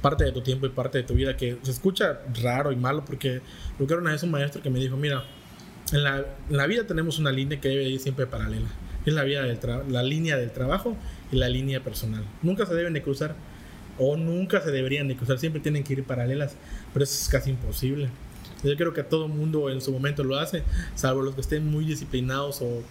parte 0.00 0.24
de 0.24 0.32
tu 0.32 0.40
tiempo 0.42 0.66
y 0.66 0.70
parte 0.70 0.98
de 0.98 1.04
tu 1.04 1.14
vida, 1.14 1.36
que 1.36 1.58
se 1.62 1.70
escucha 1.70 2.20
raro 2.42 2.72
y 2.72 2.76
malo, 2.76 3.04
porque 3.04 3.40
lo 3.78 3.86
que 3.86 3.92
era 3.92 4.02
una 4.02 4.12
vez 4.12 4.22
un 4.22 4.30
maestro 4.30 4.62
que 4.62 4.70
me 4.70 4.78
dijo, 4.78 4.96
mira, 4.96 5.24
en 5.92 6.04
la, 6.04 6.18
en 6.48 6.56
la 6.56 6.66
vida 6.66 6.86
tenemos 6.86 7.18
una 7.18 7.32
línea 7.32 7.60
que 7.60 7.68
debe 7.68 7.84
ir 7.84 8.00
siempre 8.00 8.26
paralela, 8.26 8.68
es 9.04 9.14
la, 9.14 9.24
vida 9.24 9.42
del 9.42 9.58
la 9.88 10.02
línea 10.02 10.36
del 10.36 10.52
trabajo 10.52 10.96
y 11.32 11.36
la 11.36 11.48
línea 11.48 11.82
personal. 11.82 12.24
Nunca 12.42 12.66
se 12.66 12.74
deben 12.74 12.92
de 12.92 13.02
cruzar, 13.02 13.34
o 13.98 14.16
nunca 14.16 14.60
se 14.60 14.70
deberían 14.70 15.08
de 15.08 15.16
cruzar, 15.16 15.38
siempre 15.38 15.60
tienen 15.60 15.82
que 15.82 15.94
ir 15.94 16.04
paralelas, 16.04 16.54
pero 16.92 17.04
eso 17.04 17.14
es 17.14 17.28
casi 17.28 17.50
imposible. 17.50 18.08
Yo 18.62 18.76
creo 18.76 18.92
que 18.92 19.02
todo 19.02 19.28
mundo 19.28 19.70
en 19.70 19.80
su 19.80 19.92
momento 19.92 20.24
lo 20.24 20.36
hace, 20.36 20.62
salvo 20.94 21.22
los 21.22 21.34
que 21.34 21.40
estén 21.40 21.66
muy 21.66 21.84
disciplinados 21.84 22.60
o, 22.60 22.82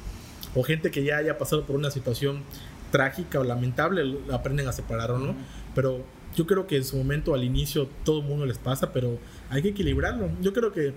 o 0.55 0.63
gente 0.63 0.91
que 0.91 1.03
ya 1.03 1.17
haya 1.17 1.37
pasado 1.37 1.65
por 1.65 1.75
una 1.75 1.91
situación 1.91 2.43
trágica 2.91 3.39
o 3.39 3.43
lamentable, 3.43 4.17
aprenden 4.31 4.67
a 4.67 4.71
separar 4.71 5.11
o 5.11 5.19
no. 5.19 5.35
Pero 5.75 6.03
yo 6.37 6.45
creo 6.45 6.67
que 6.67 6.77
en 6.77 6.83
su 6.83 6.95
momento 6.95 7.33
al 7.33 7.43
inicio 7.43 7.89
todo 8.05 8.19
el 8.21 8.27
mundo 8.27 8.45
les 8.45 8.59
pasa, 8.59 8.93
pero 8.93 9.17
hay 9.49 9.63
que 9.63 9.69
equilibrarlo. 9.69 10.29
Yo 10.39 10.53
creo 10.53 10.71
que 10.71 10.93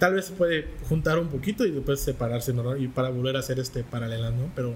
tal 0.00 0.14
vez 0.14 0.26
se 0.26 0.32
puede 0.32 0.66
juntar 0.88 1.18
un 1.20 1.28
poquito 1.28 1.64
y 1.64 1.70
después 1.70 2.00
separarse 2.00 2.52
¿no? 2.52 2.76
y 2.76 2.88
para 2.88 3.08
volver 3.08 3.36
a 3.36 3.38
hacer 3.38 3.60
este 3.60 3.84
paralelas, 3.84 4.34
¿no? 4.34 4.50
Pero 4.56 4.74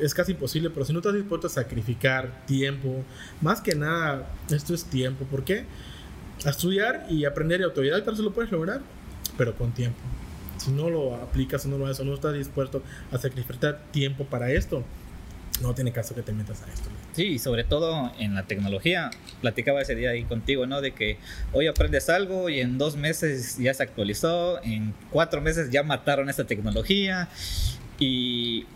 es 0.00 0.12
casi 0.12 0.32
imposible, 0.32 0.70
pero 0.70 0.84
si 0.84 0.92
no 0.92 0.98
estás 0.98 1.14
dispuesto 1.14 1.46
a 1.46 1.50
sacrificar 1.50 2.44
tiempo, 2.46 3.04
más 3.40 3.60
que 3.60 3.76
nada, 3.76 4.28
esto 4.50 4.74
es 4.74 4.84
tiempo. 4.84 5.24
¿Por 5.24 5.44
qué? 5.44 5.66
A 6.44 6.50
estudiar 6.50 7.06
y 7.08 7.26
aprender 7.26 7.60
y 7.60 7.62
autodidacta 7.62 8.14
se 8.16 8.22
lo 8.22 8.32
puedes 8.32 8.50
lograr, 8.50 8.80
pero 9.38 9.54
con 9.54 9.70
tiempo. 9.70 10.00
Si 10.56 10.72
no 10.72 10.90
lo 10.90 11.14
aplicas 11.14 11.64
no 11.66 11.78
lo 11.78 11.86
haces 11.86 12.04
no 12.04 12.12
estás 12.12 12.34
dispuesto 12.34 12.82
a 13.12 13.18
sacrificar 13.18 13.84
tiempo 13.92 14.24
para 14.24 14.50
esto, 14.50 14.82
no 15.62 15.74
tiene 15.74 15.92
caso 15.92 16.14
que 16.14 16.22
te 16.22 16.32
metas 16.32 16.62
a 16.62 16.72
esto. 16.72 16.88
Sí, 17.12 17.38
sobre 17.38 17.64
todo 17.64 18.12
en 18.18 18.34
la 18.34 18.44
tecnología. 18.44 19.10
Platicaba 19.40 19.80
ese 19.80 19.94
día 19.94 20.10
ahí 20.10 20.24
contigo, 20.24 20.66
¿no? 20.66 20.80
De 20.80 20.92
que 20.92 21.18
hoy 21.52 21.66
aprendes 21.66 22.08
algo 22.08 22.48
y 22.48 22.60
en 22.60 22.78
dos 22.78 22.96
meses 22.96 23.56
ya 23.58 23.72
se 23.72 23.82
actualizó, 23.82 24.62
en 24.62 24.94
cuatro 25.10 25.40
meses 25.40 25.70
ya 25.70 25.82
mataron 25.82 26.28
esta 26.28 26.44
tecnología. 26.44 27.28
Y 27.98 28.66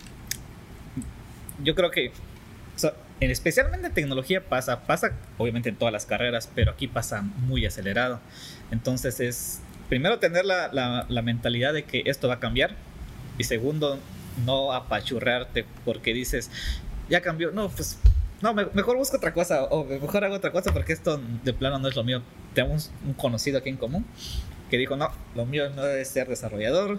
yo 1.62 1.74
creo 1.74 1.90
que, 1.90 2.12
o 2.82 2.92
especialmente 3.20 3.88
en 3.88 3.94
tecnología 3.94 4.42
pasa, 4.42 4.86
pasa 4.86 5.12
obviamente 5.36 5.68
en 5.68 5.76
todas 5.76 5.92
las 5.92 6.06
carreras, 6.06 6.50
pero 6.54 6.72
aquí 6.72 6.88
pasa 6.88 7.20
muy 7.22 7.66
acelerado. 7.66 8.20
Entonces 8.70 9.20
es, 9.20 9.60
primero 9.88 10.18
tener 10.18 10.46
la, 10.46 11.06
la 11.06 11.22
mentalidad 11.22 11.74
de 11.74 11.84
que 11.84 12.02
esto 12.06 12.28
va 12.28 12.34
a 12.34 12.40
cambiar 12.40 12.74
y 13.36 13.44
segundo, 13.44 13.98
no 14.46 14.72
apachurrarte 14.72 15.64
porque 15.84 16.12
dices, 16.14 16.50
ya 17.08 17.20
cambió, 17.20 17.50
no, 17.50 17.68
pues 17.68 17.98
no, 18.42 18.54
me- 18.54 18.66
mejor 18.74 18.96
busco 18.96 19.16
otra 19.16 19.34
cosa 19.34 19.64
o 19.64 19.84
mejor 19.84 20.24
hago 20.24 20.34
otra 20.36 20.52
cosa 20.52 20.72
porque 20.72 20.92
esto 20.92 21.20
de 21.44 21.52
plano 21.52 21.78
no 21.78 21.88
es 21.88 21.96
lo 21.96 22.04
mío. 22.04 22.22
Tenemos 22.54 22.90
un 23.06 23.12
conocido 23.14 23.58
aquí 23.58 23.68
en 23.68 23.76
común 23.76 24.04
que 24.70 24.78
dijo, 24.78 24.96
no, 24.96 25.10
lo 25.34 25.46
mío 25.46 25.68
no 25.70 25.84
es 25.84 26.08
ser 26.08 26.28
desarrollador. 26.28 26.98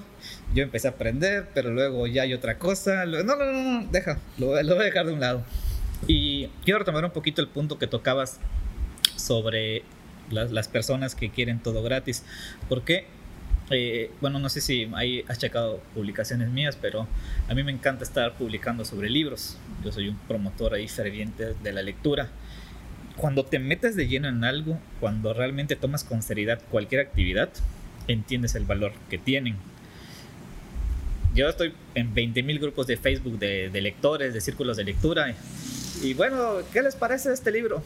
Yo 0.53 0.61
empecé 0.63 0.89
a 0.89 0.91
aprender, 0.91 1.47
pero 1.53 1.71
luego 1.71 2.05
ya 2.05 2.23
hay 2.23 2.33
otra 2.33 2.57
cosa. 2.59 3.05
No, 3.05 3.23
no, 3.23 3.35
no, 3.37 3.87
deja, 3.91 4.19
lo, 4.37 4.61
lo 4.61 4.75
voy 4.75 4.81
a 4.83 4.85
dejar 4.85 5.05
de 5.05 5.13
un 5.13 5.21
lado. 5.21 5.43
Y 6.05 6.47
quiero 6.65 6.79
retomar 6.79 7.05
un 7.05 7.11
poquito 7.11 7.41
el 7.41 7.47
punto 7.47 7.79
que 7.79 7.87
tocabas 7.87 8.39
sobre 9.15 9.83
las, 10.29 10.51
las 10.51 10.67
personas 10.67 11.15
que 11.15 11.29
quieren 11.31 11.59
todo 11.59 11.81
gratis. 11.83 12.23
Porque, 12.67 13.07
eh, 13.71 14.11
bueno, 14.21 14.39
no 14.39 14.49
sé 14.49 14.61
si 14.61 14.89
ahí 14.93 15.23
has 15.27 15.37
checado 15.37 15.81
publicaciones 15.93 16.49
mías, 16.49 16.77
pero 16.79 17.07
a 17.47 17.53
mí 17.53 17.63
me 17.63 17.71
encanta 17.71 18.03
estar 18.03 18.33
publicando 18.33 18.85
sobre 18.85 19.09
libros. 19.09 19.57
Yo 19.83 19.91
soy 19.91 20.09
un 20.09 20.17
promotor 20.27 20.73
ahí 20.73 20.87
ferviente 20.87 21.53
de 21.61 21.71
la 21.73 21.81
lectura. 21.81 22.29
cuando 23.17 23.45
te 23.45 23.59
metes 23.59 23.95
de 23.95 24.07
lleno 24.07 24.29
en 24.29 24.43
algo, 24.43 24.79
cuando 24.99 25.33
realmente 25.33 25.75
tomas 25.75 26.03
con 26.03 26.23
seriedad 26.23 26.59
cualquier 26.71 27.01
actividad, 27.01 27.49
entiendes 28.07 28.55
el 28.55 28.65
valor 28.65 28.93
que 29.09 29.17
tienen. 29.17 29.57
Yo 31.35 31.47
estoy 31.47 31.73
en 31.93 32.13
20.000 32.15 32.59
grupos 32.59 32.87
de 32.87 32.97
Facebook 32.97 33.37
de, 33.37 33.69
de, 33.69 33.81
lectores, 33.81 34.33
de 34.33 34.41
círculos 34.41 34.77
de 34.77 34.85
lectura. 34.85 35.33
Y 36.01 36.13
bueno, 36.13 36.55
¿qué 36.73 36.81
les 36.81 36.95
parece 36.95 37.31
este 37.31 37.51
libro? 37.51 37.83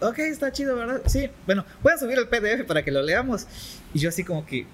Ok, 0.00 0.18
está 0.20 0.50
chido, 0.50 0.76
¿verdad? 0.76 1.02
Sí, 1.06 1.28
bueno, 1.46 1.64
voy 1.82 1.92
a 1.92 1.98
subir 1.98 2.18
el 2.18 2.26
PDF 2.26 2.66
para 2.66 2.82
que 2.82 2.90
lo 2.90 3.02
leamos. 3.02 3.46
Y 3.92 3.98
yo 3.98 4.08
así 4.08 4.24
como 4.24 4.46
que 4.46 4.66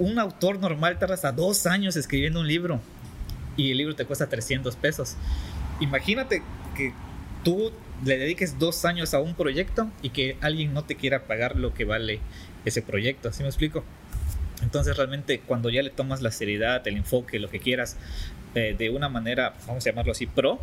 un 0.00 0.18
autor 0.18 0.58
normal 0.58 0.98
tarda 0.98 1.14
hasta 1.14 1.30
dos 1.30 1.66
años 1.66 1.94
escribiendo 1.94 2.40
un 2.40 2.48
libro 2.48 2.80
y 3.56 3.70
el 3.70 3.76
libro 3.76 3.94
te 3.94 4.06
cuesta 4.06 4.28
300 4.28 4.74
pesos. 4.76 5.16
Imagínate 5.78 6.42
que 6.74 6.94
tú 7.44 7.70
le 8.04 8.16
dediques 8.16 8.58
dos 8.58 8.86
años 8.86 9.12
a 9.12 9.20
un 9.20 9.34
proyecto 9.34 9.90
y 10.00 10.10
que 10.10 10.38
alguien 10.40 10.72
no 10.72 10.84
te 10.84 10.96
quiera 10.96 11.24
pagar 11.26 11.56
lo 11.56 11.74
que 11.74 11.84
vale 11.84 12.20
ese 12.64 12.80
proyecto, 12.80 13.28
¿así 13.28 13.42
me 13.42 13.50
explico? 13.50 13.84
Entonces 14.62 14.96
realmente 14.96 15.40
cuando 15.40 15.68
ya 15.68 15.82
le 15.82 15.90
tomas 15.90 16.22
la 16.22 16.30
seriedad, 16.30 16.86
el 16.88 16.96
enfoque, 16.96 17.38
lo 17.38 17.50
que 17.50 17.60
quieras, 17.60 17.96
eh, 18.54 18.74
de 18.76 18.88
una 18.88 19.10
manera, 19.10 19.54
vamos 19.66 19.86
a 19.86 19.90
llamarlo 19.90 20.12
así, 20.12 20.26
pro, 20.26 20.60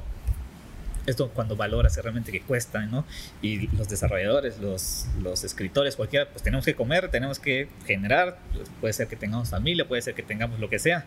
esto 1.08 1.32
cuando 1.34 1.56
valoras 1.56 1.98
realmente 1.98 2.32
que 2.32 2.42
cuesta, 2.42 2.86
¿no? 2.86 3.06
Y 3.42 3.68
los 3.76 3.88
desarrolladores, 3.88 4.60
los, 4.60 5.08
los 5.22 5.44
escritores, 5.44 5.96
cualquiera, 5.96 6.30
pues 6.30 6.44
tenemos 6.44 6.66
que 6.66 6.76
comer, 6.76 7.10
tenemos 7.10 7.40
que 7.40 7.70
generar, 7.86 8.38
puede 8.82 8.94
ser 8.94 9.08
que 9.08 9.16
tengamos 9.16 9.50
familia, 9.50 9.88
puede 9.88 10.02
ser 10.02 10.14
que 10.14 10.22
tengamos 10.22 10.60
lo 10.60 10.70
que 10.70 10.80
sea, 10.80 11.06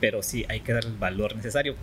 pero 0.00 0.22
sí 0.22 0.46
hay 0.48 0.60
que 0.60 0.72
dar 0.72 0.84
el 0.84 0.96
valor 0.96 1.34
necesario. 1.34 1.74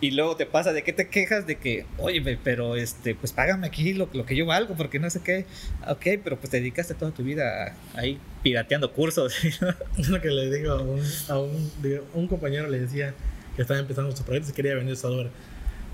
Y 0.00 0.10
luego 0.10 0.36
te 0.36 0.46
pasa 0.46 0.72
de 0.72 0.82
que 0.82 0.92
te 0.92 1.08
quejas 1.08 1.46
de 1.46 1.56
que, 1.56 1.86
oye, 1.96 2.38
pero 2.42 2.74
este, 2.74 3.14
pues 3.14 3.32
págame 3.32 3.68
aquí 3.68 3.94
lo, 3.94 4.10
lo 4.12 4.26
que 4.26 4.34
yo 4.34 4.44
valgo, 4.44 4.74
porque 4.74 4.98
no 4.98 5.08
sé 5.08 5.22
qué, 5.22 5.46
ok, 5.86 6.20
pero 6.24 6.36
pues 6.36 6.50
te 6.50 6.58
dedicaste 6.58 6.94
toda 6.94 7.12
tu 7.12 7.22
vida 7.22 7.76
ahí 7.94 8.18
pirateando 8.42 8.92
cursos. 8.92 9.34
Es 9.96 10.08
lo 10.08 10.20
que 10.20 10.28
le 10.28 10.50
digo 10.50 10.72
a 10.72 10.82
un, 10.82 11.02
a 11.28 11.38
un, 11.38 11.70
un 12.14 12.28
compañero, 12.28 12.68
le 12.68 12.80
decía 12.80 13.14
que 13.54 13.62
estaba 13.62 13.78
empezando 13.80 14.14
su 14.14 14.24
proyecto, 14.24 14.48
se 14.48 14.54
quería 14.54 14.74
vender 14.74 14.96
software 14.96 15.30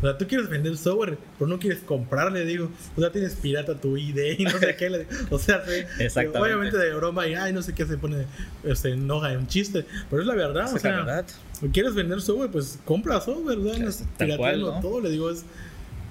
o 0.03 0.05
sea, 0.05 0.19
tú 0.19 0.27
quieres 0.27 0.49
vender 0.49 0.77
software, 0.77 1.17
pero 1.38 1.49
no 1.49 1.61
quieres 1.61 1.79
comprarle, 1.81 2.45
digo. 2.45 2.69
O 2.97 3.01
sea, 3.01 3.12
tienes 3.12 3.37
pirata 3.37 3.77
tu 3.77 3.97
ID 3.97 4.38
y 4.38 4.45
no 4.45 4.51
sé 4.51 4.75
qué. 4.77 4.91
Le, 4.91 5.07
o 5.31 5.38
sea, 5.38 5.62
sí, 5.65 6.27
obviamente 6.35 6.77
de 6.77 6.93
broma 6.93 7.29
y 7.29 7.35
ay, 7.35 7.53
no 7.53 7.62
sé 7.62 7.73
qué 7.73 7.87
se 7.87 7.97
pone, 7.97 8.27
se 8.75 8.91
enoja 8.91 9.33
en 9.33 9.38
un 9.38 9.47
chiste. 9.47 9.87
Pero 10.11 10.23
es 10.23 10.27
la 10.27 10.35
verdad, 10.35 10.75
o 10.75 10.79
sea, 10.79 10.91
la 10.91 10.97
verdad. 11.05 11.27
quieres 11.73 11.95
vender 11.95 12.21
software, 12.21 12.51
pues 12.51 12.81
compra 12.85 13.21
software, 13.21 13.59
¿verdad? 13.59 13.95
Pirateando 14.19 14.81
todo, 14.81 15.01
le 15.01 15.11
digo, 15.11 15.31
es 15.31 15.45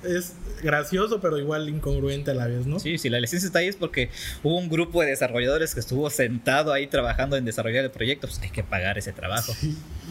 es 0.04 0.34
gracioso, 0.62 1.20
pero 1.22 1.38
igual 1.38 1.70
incongruente 1.70 2.32
a 2.32 2.34
la 2.34 2.48
vez, 2.48 2.66
¿no? 2.66 2.80
Sí, 2.80 2.98
sí, 2.98 3.10
la 3.10 3.20
licencia 3.20 3.48
está 3.48 3.60
ahí 3.60 3.68
es 3.68 3.76
porque 3.76 4.10
hubo 4.44 4.58
un 4.58 4.70
grupo 4.70 5.02
de 5.02 5.10
desarrolladores 5.10 5.74
que 5.74 5.80
estuvo 5.80 6.10
sentado 6.10 6.74
ahí 6.74 6.88
trabajando 6.88 7.36
en 7.36 7.46
desarrollar 7.46 7.84
el 7.84 7.92
proyecto, 7.92 8.28
pues 8.28 8.40
hay 8.40 8.50
que 8.50 8.64
pagar 8.64 8.98
ese 8.98 9.14
trabajo. 9.14 9.54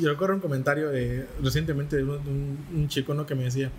Yo 0.01 0.09
recuerdo 0.09 0.35
un 0.35 0.41
comentario 0.41 0.89
de, 0.91 1.27
recientemente 1.43 1.97
de 1.97 2.05
un, 2.05 2.89
chico, 2.89 3.15
¿no? 3.15 3.27
Que 3.27 3.35
me 3.35 3.45
decía, 3.45 3.71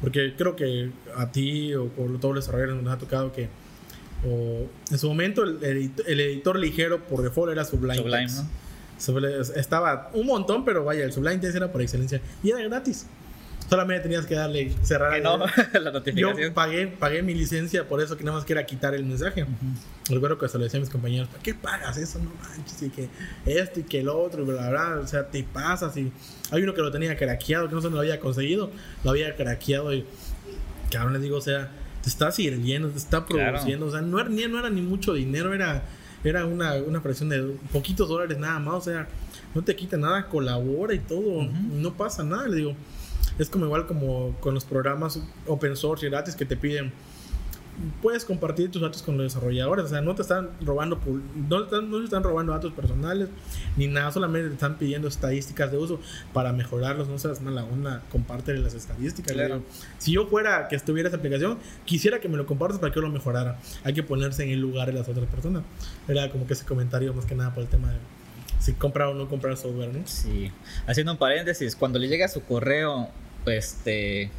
porque 0.00 0.34
creo 0.36 0.56
que 0.56 0.90
a 1.16 1.30
ti 1.30 1.74
o 1.74 1.88
por 1.88 2.18
todos 2.20 2.34
los 2.34 2.44
desarrolladores 2.44 2.82
nos 2.82 2.92
ha 2.92 2.98
tocado 2.98 3.32
que 3.32 3.48
o, 4.24 4.68
en 4.90 4.98
su 4.98 5.08
momento 5.08 5.42
el, 5.42 5.92
editor 6.06 6.58
ligero 6.58 7.04
por 7.04 7.22
default 7.22 7.52
era 7.52 7.64
Sublime. 7.64 7.96
Sublime, 7.96 8.26
¿no? 8.26 8.62
Estaba 9.56 10.10
un 10.14 10.26
montón, 10.26 10.64
pero 10.64 10.84
vaya, 10.84 11.04
el 11.04 11.12
Sublime 11.12 11.38
Text 11.38 11.56
era 11.56 11.72
por 11.72 11.82
excelencia 11.82 12.20
y 12.42 12.50
era 12.50 12.62
gratis. 12.62 13.06
Solamente 13.68 14.02
tenías 14.02 14.26
que 14.26 14.34
darle 14.34 14.72
cerrar 14.82 15.20
no, 15.22 15.38
la 15.80 15.90
notificación. 15.90 16.36
Yo 16.36 16.54
pagué, 16.54 16.86
pagué 16.86 17.22
mi 17.22 17.34
licencia 17.34 17.88
por 17.88 18.00
eso 18.02 18.16
que 18.16 18.24
nada 18.24 18.36
más 18.36 18.44
que 18.44 18.52
era 18.52 18.66
quitar 18.66 18.94
el 18.94 19.04
mensaje. 19.04 19.46
Recuerdo 20.08 20.38
que 20.38 20.48
se 20.48 20.58
lo 20.58 20.64
decía 20.64 20.78
a 20.78 20.80
mis 20.80 20.90
compañeros, 20.90 21.28
¿para 21.28 21.42
qué 21.42 21.54
pagas 21.54 21.96
eso? 21.96 22.18
No 22.18 22.32
manches, 22.42 22.82
y 22.82 22.90
que 22.90 23.08
esto 23.46 23.80
y 23.80 23.82
que 23.84 24.00
el 24.00 24.08
otro, 24.08 24.42
y 24.42 24.46
bla, 24.46 24.68
bla, 24.70 25.00
O 25.02 25.06
sea, 25.06 25.28
te 25.28 25.42
pasas 25.44 25.96
y 25.96 26.12
hay 26.50 26.62
uno 26.62 26.74
que 26.74 26.82
lo 26.82 26.90
tenía 26.90 27.16
craqueado, 27.16 27.68
que 27.68 27.74
no 27.74 27.80
se 27.80 27.88
lo 27.88 27.98
había 27.98 28.20
conseguido, 28.20 28.70
lo 29.04 29.10
había 29.10 29.34
craqueado 29.36 29.94
y 29.94 30.04
cabrón, 30.90 31.14
les 31.14 31.22
digo, 31.22 31.38
o 31.38 31.40
sea, 31.40 31.70
te 32.02 32.08
está 32.08 32.30
sirviendo, 32.30 32.88
te 32.88 32.98
está 32.98 33.24
produciendo, 33.24 33.86
o 33.86 33.90
sea, 33.90 34.02
no 34.02 34.20
era, 34.20 34.28
ni, 34.28 34.46
no 34.46 34.58
era 34.58 34.68
ni 34.68 34.82
mucho 34.82 35.14
dinero, 35.14 35.54
era, 35.54 35.82
era 36.24 36.44
una, 36.44 36.74
una 36.74 37.02
presión 37.02 37.28
de 37.30 37.56
poquitos 37.72 38.08
dólares 38.08 38.36
nada 38.38 38.58
más, 38.58 38.74
o 38.74 38.80
sea, 38.80 39.08
no 39.54 39.62
te 39.62 39.74
quita 39.76 39.96
nada, 39.96 40.26
colabora 40.26 40.94
y 40.94 40.98
todo, 40.98 41.42
no 41.44 41.94
pasa 41.94 42.22
nada, 42.22 42.48
le 42.48 42.56
digo 42.56 42.76
es 43.38 43.48
como 43.48 43.66
igual 43.66 43.86
como 43.86 44.34
con 44.40 44.54
los 44.54 44.64
programas 44.64 45.20
open 45.46 45.76
source 45.76 46.06
y 46.06 46.10
gratis 46.10 46.36
que 46.36 46.44
te 46.44 46.56
piden 46.56 46.92
puedes 48.00 48.24
compartir 48.24 48.70
tus 48.70 48.82
datos 48.82 49.02
con 49.02 49.16
los 49.16 49.32
desarrolladores, 49.32 49.86
o 49.86 49.88
sea, 49.88 50.00
no 50.02 50.14
te 50.14 50.22
están 50.22 50.50
robando 50.60 51.00
no 51.48 51.64
te 51.64 51.76
están, 51.76 52.04
están 52.04 52.22
robando 52.22 52.52
datos 52.52 52.72
personales 52.72 53.28
ni 53.76 53.86
nada, 53.86 54.12
solamente 54.12 54.48
te 54.48 54.54
están 54.54 54.76
pidiendo 54.76 55.08
estadísticas 55.08 55.70
de 55.72 55.78
uso 55.78 56.00
para 56.32 56.52
mejorarlos, 56.52 57.08
no 57.08 57.18
seas 57.18 57.40
mala 57.40 57.64
onda, 57.64 58.02
comparte 58.10 58.54
las 58.56 58.74
estadísticas. 58.74 59.34
si 59.98 60.12
yo 60.12 60.26
fuera 60.26 60.68
que 60.68 60.76
estuviera 60.76 61.08
esa 61.08 61.16
aplicación, 61.16 61.58
quisiera 61.84 62.20
que 62.20 62.28
me 62.28 62.36
lo 62.36 62.46
compartas 62.46 62.78
para 62.78 62.92
que 62.92 62.96
yo 62.96 63.02
lo 63.02 63.10
mejorara. 63.10 63.58
Hay 63.84 63.94
que 63.94 64.02
ponerse 64.02 64.44
en 64.44 64.50
el 64.50 64.60
lugar 64.60 64.88
de 64.88 64.92
las 64.92 65.08
otras 65.08 65.26
personas. 65.26 65.62
Era 66.06 66.30
como 66.30 66.46
que 66.46 66.52
ese 66.52 66.64
comentario 66.64 67.14
más 67.14 67.24
que 67.24 67.34
nada 67.34 67.54
por 67.54 67.62
el 67.62 67.68
tema 67.68 67.90
de 67.90 67.98
si 68.62 68.74
compra 68.74 69.08
o 69.08 69.14
no 69.14 69.28
compra 69.28 69.56
software, 69.56 69.92
¿no? 69.92 70.06
Sí. 70.06 70.52
Haciendo 70.86 71.12
un 71.12 71.18
paréntesis, 71.18 71.74
cuando 71.74 71.98
le 71.98 72.08
llega 72.08 72.26
a 72.26 72.28
su 72.28 72.44
correo 72.44 73.10
este 73.44 74.30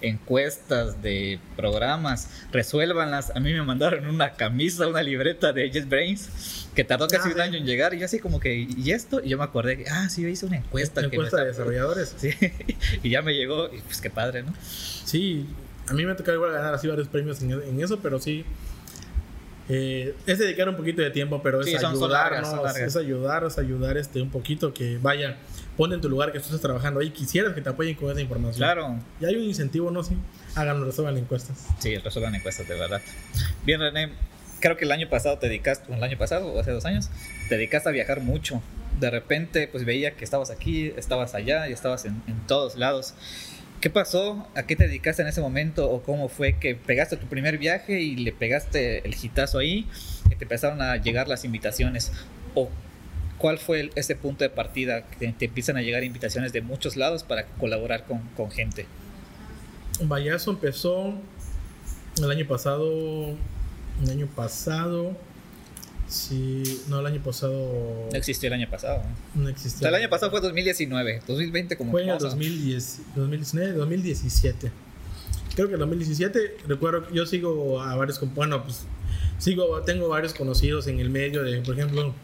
encuestas 0.00 1.00
de 1.02 1.38
programas, 1.56 2.28
resuélvanlas. 2.50 3.30
A 3.36 3.38
mí 3.38 3.52
me 3.52 3.62
mandaron 3.62 4.08
una 4.08 4.32
camisa, 4.32 4.88
una 4.88 5.02
libreta 5.02 5.52
de 5.52 5.70
JetBrains 5.70 6.66
que 6.74 6.82
tardó 6.82 7.06
casi 7.06 7.28
un 7.28 7.40
ah, 7.40 7.44
año 7.44 7.58
en 7.58 7.64
llegar 7.64 7.94
y 7.94 8.00
yo 8.00 8.06
así 8.06 8.18
como 8.18 8.40
que, 8.40 8.54
¿y 8.54 8.90
esto? 8.90 9.20
Y 9.22 9.28
yo 9.28 9.38
me 9.38 9.44
acordé 9.44 9.78
que, 9.78 9.88
ah, 9.88 10.08
sí, 10.08 10.22
yo 10.22 10.28
hice 10.28 10.46
una 10.46 10.56
encuesta. 10.56 11.00
Una 11.00 11.08
encuesta 11.08 11.36
de 11.38 11.46
desarrolladores. 11.46 12.14
Sí, 12.16 12.30
y 13.04 13.10
ya 13.10 13.22
me 13.22 13.34
llegó 13.34 13.66
y 13.72 13.78
pues 13.82 14.00
qué 14.00 14.10
padre, 14.10 14.42
¿no? 14.42 14.52
Sí, 14.60 15.46
a 15.86 15.94
mí 15.94 16.04
me 16.04 16.16
tocó 16.16 16.32
igual 16.32 16.50
ganar 16.50 16.74
así 16.74 16.88
varios 16.88 17.06
premios 17.06 17.40
en 17.40 17.80
eso, 17.80 18.00
pero 18.00 18.18
sí, 18.18 18.44
eh, 19.68 20.14
es 20.26 20.38
dedicar 20.38 20.68
un 20.68 20.76
poquito 20.76 21.02
de 21.02 21.10
tiempo, 21.10 21.42
pero 21.42 21.60
es 21.60 21.66
ayudar, 21.66 22.32
es 22.34 22.96
ayudar, 22.96 23.44
es 23.44 23.58
ayudar 23.58 23.96
este, 23.98 24.22
un 24.22 24.30
poquito 24.30 24.72
que 24.72 24.98
vaya, 24.98 25.36
pon 25.76 25.92
en 25.92 26.00
tu 26.00 26.08
lugar 26.08 26.32
que 26.32 26.38
tú 26.38 26.46
estás 26.46 26.60
trabajando 26.60 27.00
ahí, 27.00 27.10
quisieras 27.10 27.52
que 27.52 27.60
te 27.60 27.68
apoyen 27.68 27.94
con 27.94 28.10
esa 28.10 28.20
información. 28.20 28.56
Claro. 28.56 28.98
Y 29.20 29.26
hay 29.26 29.36
un 29.36 29.44
incentivo, 29.44 29.90
¿no? 29.90 30.02
Sí, 30.02 30.16
háganlo, 30.54 30.86
resuelvan 30.86 31.18
encuestas. 31.18 31.66
Sí, 31.78 31.96
resuelvan 31.98 32.34
encuestas, 32.34 32.66
de 32.66 32.78
verdad. 32.78 33.02
Bien, 33.64 33.80
René, 33.80 34.12
creo 34.60 34.76
que 34.76 34.86
el 34.86 34.92
año 34.92 35.08
pasado 35.08 35.38
te 35.38 35.48
dedicaste, 35.48 35.92
el 35.92 36.02
año 36.02 36.16
pasado 36.16 36.48
o 36.48 36.60
hace 36.60 36.70
dos 36.70 36.86
años, 36.86 37.10
te 37.48 37.56
dedicaste 37.56 37.90
a 37.90 37.92
viajar 37.92 38.20
mucho. 38.20 38.62
De 38.98 39.10
repente, 39.10 39.68
pues 39.68 39.84
veía 39.84 40.16
que 40.16 40.24
estabas 40.24 40.50
aquí, 40.50 40.92
estabas 40.96 41.34
allá 41.34 41.68
y 41.68 41.72
estabas 41.72 42.04
en, 42.06 42.22
en 42.26 42.46
todos 42.46 42.76
lados. 42.76 43.14
¿Qué 43.80 43.90
pasó? 43.90 44.48
¿A 44.56 44.64
qué 44.64 44.74
te 44.74 44.88
dedicaste 44.88 45.22
en 45.22 45.28
ese 45.28 45.40
momento? 45.40 45.88
¿O 45.88 46.02
cómo 46.02 46.28
fue 46.28 46.58
que 46.58 46.74
pegaste 46.74 47.16
tu 47.16 47.26
primer 47.26 47.58
viaje 47.58 48.00
y 48.00 48.16
le 48.16 48.32
pegaste 48.32 49.06
el 49.06 49.14
hitazo 49.14 49.58
ahí? 49.58 49.86
Y 50.26 50.34
te 50.34 50.44
empezaron 50.44 50.82
a 50.82 50.96
llegar 50.96 51.28
las 51.28 51.44
invitaciones. 51.44 52.10
¿O 52.56 52.70
cuál 53.38 53.58
fue 53.58 53.90
ese 53.94 54.16
punto 54.16 54.42
de 54.42 54.50
partida 54.50 55.02
que 55.02 55.32
te 55.32 55.44
empiezan 55.44 55.76
a 55.76 55.82
llegar 55.82 56.02
invitaciones 56.02 56.52
de 56.52 56.60
muchos 56.60 56.96
lados 56.96 57.22
para 57.22 57.44
colaborar 57.44 58.04
con, 58.04 58.20
con 58.36 58.50
gente? 58.50 58.86
Eso 60.34 60.50
empezó 60.50 61.14
el 62.16 62.30
año 62.30 62.48
pasado. 62.48 63.36
El 64.02 64.10
año 64.10 64.26
pasado 64.26 65.16
Sí, 66.08 66.80
no, 66.88 67.00
el 67.00 67.06
año 67.06 67.22
pasado. 67.22 68.08
No 68.10 68.16
existió 68.16 68.46
el 68.46 68.54
año 68.54 68.68
pasado. 68.70 69.02
No 69.34 69.48
existió. 69.48 69.76
O 69.76 69.80
sea, 69.80 69.88
el 69.90 69.94
año 69.96 70.08
pasado 70.08 70.30
fue 70.30 70.40
2019. 70.40 71.22
2020 71.26 71.76
como. 71.76 71.90
Fue 71.90 72.02
en 72.02 72.10
el 72.10 72.18
2010, 72.18 73.00
2019, 73.14 73.72
2017. 73.72 74.72
Creo 75.54 75.68
que 75.68 75.74
el 75.74 75.80
2017, 75.80 76.56
recuerdo, 76.66 77.12
yo 77.12 77.26
sigo 77.26 77.82
a 77.82 77.94
varios. 77.94 78.20
Bueno, 78.34 78.64
pues 78.64 78.86
sigo, 79.38 79.82
tengo 79.82 80.08
varios 80.08 80.32
conocidos 80.32 80.86
en 80.86 80.98
el 80.98 81.10
medio 81.10 81.42
de, 81.42 81.60
por 81.60 81.74
ejemplo, 81.74 82.14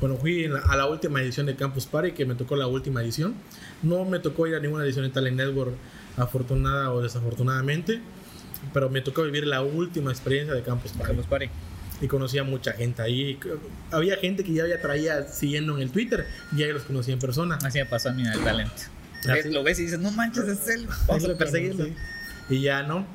bueno, 0.00 0.16
fui 0.16 0.44
a 0.44 0.76
la 0.76 0.86
última 0.86 1.20
edición 1.20 1.46
de 1.46 1.56
Campus 1.56 1.86
Party, 1.86 2.12
que 2.12 2.26
me 2.26 2.36
tocó 2.36 2.54
la 2.54 2.68
última 2.68 3.02
edición. 3.02 3.34
No 3.82 4.04
me 4.04 4.20
tocó 4.20 4.46
ir 4.46 4.54
a 4.54 4.60
ninguna 4.60 4.84
edición 4.84 5.04
de 5.04 5.10
Talent 5.10 5.36
Network, 5.36 5.72
afortunada 6.16 6.92
o 6.92 7.00
desafortunadamente, 7.00 8.00
pero 8.72 8.90
me 8.90 9.00
tocó 9.00 9.24
vivir 9.24 9.46
la 9.46 9.62
última 9.62 10.12
experiencia 10.12 10.54
de 10.54 10.62
Campus 10.62 10.92
Party. 10.92 11.06
Campus 11.06 11.26
Party 11.26 11.48
y 12.04 12.08
conocía 12.08 12.44
mucha 12.44 12.72
gente 12.72 13.00
ahí. 13.00 13.38
Había 13.90 14.16
gente 14.16 14.44
que 14.44 14.52
ya 14.52 14.64
había 14.64 14.80
traía 14.80 15.26
siguiendo 15.26 15.74
en 15.76 15.82
el 15.82 15.90
Twitter 15.90 16.26
y 16.52 16.58
ya 16.58 16.66
los 16.66 16.82
conocía 16.82 17.14
en 17.14 17.20
persona. 17.20 17.58
Así 17.64 17.78
me 17.78 17.86
pasó 17.86 18.10
a 18.10 18.12
mí 18.12 18.22
en 18.22 18.32
el 18.32 18.40
talento. 18.40 18.74
Lo 19.50 19.62
ves 19.62 19.78
y 19.78 19.84
dices, 19.84 19.98
no 19.98 20.10
manches, 20.10 20.44
es 20.44 20.68
él, 20.68 20.86
vamos 21.08 21.24
a 21.24 21.38
perseguirlo. 21.38 21.86
Y 22.50 22.60
ya, 22.60 22.82
¿no? 22.82 23.06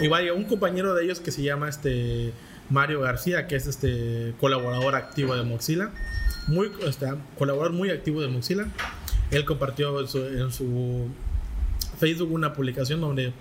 Igual, 0.00 0.30
un 0.30 0.44
compañero 0.44 0.94
de 0.94 1.04
ellos 1.04 1.20
que 1.20 1.30
se 1.30 1.42
llama 1.42 1.68
este 1.68 2.32
Mario 2.70 3.02
García, 3.02 3.46
que 3.46 3.56
es 3.56 3.66
este 3.66 4.32
colaborador 4.40 4.94
activo 4.94 5.36
de 5.36 5.42
Mozilla, 5.42 5.90
muy, 6.46 6.72
este, 6.86 7.06
colaborador 7.36 7.74
muy 7.74 7.90
activo 7.90 8.22
de 8.22 8.28
Mozilla. 8.28 8.66
Él 9.30 9.44
compartió 9.44 10.00
en 10.00 10.08
su, 10.08 10.24
en 10.24 10.50
su 10.52 11.08
Facebook 11.98 12.32
una 12.32 12.54
publicación 12.54 13.02
donde 13.02 13.34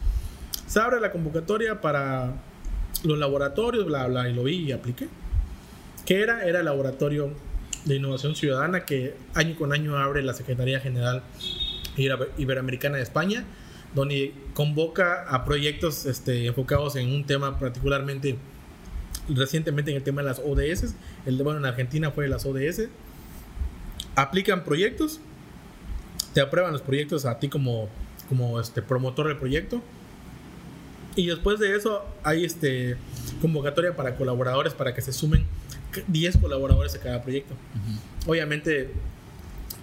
se 0.67 0.81
abre 0.81 0.99
la 0.99 1.13
convocatoria 1.13 1.79
para 1.79 2.33
los 3.07 3.17
laboratorios, 3.17 3.85
bla, 3.85 4.07
bla, 4.07 4.29
y 4.29 4.33
lo 4.33 4.43
vi 4.43 4.55
y 4.57 4.71
apliqué. 4.71 5.07
¿Qué 6.05 6.21
era? 6.21 6.45
Era 6.45 6.59
el 6.59 6.65
laboratorio 6.65 7.31
de 7.85 7.95
innovación 7.95 8.35
ciudadana 8.35 8.85
que 8.85 9.15
año 9.33 9.55
con 9.55 9.73
año 9.73 9.97
abre 9.97 10.21
la 10.21 10.33
Secretaría 10.33 10.79
General 10.79 11.23
Iberoamericana 11.95 12.97
de 12.97 13.03
España, 13.03 13.45
donde 13.95 14.33
convoca 14.53 15.23
a 15.29 15.45
proyectos 15.45 16.05
este, 16.05 16.45
enfocados 16.45 16.95
en 16.97 17.09
un 17.09 17.25
tema 17.25 17.57
particularmente 17.57 18.37
recientemente 19.29 19.91
en 19.91 19.97
el 19.97 20.03
tema 20.03 20.21
de 20.21 20.27
las 20.27 20.39
ODS, 20.39 20.95
el 21.25 21.37
de 21.37 21.43
bueno 21.43 21.59
en 21.59 21.65
Argentina 21.65 22.11
fue 22.11 22.27
las 22.27 22.45
ODS, 22.45 22.89
aplican 24.15 24.63
proyectos, 24.63 25.19
te 26.33 26.41
aprueban 26.41 26.73
los 26.73 26.81
proyectos 26.81 27.25
a 27.25 27.39
ti 27.39 27.49
como, 27.49 27.89
como 28.29 28.59
este 28.59 28.81
promotor 28.81 29.27
del 29.27 29.37
proyecto. 29.37 29.81
Y 31.17 31.25
después 31.25 31.59
de 31.59 31.75
eso 31.75 32.05
hay 32.23 32.45
este 32.45 32.95
convocatoria 33.41 33.95
para 33.95 34.15
colaboradores 34.15 34.73
para 34.73 34.93
que 34.93 35.01
se 35.01 35.11
sumen 35.11 35.45
10 36.07 36.37
colaboradores 36.37 36.93
a 36.93 36.99
cada 36.99 37.23
proyecto. 37.23 37.55
Obviamente, 38.27 38.91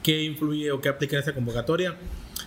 ¿qué 0.05 0.23
influye 0.23 0.71
o 0.71 0.81
qué 0.81 0.89
aplica 0.89 1.17
en 1.17 1.23
esa 1.23 1.35
convocatoria? 1.35 1.97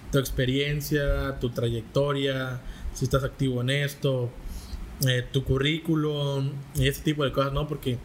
Tu 0.10 0.20
experiencia, 0.20 1.38
tu 1.40 1.50
trayectoria, 1.50 2.62
si 2.94 3.04
estás 3.04 3.26
activo 3.26 3.60
en 3.60 3.72
esto, 3.72 4.30
eh, 5.06 5.26
tu 5.34 5.44
currículum 5.44 6.54
y 6.76 6.88
ese 6.88 7.02
tipo 7.02 7.26
de 7.26 7.34
cosas, 7.34 7.52
¿no? 7.52 7.68
Porque 7.68 7.98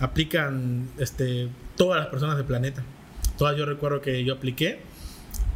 aplican 0.00 0.88
este, 0.98 1.48
todas 1.76 2.00
las 2.00 2.08
personas 2.08 2.38
del 2.38 2.46
planeta. 2.46 2.82
Todas 3.36 3.58
yo 3.58 3.66
recuerdo 3.66 4.00
que 4.00 4.24
yo 4.24 4.32
apliqué 4.32 4.80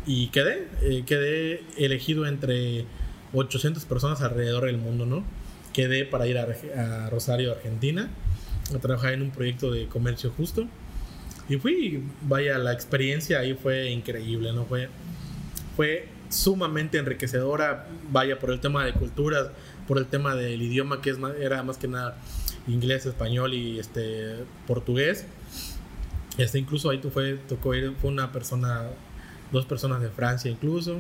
y 0.05 0.27
quedé, 0.29 0.69
eh, 0.83 1.05
quedé 1.07 1.63
elegido 1.79 2.27
entre 2.27 2.85
800 3.35 3.85
personas 3.85 4.23
alrededor 4.23 4.67
del 4.67 4.79
mundo, 4.79 5.07
¿no? 5.07 5.25
Quedé 5.73 6.05
para 6.05 6.27
ir 6.27 6.39
a, 6.39 6.47
a 6.77 7.11
Rosario, 7.11 7.53
Argentina, 7.53 8.09
a 8.75 8.79
trabajar 8.79 9.13
en 9.13 9.23
un 9.23 9.31
proyecto 9.31 9.71
de 9.71 9.87
comercio 9.87 10.33
justo. 10.37 10.67
Y 11.49 11.57
fui, 11.57 12.03
vaya, 12.23 12.59
la 12.59 12.73
experiencia 12.73 13.41
ahí 13.41 13.55
fue 13.55 13.91
increíble, 13.91 14.53
¿no? 14.53 14.65
Fue, 14.65 14.89
fue 15.77 16.09
sumamente 16.31 16.99
enriquecedora, 16.99 17.87
vaya, 18.11 18.39
por 18.39 18.51
el 18.51 18.61
tema 18.61 18.85
de 18.85 18.93
culturas, 18.93 19.49
por 19.87 19.99
el 19.99 20.07
tema 20.07 20.35
del 20.35 20.63
idioma 20.63 21.03
que 21.03 21.11
es 21.11 21.19
era 21.41 21.63
más 21.63 21.77
que 21.77 21.89
nada 21.89 22.17
inglés, 22.67 23.07
español 23.07 23.55
y 23.55 23.79
este 23.79 24.37
portugués. 24.67 25.27
Este 26.39 26.59
incluso 26.59 26.91
ahí 26.91 27.01
fue 27.13 27.35
tocó 27.49 27.75
ir 27.75 27.93
fue 28.01 28.11
una 28.11 28.33
persona 28.33 28.83
dos 29.53 29.67
personas 29.67 30.01
de 30.01 30.09
Francia 30.09 30.51
incluso. 30.51 30.99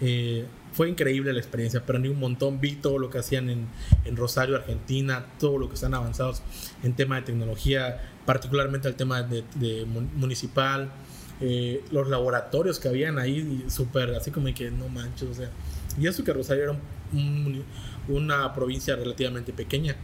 Eh, 0.00 0.46
fue 0.72 0.88
increíble 0.88 1.32
la 1.32 1.40
experiencia, 1.40 1.80
aprendí 1.80 2.08
un 2.08 2.20
montón, 2.20 2.60
vi 2.60 2.76
todo 2.76 2.98
lo 2.98 3.10
que 3.10 3.18
hacían 3.18 3.50
en, 3.50 3.66
en, 4.04 4.16
Rosario, 4.16 4.56
Argentina, 4.56 5.26
todo 5.38 5.58
lo 5.58 5.68
que 5.68 5.74
están 5.74 5.94
avanzados 5.94 6.42
en 6.82 6.94
tema 6.94 7.16
de 7.16 7.22
tecnología, 7.22 8.00
particularmente 8.26 8.88
el 8.88 8.94
tema 8.94 9.22
de, 9.22 9.44
de 9.56 9.84
municipal, 9.84 10.92
eh, 11.40 11.82
los 11.90 12.08
laboratorios 12.08 12.78
que 12.78 12.88
habían 12.88 13.18
ahí, 13.18 13.64
súper, 13.68 14.14
así 14.14 14.30
como 14.30 14.52
que 14.54 14.70
no 14.70 14.88
manches, 14.88 15.28
o 15.28 15.34
sea, 15.34 15.50
y 15.98 16.06
eso 16.06 16.22
que 16.22 16.32
Rosario 16.32 16.64
era 16.64 16.72
un, 17.12 17.64
una 18.08 18.52
provincia 18.52 18.94
relativamente 18.96 19.52
pequeña. 19.52 19.96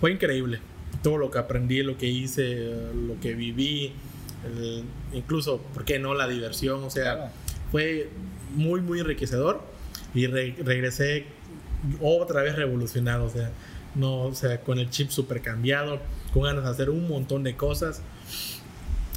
Fue 0.00 0.12
increíble. 0.12 0.60
Todo 1.02 1.18
lo 1.18 1.30
que 1.30 1.38
aprendí, 1.38 1.82
lo 1.82 1.96
que 1.96 2.06
hice, 2.06 2.70
lo 2.94 3.18
que 3.20 3.34
viví, 3.34 3.92
incluso, 5.12 5.58
¿por 5.58 5.84
qué 5.84 5.98
no? 5.98 6.14
La 6.14 6.28
diversión, 6.28 6.84
o 6.84 6.90
sea, 6.90 7.32
fue 7.70 8.10
muy, 8.54 8.80
muy 8.80 9.00
enriquecedor 9.00 9.60
y 10.14 10.26
regresé 10.26 11.26
otra 12.00 12.42
vez 12.42 12.56
revolucionado, 12.56 13.26
o 13.26 13.30
sea, 13.30 13.50
no, 13.94 14.22
o 14.22 14.34
sea, 14.34 14.60
con 14.60 14.78
el 14.78 14.90
chip 14.90 15.10
super 15.10 15.40
cambiado, 15.40 16.00
con 16.32 16.44
ganas 16.44 16.64
de 16.64 16.70
hacer 16.70 16.90
un 16.90 17.08
montón 17.08 17.42
de 17.42 17.56
cosas. 17.56 18.02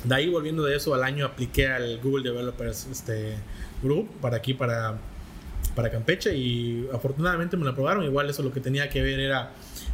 De 0.03 0.13
ahí 0.13 0.29
volviendo 0.29 0.63
de 0.63 0.75
eso 0.75 0.93
al 0.93 1.03
año 1.03 1.25
apliqué 1.25 1.67
al 1.67 1.99
Google 1.99 2.29
Developers 2.29 2.87
este, 2.91 3.35
Group 3.81 4.09
para 4.21 4.37
aquí, 4.37 4.53
para 4.53 4.99
para 5.77 5.91
Campeche 5.91 6.35
y 6.35 6.89
afortunadamente 6.91 7.55
me 7.55 7.63
lo 7.63 7.69
aprobaron. 7.69 8.03
Igual 8.03 8.29
eso 8.29 8.41
lo 8.41 8.51
que 8.51 8.59
tenía 8.59 8.89
que 8.89 9.01
ver 9.03 9.19
era 9.19 9.51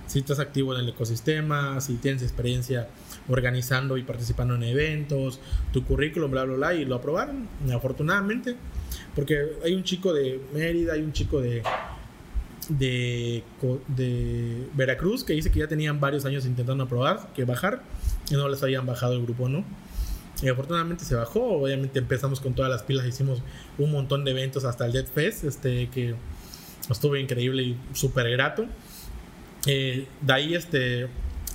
si 0.07 0.19
estás 0.19 0.39
activo 0.39 0.73
en 0.73 0.79
el 0.79 0.89
ecosistema, 0.89 1.81
si 1.81 1.95
tienes 1.95 2.23
experiencia 2.23 2.87
organizando 3.27 3.97
y 3.97 4.03
participando 4.03 4.55
en 4.55 4.63
eventos, 4.63 5.41
tu 5.73 5.83
currículum, 5.83 6.31
bla, 6.31 6.45
bla, 6.45 6.55
bla, 6.55 6.73
y 6.73 6.85
lo 6.85 6.95
aprobaron, 6.95 7.47
afortunadamente, 7.73 8.55
porque 9.15 9.57
hay 9.63 9.75
un 9.75 9.83
chico 9.83 10.13
de 10.13 10.39
Mérida, 10.53 10.93
hay 10.93 11.01
un 11.01 11.13
chico 11.13 11.39
de, 11.39 11.61
de, 12.69 13.43
de 13.87 14.67
Veracruz 14.73 15.23
que 15.23 15.33
dice 15.33 15.51
que 15.51 15.59
ya 15.59 15.67
tenían 15.67 15.99
varios 15.99 16.25
años 16.25 16.45
intentando 16.45 16.83
aprobar, 16.85 17.31
que 17.35 17.45
bajar, 17.45 17.83
y 18.29 18.33
no 18.35 18.47
les 18.47 18.63
habían 18.63 18.85
bajado 18.85 19.13
el 19.13 19.23
grupo, 19.23 19.49
¿no? 19.49 19.63
Y 20.41 20.49
afortunadamente 20.49 21.05
se 21.05 21.15
bajó. 21.15 21.61
Obviamente 21.61 21.99
empezamos 21.99 22.39
con 22.39 22.53
todas 22.53 22.71
las 22.71 22.83
pilas, 22.83 23.05
hicimos 23.05 23.41
un 23.77 23.91
montón 23.91 24.25
de 24.25 24.31
eventos 24.31 24.65
hasta 24.65 24.85
el 24.85 24.91
Dead 24.91 25.05
Fest, 25.05 25.43
este, 25.43 25.89
que 25.89 26.15
estuvo 26.89 27.15
increíble 27.15 27.63
y 27.63 27.77
súper 27.93 28.29
grato. 28.31 28.65
Eh, 29.65 30.07
de 30.21 30.33
ahí, 30.33 30.55
este, 30.55 31.07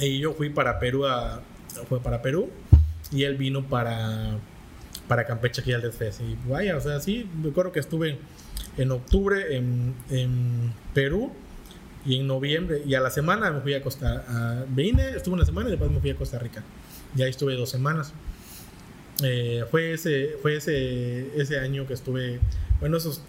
Y 0.00 0.18
yo 0.18 0.32
fui 0.34 0.50
para 0.50 0.78
Perú, 0.78 1.06
a, 1.06 1.42
fue 1.88 2.00
para 2.00 2.22
Perú, 2.22 2.50
y 3.10 3.24
él 3.24 3.36
vino 3.36 3.66
para, 3.68 4.38
para 5.08 5.24
Campeche 5.24 5.62
aquí 5.62 5.72
al 5.72 5.82
DFS. 5.82 6.20
Y 6.20 6.36
vaya, 6.48 6.76
o 6.76 6.80
sea, 6.80 7.00
sí, 7.00 7.28
recuerdo 7.42 7.72
que 7.72 7.80
estuve 7.80 8.18
en 8.76 8.90
octubre 8.90 9.56
en, 9.56 9.94
en 10.10 10.72
Perú 10.94 11.32
y 12.04 12.18
en 12.18 12.26
noviembre, 12.26 12.82
y 12.84 12.94
a 12.94 13.00
la 13.00 13.10
semana 13.10 13.50
me 13.50 13.60
fui 13.60 13.74
a 13.74 13.82
Costa 13.82 14.24
a, 14.26 14.64
vine, 14.68 15.10
estuve 15.10 15.34
una 15.34 15.44
semana 15.44 15.68
y 15.68 15.72
después 15.72 15.90
me 15.90 16.00
fui 16.00 16.10
a 16.10 16.16
Costa 16.16 16.38
Rica. 16.38 16.62
Y 17.16 17.22
ahí 17.22 17.30
estuve 17.30 17.54
dos 17.54 17.70
semanas. 17.70 18.12
Eh, 19.22 19.64
fue 19.70 19.92
ese, 19.92 20.36
fue 20.40 20.56
ese, 20.56 21.40
ese 21.40 21.58
año 21.58 21.86
que 21.86 21.94
estuve, 21.94 22.40
bueno, 22.80 22.96
esos, 22.96 23.22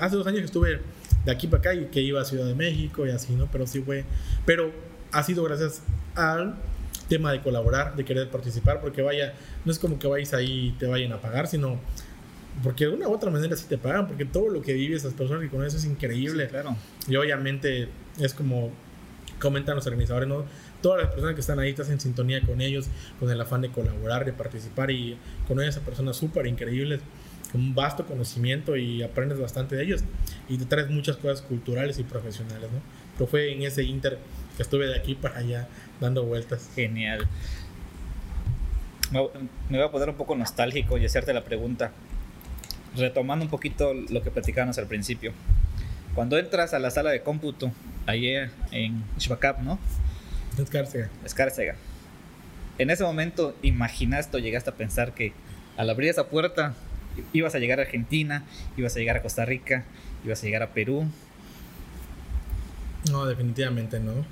hace 0.00 0.16
dos 0.16 0.26
años 0.26 0.40
que 0.40 0.46
estuve 0.46 0.80
de 1.24 1.32
aquí 1.32 1.48
para 1.48 1.60
acá 1.60 1.74
y 1.74 1.86
que 1.86 2.00
iba 2.00 2.20
a 2.20 2.24
Ciudad 2.24 2.46
de 2.46 2.54
México 2.54 3.06
y 3.06 3.10
así, 3.10 3.34
¿no? 3.34 3.48
Pero 3.50 3.66
sí 3.66 3.80
fue, 3.80 4.04
pero 4.44 4.70
ha 5.10 5.22
sido 5.22 5.42
gracias 5.42 5.82
al 6.14 6.56
tema 7.08 7.32
de 7.32 7.40
colaborar, 7.42 7.96
de 7.96 8.04
querer 8.04 8.28
participar, 8.30 8.80
porque 8.80 9.02
vaya, 9.02 9.34
no 9.64 9.72
es 9.72 9.78
como 9.78 9.98
que 9.98 10.06
vayas 10.06 10.34
ahí 10.34 10.68
y 10.68 10.72
te 10.72 10.86
vayan 10.86 11.12
a 11.12 11.20
pagar, 11.20 11.48
sino 11.48 11.80
porque 12.62 12.86
de 12.86 12.92
una 12.92 13.08
u 13.08 13.14
otra 13.14 13.30
manera 13.30 13.56
sí 13.56 13.66
te 13.68 13.78
pagan, 13.78 14.06
porque 14.06 14.24
todo 14.24 14.48
lo 14.48 14.62
que 14.62 14.72
vive 14.72 14.96
esas 14.96 15.14
personas 15.14 15.42
que 15.42 15.48
con 15.48 15.64
eso 15.64 15.76
es 15.76 15.84
increíble. 15.84 16.48
claro. 16.48 16.76
Y 17.08 17.16
obviamente 17.16 17.88
es 18.18 18.34
como 18.34 18.70
comentan 19.38 19.76
los 19.76 19.86
organizadores, 19.86 20.28
¿no? 20.28 20.44
todas 20.84 21.00
las 21.00 21.12
personas 21.12 21.34
que 21.34 21.40
están 21.40 21.58
ahí 21.58 21.70
estás 21.70 21.88
en 21.88 21.98
sintonía 21.98 22.42
con 22.42 22.60
ellos, 22.60 22.88
con 23.18 23.30
el 23.30 23.40
afán 23.40 23.62
de 23.62 23.70
colaborar, 23.70 24.26
de 24.26 24.34
participar 24.34 24.90
y 24.90 25.16
con 25.48 25.58
esas 25.62 25.82
personas 25.82 26.14
súper 26.14 26.46
increíbles, 26.46 27.00
con 27.50 27.62
un 27.62 27.74
vasto 27.74 28.04
conocimiento 28.04 28.76
y 28.76 29.02
aprendes 29.02 29.40
bastante 29.40 29.76
de 29.76 29.82
ellos 29.82 30.04
y 30.46 30.58
te 30.58 30.66
traes 30.66 30.90
muchas 30.90 31.16
cosas 31.16 31.40
culturales 31.40 31.98
y 31.98 32.02
profesionales, 32.02 32.70
¿no? 32.70 32.80
Pero 33.16 33.26
fue 33.26 33.50
en 33.50 33.62
ese 33.62 33.82
inter 33.82 34.18
que 34.58 34.62
estuve 34.62 34.86
de 34.86 34.94
aquí 34.94 35.14
para 35.14 35.38
allá 35.38 35.68
dando 36.02 36.22
vueltas. 36.24 36.68
Genial. 36.74 37.26
Me 39.10 39.78
voy 39.78 39.86
a 39.86 39.90
poner 39.90 40.10
un 40.10 40.16
poco 40.16 40.36
nostálgico 40.36 40.98
y 40.98 41.06
hacerte 41.06 41.32
la 41.32 41.44
pregunta. 41.44 41.92
Retomando 42.96 43.44
un 43.44 43.50
poquito 43.50 43.92
lo 43.94 44.22
que 44.22 44.30
platicábamos 44.30 44.78
al 44.78 44.86
principio. 44.86 45.32
Cuando 46.14 46.38
entras 46.38 46.74
a 46.74 46.78
la 46.78 46.90
sala 46.90 47.10
de 47.10 47.22
cómputo, 47.22 47.72
ayer 48.06 48.50
en 48.70 49.02
Shbakab, 49.18 49.62
¿no? 49.62 49.78
Escárcega. 50.58 51.10
Escárcega. 51.24 51.74
En 52.78 52.90
ese 52.90 53.04
momento, 53.04 53.56
¿imaginaste 53.62 54.36
o 54.36 54.40
llegaste 54.40 54.70
a 54.70 54.74
pensar 54.74 55.14
que 55.14 55.32
al 55.76 55.90
abrir 55.90 56.10
esa 56.10 56.28
puerta 56.28 56.74
ibas 57.32 57.54
a 57.54 57.58
llegar 57.58 57.78
a 57.78 57.82
Argentina, 57.82 58.44
ibas 58.76 58.94
a 58.96 58.98
llegar 58.98 59.16
a 59.16 59.22
Costa 59.22 59.44
Rica, 59.44 59.84
ibas 60.24 60.42
a 60.42 60.46
llegar 60.46 60.62
a 60.62 60.68
Perú? 60.70 61.06
No, 63.10 63.26
definitivamente 63.26 64.00
no. 64.00 64.24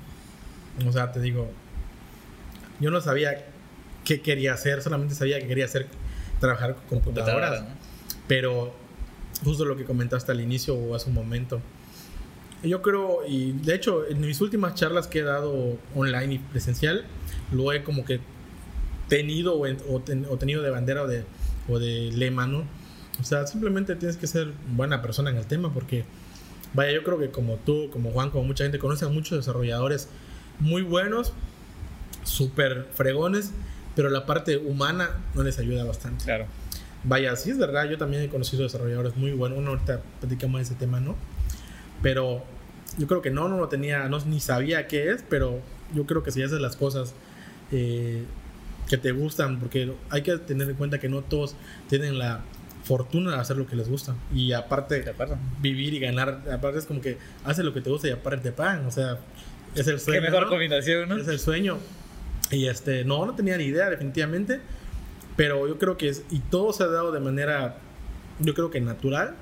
O 0.87 0.91
sea, 0.91 1.11
te 1.11 1.19
digo, 1.19 1.51
yo 2.79 2.91
no 2.91 3.01
sabía 3.01 3.45
qué 4.03 4.21
quería 4.21 4.53
hacer, 4.53 4.81
solamente 4.81 5.15
sabía 5.15 5.39
que 5.39 5.47
quería 5.47 5.65
hacer 5.65 5.87
trabajar 6.39 6.75
con 6.75 6.99
computadoras. 6.99 7.63
Pero 8.33 8.73
justo 9.43 9.63
lo 9.63 9.77
que 9.77 9.85
comentaste 9.85 10.31
al 10.31 10.41
inicio 10.41 10.73
o 10.73 10.95
hace 10.95 11.07
un 11.07 11.13
momento. 11.13 11.61
Yo 12.63 12.81
creo, 12.81 13.19
y 13.27 13.51
de 13.51 13.75
hecho, 13.75 14.07
en 14.07 14.21
mis 14.21 14.41
últimas 14.41 14.73
charlas 14.73 15.05
que 15.05 15.19
he 15.19 15.23
dado 15.23 15.77
online 15.93 16.33
y 16.33 16.39
presencial, 16.39 17.05
lo 17.51 17.71
he 17.71 17.83
como 17.83 18.05
que 18.05 18.21
tenido 19.07 19.59
o, 19.59 20.37
tenido 20.39 20.63
de 20.63 20.69
bandera 20.71 21.03
o 21.03 21.07
de, 21.07 21.25
o 21.69 21.77
de 21.77 22.11
lema, 22.11 22.47
¿no? 22.47 22.63
O 23.21 23.23
sea, 23.23 23.45
simplemente 23.45 23.95
tienes 23.95 24.17
que 24.17 24.25
ser 24.25 24.51
buena 24.75 25.03
persona 25.03 25.29
en 25.29 25.37
el 25.37 25.45
tema 25.45 25.71
porque, 25.71 26.03
vaya, 26.73 26.91
yo 26.91 27.03
creo 27.03 27.19
que 27.19 27.29
como 27.29 27.57
tú, 27.57 27.91
como 27.91 28.09
Juan, 28.13 28.31
como 28.31 28.45
mucha 28.45 28.63
gente 28.63 28.79
conoce 28.79 29.05
a 29.05 29.09
muchos 29.09 29.37
desarrolladores 29.37 30.09
muy 30.59 30.81
buenos, 30.81 31.33
súper 32.23 32.87
fregones, 32.95 33.51
pero 33.95 34.09
la 34.09 34.25
parte 34.25 34.57
humana 34.57 35.19
no 35.35 35.43
les 35.43 35.59
ayuda 35.59 35.83
bastante. 35.83 36.25
Claro. 36.25 36.47
Vaya, 37.03 37.35
sí 37.35 37.51
es 37.51 37.57
verdad, 37.57 37.89
yo 37.89 37.97
también 37.97 38.23
he 38.23 38.29
conocido 38.29 38.63
desarrolladores 38.63 39.15
muy 39.15 39.31
buenos, 39.31 39.57
bueno, 39.57 39.71
ahorita 39.71 40.01
platicamos 40.19 40.59
de 40.59 40.63
ese 40.63 40.75
tema, 40.75 40.99
¿no? 40.99 41.15
Pero 42.01 42.43
yo 42.97 43.07
creo 43.07 43.21
que 43.21 43.29
no, 43.29 43.49
no 43.49 43.57
lo 43.57 43.67
tenía, 43.67 44.07
no, 44.07 44.19
ni 44.25 44.39
sabía 44.39 44.87
qué 44.87 45.11
es, 45.11 45.23
pero 45.27 45.59
yo 45.93 46.05
creo 46.05 46.23
que 46.23 46.31
si 46.31 46.41
haces 46.41 46.61
las 46.61 46.75
cosas 46.75 47.13
eh, 47.71 48.23
que 48.87 48.97
te 48.97 49.11
gustan, 49.11 49.59
porque 49.59 49.91
hay 50.09 50.21
que 50.21 50.37
tener 50.37 50.69
en 50.69 50.75
cuenta 50.75 50.99
que 50.99 51.09
no 51.09 51.21
todos 51.21 51.55
tienen 51.89 52.19
la 52.19 52.41
fortuna 52.83 53.31
de 53.31 53.37
hacer 53.37 53.57
lo 53.57 53.65
que 53.65 53.75
les 53.75 53.89
gusta. 53.89 54.15
Y 54.33 54.51
aparte, 54.51 55.03
vivir 55.61 55.93
y 55.93 55.99
ganar, 55.99 56.43
aparte 56.51 56.79
es 56.79 56.85
como 56.85 57.01
que 57.01 57.17
haces 57.43 57.65
lo 57.65 57.73
que 57.73 57.81
te 57.81 57.89
gusta 57.89 58.07
y 58.07 58.11
aparte 58.11 58.43
te 58.43 58.51
pagan, 58.51 58.85
o 58.85 58.91
sea, 58.91 59.17
es 59.75 59.87
el 59.87 59.99
sueño. 59.99 60.21
Qué 60.21 60.29
mejor 60.29 60.49
combinación, 60.49 61.09
¿no? 61.09 61.17
Es 61.17 61.27
el 61.27 61.39
sueño. 61.39 61.77
Y 62.51 62.67
este, 62.67 63.03
no, 63.03 63.25
no 63.25 63.35
tenía 63.35 63.57
ni 63.57 63.65
idea, 63.65 63.89
definitivamente. 63.89 64.59
Pero 65.35 65.67
yo 65.67 65.77
creo 65.77 65.97
que 65.97 66.09
es, 66.09 66.23
y 66.29 66.39
todo 66.39 66.73
se 66.73 66.83
ha 66.83 66.87
dado 66.87 67.11
de 67.11 67.19
manera, 67.19 67.77
yo 68.39 68.53
creo 68.53 68.69
que 68.69 68.81
natural. 68.81 69.35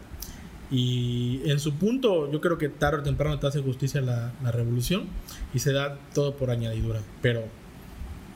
Y 0.69 1.41
en 1.45 1.59
su 1.59 1.73
punto, 1.73 2.31
yo 2.31 2.39
creo 2.39 2.57
que 2.57 2.69
tarde 2.69 2.99
o 2.99 3.03
temprano 3.03 3.39
te 3.39 3.47
hace 3.47 3.61
justicia 3.61 3.99
la, 3.99 4.31
la 4.41 4.51
revolución 4.51 5.07
y 5.53 5.59
se 5.59 5.73
da 5.73 5.97
todo 6.13 6.35
por 6.37 6.49
añadidura. 6.49 7.01
Pero, 7.21 7.43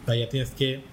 vaya, 0.06 0.28
tienes 0.28 0.52
que, 0.52 0.84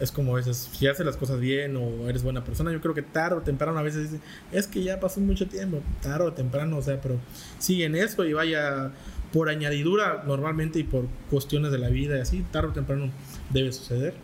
es 0.00 0.12
como 0.12 0.32
a 0.32 0.36
veces, 0.36 0.68
si 0.72 0.86
haces 0.86 1.06
las 1.06 1.16
cosas 1.16 1.40
bien 1.40 1.76
o 1.76 2.08
eres 2.10 2.22
buena 2.22 2.44
persona, 2.44 2.72
yo 2.72 2.80
creo 2.82 2.92
que 2.92 3.02
tarde 3.02 3.36
o 3.36 3.40
temprano 3.40 3.78
a 3.78 3.82
veces 3.82 4.10
es 4.50 4.66
que 4.66 4.82
ya 4.82 5.00
pasó 5.00 5.20
mucho 5.20 5.46
tiempo, 5.46 5.80
tarde 6.02 6.26
o 6.26 6.32
temprano, 6.34 6.76
o 6.76 6.82
sea, 6.82 7.00
pero 7.00 7.18
sigue 7.58 7.86
en 7.86 7.96
eso 7.96 8.24
y 8.26 8.34
vaya 8.34 8.90
por 9.32 9.48
añadidura 9.48 10.24
normalmente 10.26 10.78
y 10.78 10.84
por 10.84 11.06
cuestiones 11.30 11.72
de 11.72 11.78
la 11.78 11.88
vida 11.88 12.18
y 12.18 12.20
así, 12.20 12.44
tarde 12.50 12.68
o 12.68 12.72
temprano 12.72 13.10
debe 13.50 13.72
suceder. 13.72 14.14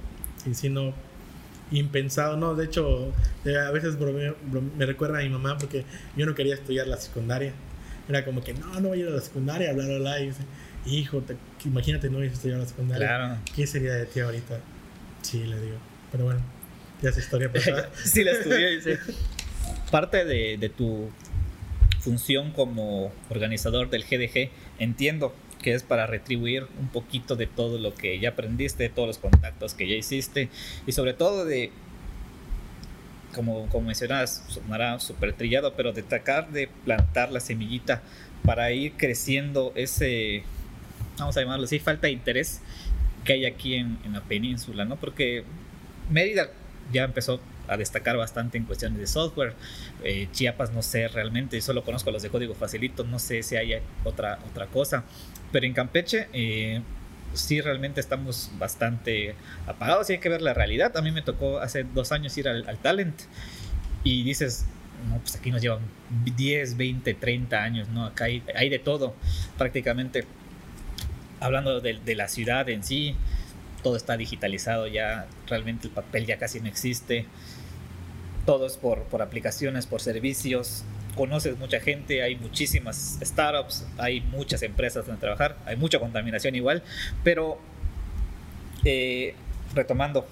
Y 0.45 0.55
si 0.55 0.68
no, 0.68 0.93
impensado, 1.71 2.37
¿no? 2.37 2.55
De 2.55 2.64
hecho, 2.64 3.12
a 3.45 3.71
veces 3.71 3.97
me 4.77 4.87
recuerda 4.87 5.19
a 5.19 5.23
mi 5.23 5.29
mamá 5.29 5.59
porque 5.59 5.85
yo 6.16 6.27
no 6.27 6.35
quería 6.35 6.55
estudiar 6.55 6.87
la 6.87 6.97
secundaria. 6.97 7.53
Era 8.09 8.25
como 8.25 8.43
que, 8.43 8.55
no, 8.55 8.81
no 8.81 8.89
voy 8.89 8.99
a 8.99 9.03
ir 9.03 9.09
a 9.09 9.11
la 9.11 9.21
secundaria, 9.21 9.73
bla, 9.73 9.85
bla, 9.85 9.99
bla. 9.99 10.21
Y 10.21 10.27
dice, 10.29 10.43
hijo, 10.87 11.23
imagínate 11.64 12.09
no 12.09 12.23
ir 12.25 12.31
a 12.31 12.35
estudiar 12.35 12.59
la 12.59 12.66
secundaria. 12.66 13.07
Claro. 13.07 13.39
¿Qué 13.55 13.66
sería 13.66 13.95
de 13.95 14.07
ti 14.07 14.21
ahorita? 14.21 14.61
Sí, 15.23 15.45
le 15.45 15.61
digo. 15.61 15.77
Pero 16.11 16.25
bueno, 16.25 16.41
ya 17.03 17.11
es 17.11 17.19
historia 17.19 17.53
pasada. 17.53 17.91
sí, 17.95 18.25
la 18.25 18.33
estudié, 18.33 18.77
dice. 18.77 18.99
Parte 19.91 20.25
de, 20.25 20.57
de 20.59 20.69
tu 20.69 21.11
función 22.01 22.53
como 22.53 23.12
organizador 23.29 23.91
del 23.91 24.05
GDG, 24.05 24.51
entiendo 24.79 25.35
que 25.63 25.75
es 25.75 25.83
para 25.83 26.07
retribuir 26.07 26.67
un 26.79 26.89
poquito 26.89 27.37
de 27.37 27.47
todo 27.47 27.79
lo 27.79 27.95
que 27.95 28.19
ya 28.19 28.31
aprendiste, 28.31 28.85
de 28.85 28.89
todos 28.89 29.09
los 29.09 29.19
contactos 29.19 29.75
que 29.75 29.89
ya 29.89 29.97
hiciste 29.97 30.49
y 30.87 30.93
sobre 30.93 31.15
todo 31.15 31.45
de, 31.45 31.71
como, 33.35 33.69
como 33.69 33.87
mencionabas, 33.87 34.45
sonará 34.49 34.99
súper 35.01 35.33
trillado, 35.35 35.75
pero 35.75 35.93
de 35.93 36.03
tratar 36.03 36.51
de 36.51 36.69
plantar 36.85 37.33
la 37.33 37.41
semillita 37.41 38.03
para 38.45 38.71
ir 38.73 38.93
creciendo 38.97 39.73
ese, 39.75 40.43
vamos 41.19 41.37
a 41.37 41.41
llamarlo 41.41 41.65
así, 41.65 41.79
falta 41.79 42.07
de 42.07 42.13
interés 42.13 42.61
que 43.25 43.35
hay 43.35 43.47
aquí 43.47 43.75
en, 43.75 43.99
en 44.05 44.13
la 44.13 44.23
península, 44.23 44.85
¿no? 44.85 44.97
Porque 44.97 45.45
Mérida 46.09 46.49
ya 46.93 47.05
empezó 47.05 47.41
a 47.69 47.77
destacar 47.77 48.16
bastante 48.16 48.59
en 48.59 48.64
cuestiones 48.64 48.99
de 48.99 49.07
software. 49.07 49.55
Eh, 50.03 50.29
Chiapas 50.33 50.73
no 50.73 50.83
sé 50.83 51.09
realmente, 51.09 51.61
solo 51.61 51.85
conozco 51.85 52.11
los 52.11 52.23
de 52.23 52.31
código 52.31 52.55
facilito, 52.55 53.05
no 53.05 53.19
sé 53.19 53.43
si 53.43 53.57
hay 53.57 53.75
otra, 54.05 54.39
otra 54.51 54.66
cosa. 54.66 55.05
Pero 55.53 55.66
en 55.66 55.75
Campeche 55.75 56.29
eh, 56.33 56.81
sí 57.35 57.61
realmente 57.61 58.01
estamos 58.01 58.51
bastante 58.59 59.35
apagados 59.66 60.11
y 60.11 60.14
hay 60.14 60.19
que 60.19 60.29
ver 60.29 60.43
la 60.43 60.55
realidad. 60.55 60.97
A 60.97 61.03
mí 61.03 61.11
me 61.11 61.23
tocó 61.23 61.59
hace 61.59 61.85
dos 61.85 62.12
años 62.12 62.37
ir 62.39 62.49
al, 62.49 62.79
Talent 62.79 63.21
y 64.05 64.23
dices, 64.23 64.66
no, 65.09 65.19
pues 65.19 65.37
aquí 65.37 65.51
nos 65.51 65.62
llevan 65.62 65.81
10, 66.37 66.77
20, 66.77 67.14
30 67.14 67.62
años, 67.62 67.89
¿no? 67.89 68.07
Acá 68.07 68.25
hay, 68.25 68.43
hay 68.55 68.69
de 68.69 68.79
todo 68.79 69.14
prácticamente. 69.57 70.25
Hablando 71.41 71.81
de, 71.81 72.01
de 72.05 72.14
la 72.16 72.27
ciudad 72.27 72.69
en 72.69 72.83
sí, 72.83 73.14
todo 73.83 73.97
está 73.97 74.16
digitalizado 74.16 74.87
ya, 74.89 75.27
realmente 75.47 75.87
el 75.87 75.93
papel 75.93 76.27
ya 76.27 76.37
casi 76.37 76.61
no 76.61 76.66
existe 76.66 77.27
todo 78.49 78.67
es 78.67 78.79
por, 78.79 79.03
por 79.03 79.21
aplicaciones, 79.21 79.85
por 79.85 80.01
servicios, 80.01 80.83
conoces 81.15 81.59
mucha 81.59 81.81
gente, 81.81 82.23
hay 82.23 82.35
muchísimas 82.37 83.19
startups, 83.21 83.87
hay 83.99 84.23
muchas 84.23 84.63
empresas 84.63 85.05
donde 85.05 85.21
trabajar, 85.21 85.59
hay 85.67 85.77
mucha 85.77 85.99
contaminación 85.99 86.55
igual, 86.55 86.83
pero 87.23 87.59
eh, 88.87 89.35
retomando, 89.75 90.27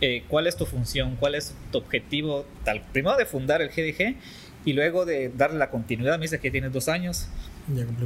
eh, 0.00 0.22
¿cuál 0.28 0.46
es 0.46 0.56
tu 0.56 0.64
función? 0.64 1.16
¿Cuál 1.18 1.34
es 1.34 1.52
tu 1.72 1.78
objetivo? 1.78 2.46
Tal, 2.62 2.82
primero 2.92 3.16
de 3.16 3.26
fundar 3.26 3.60
el 3.62 3.70
GDG 3.70 4.14
y 4.64 4.72
luego 4.72 5.04
de 5.04 5.30
darle 5.30 5.58
la 5.58 5.70
continuidad, 5.70 6.18
me 6.20 6.26
dice 6.26 6.38
que 6.38 6.52
tienes 6.52 6.72
dos 6.72 6.86
años. 6.88 7.26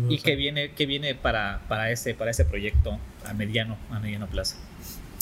¿Y 0.08 0.20
qué 0.20 0.36
viene, 0.36 0.70
qué 0.70 0.86
viene 0.86 1.14
para, 1.14 1.60
para, 1.68 1.90
ese, 1.90 2.14
para 2.14 2.30
ese 2.30 2.46
proyecto 2.46 2.98
a 3.26 3.34
mediano, 3.34 3.76
a 3.90 4.00
mediano 4.00 4.26
plazo? 4.26 4.56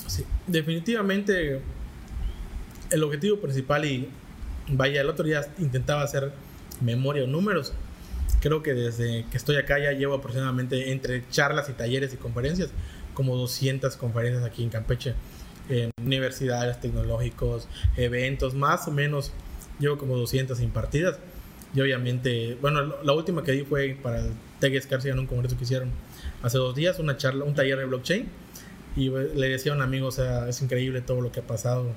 Sí, 0.07 0.23
definitivamente 0.47 1.61
el 2.93 3.03
objetivo 3.03 3.39
principal 3.39 3.85
y 3.85 4.09
vaya, 4.69 5.01
el 5.01 5.09
otro 5.09 5.25
día 5.25 5.47
intentaba 5.59 6.03
hacer 6.03 6.33
memoria 6.81 7.25
o 7.25 7.27
números. 7.27 7.73
Creo 8.41 8.63
que 8.63 8.75
desde 8.75 9.25
que 9.31 9.37
estoy 9.37 9.57
acá 9.57 9.79
ya 9.79 9.93
llevo 9.93 10.15
aproximadamente 10.15 10.93
entre 10.93 11.29
charlas 11.31 11.69
y 11.69 11.73
talleres 11.73 12.13
y 12.13 12.17
conferencias, 12.17 12.71
como 13.15 13.37
200 13.37 13.97
conferencias 13.97 14.45
aquí 14.45 14.63
en 14.63 14.71
Campeche, 14.71 15.15
en 15.69 15.91
universidades, 16.03 16.81
tecnológicos, 16.81 17.69
eventos, 17.97 18.55
más 18.55 18.87
o 18.89 18.91
menos 18.91 19.33
llevo 19.79 19.99
como 19.99 20.17
200 20.17 20.61
impartidas. 20.61 21.19
Y 21.75 21.81
obviamente, 21.81 22.59
bueno, 22.61 22.97
la 23.03 23.13
última 23.15 23.43
que 23.43 23.53
di 23.53 23.63
fue 23.63 23.97
para 24.03 24.19
el 24.21 24.33
TEG 24.61 24.83
en 25.07 25.19
un 25.19 25.27
congreso 25.27 25.57
que 25.57 25.65
hicieron 25.65 25.91
hace 26.43 26.59
dos 26.59 26.75
días, 26.75 26.99
una 26.99 27.17
charla, 27.17 27.45
un 27.45 27.55
taller 27.55 27.79
de 27.79 27.87
blockchain. 27.87 28.29
Y 28.95 29.09
le 29.09 29.49
decía 29.49 29.73
a 29.73 29.77
un 29.77 29.81
amigo, 29.81 30.09
o 30.09 30.13
sea, 30.13 30.49
es 30.49 30.61
increíble 30.61 31.01
todo 31.01 31.23
lo 31.23 31.33
que 31.33 31.41
ha 31.41 31.47
pasado 31.47 31.95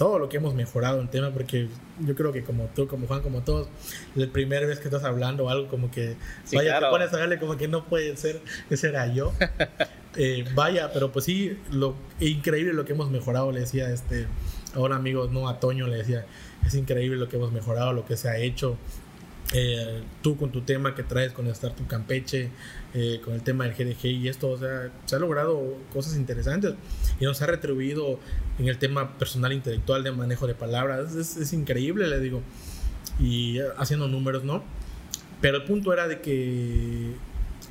todo 0.00 0.18
lo 0.18 0.30
que 0.30 0.38
hemos 0.38 0.54
mejorado 0.54 0.98
en 0.98 1.08
tema, 1.08 1.30
porque 1.30 1.68
yo 1.98 2.14
creo 2.14 2.32
que 2.32 2.42
como 2.42 2.70
tú, 2.74 2.88
como 2.88 3.06
Juan, 3.06 3.20
como 3.20 3.42
todos, 3.42 3.68
la 4.14 4.26
primera 4.28 4.66
vez 4.66 4.78
que 4.78 4.88
estás 4.88 5.04
hablando 5.04 5.50
algo 5.50 5.68
como 5.68 5.90
que, 5.90 6.16
vaya, 6.54 6.80
te 6.80 6.86
pones 6.86 7.12
a 7.12 7.18
verle 7.18 7.38
como 7.38 7.58
que 7.58 7.68
no 7.68 7.84
puede 7.84 8.16
ser, 8.16 8.40
ese 8.70 8.88
era 8.88 9.12
yo. 9.12 9.32
Eh, 10.16 10.44
vaya, 10.56 10.92
pero 10.92 11.12
pues 11.12 11.24
sí, 11.24 11.56
lo 11.70 11.94
increíble 12.18 12.72
lo 12.72 12.84
que 12.84 12.94
hemos 12.94 13.12
mejorado, 13.12 13.52
le 13.52 13.60
decía 13.60 13.92
este, 13.92 14.26
a 14.74 14.80
un 14.80 14.92
amigo, 14.92 15.28
no 15.30 15.48
a 15.48 15.60
Toño, 15.60 15.86
le 15.86 15.98
decía, 15.98 16.26
es 16.66 16.74
increíble 16.74 17.16
lo 17.16 17.28
que 17.28 17.36
hemos 17.36 17.52
mejorado, 17.52 17.92
lo 17.92 18.04
que 18.04 18.16
se 18.16 18.28
ha 18.28 18.36
hecho. 18.36 18.76
Eh, 19.52 20.02
tú 20.22 20.36
con 20.36 20.52
tu 20.52 20.60
tema 20.60 20.94
que 20.94 21.02
traes 21.02 21.32
con 21.32 21.46
Startup 21.48 21.86
Campeche, 21.86 22.50
eh, 22.94 23.20
con 23.24 23.34
el 23.34 23.42
tema 23.42 23.64
del 23.64 23.74
GDG 23.74 24.06
y 24.06 24.28
esto, 24.28 24.48
o 24.48 24.58
sea, 24.58 24.90
se 25.06 25.16
ha 25.16 25.18
logrado 25.18 25.76
cosas 25.92 26.16
interesantes 26.16 26.74
y 27.18 27.24
nos 27.24 27.42
ha 27.42 27.46
retribuido 27.46 28.20
en 28.58 28.68
el 28.68 28.78
tema 28.78 29.18
personal 29.18 29.52
intelectual 29.52 30.04
de 30.04 30.12
manejo 30.12 30.46
de 30.46 30.54
palabras. 30.54 31.14
Es, 31.14 31.36
es 31.36 31.52
increíble, 31.52 32.06
le 32.06 32.20
digo, 32.20 32.42
y 33.18 33.58
haciendo 33.76 34.06
números, 34.06 34.44
¿no? 34.44 34.62
Pero 35.40 35.58
el 35.58 35.64
punto 35.64 35.92
era 35.92 36.06
de 36.06 36.20
que 36.20 37.14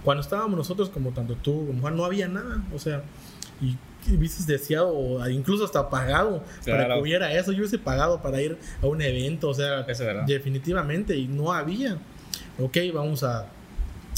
cuando 0.03 0.21
estábamos 0.21 0.57
nosotros, 0.57 0.89
como 0.89 1.11
tanto 1.11 1.36
tú 1.36 1.67
como 1.67 1.82
Juan, 1.82 1.95
no 1.95 2.05
había 2.05 2.27
nada, 2.27 2.63
o 2.73 2.80
sea, 2.80 3.03
y 3.61 3.77
hubieses 4.08 4.47
deseado, 4.47 5.28
incluso 5.30 5.66
hasta 5.66 5.89
pagado, 5.89 6.43
para 6.66 6.88
que 6.88 7.02
hubiera 7.02 7.34
eso. 7.34 7.52
Yo 7.52 7.60
hubiese 7.60 7.80
pagado 7.80 8.22
para 8.22 8.41
ir 8.41 8.58
a 8.82 8.88
un 8.88 9.02
evento, 9.02 9.50
o 9.50 9.54
sea, 9.54 9.86
definitivamente, 10.26 11.16
y 11.16 11.28
no 11.28 11.52
había. 11.54 11.97
Ok, 12.60 12.78
vamos 12.93 13.24
a, 13.24 13.47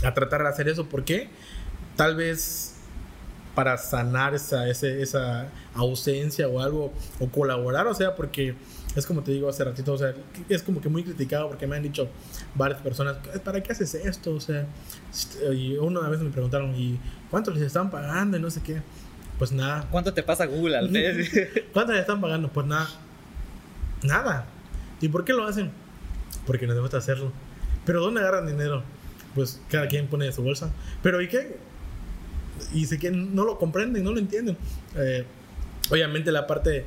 a 0.03 0.13
tratar 0.13 0.43
de 0.43 0.49
hacer 0.49 0.69
eso. 0.69 0.87
¿Por 0.87 1.03
qué? 1.03 1.29
Tal 1.95 2.15
vez 2.15 2.75
para 3.55 3.77
sanar 3.77 4.33
esa, 4.33 4.67
esa 4.67 5.47
ausencia 5.75 6.47
o 6.47 6.61
algo, 6.61 6.93
o 7.19 7.27
colaborar, 7.27 7.87
o 7.87 7.93
sea, 7.93 8.15
porque 8.15 8.55
es 8.95 9.05
como 9.05 9.23
te 9.23 9.31
digo 9.31 9.49
hace 9.49 9.63
ratito, 9.63 9.93
o 9.93 9.97
sea, 9.97 10.13
es 10.49 10.63
como 10.63 10.81
que 10.81 10.89
muy 10.89 11.03
criticado 11.03 11.47
porque 11.47 11.67
me 11.67 11.75
han 11.75 11.83
dicho 11.83 12.07
varias 12.55 12.81
personas, 12.81 13.17
¿para 13.43 13.61
qué 13.61 13.71
haces 13.71 13.93
esto? 13.95 14.33
O 14.33 14.39
sea, 14.39 14.65
y 15.53 15.75
una 15.75 16.07
vez 16.09 16.19
me 16.21 16.29
preguntaron, 16.29 16.75
¿y 16.75 16.99
cuánto 17.29 17.51
les 17.51 17.63
están 17.63 17.89
pagando? 17.89 18.37
Y 18.37 18.41
no 18.41 18.49
sé 18.49 18.61
qué. 18.61 18.81
Pues 19.41 19.51
nada. 19.51 19.87
¿Cuánto 19.89 20.13
te 20.13 20.21
pasa 20.21 20.45
Google 20.45 20.77
al 20.77 20.91
mes? 20.91 21.31
¿Cuánto 21.73 21.93
le 21.93 21.99
están 21.99 22.21
pagando? 22.21 22.49
Pues 22.49 22.67
nada. 22.67 22.87
Nada. 24.03 24.45
¿Y 25.01 25.07
por 25.07 25.25
qué 25.25 25.33
lo 25.33 25.47
hacen? 25.47 25.71
Porque 26.45 26.67
les 26.67 26.79
gusta 26.79 26.97
hacerlo. 26.97 27.31
¿Pero 27.83 28.01
dónde 28.01 28.21
agarran 28.21 28.45
dinero? 28.45 28.83
Pues 29.33 29.59
cada 29.67 29.87
quien 29.87 30.05
pone 30.05 30.25
de 30.25 30.31
su 30.31 30.43
bolsa. 30.43 30.71
¿Pero 31.01 31.23
y 31.23 31.27
qué? 31.27 31.57
Y 32.71 32.85
sé 32.85 32.99
que 32.99 33.09
no 33.09 33.43
lo 33.43 33.57
comprenden, 33.57 34.03
no 34.03 34.11
lo 34.11 34.19
entienden. 34.19 34.55
Eh, 34.95 35.25
obviamente 35.89 36.31
la 36.31 36.45
parte 36.45 36.85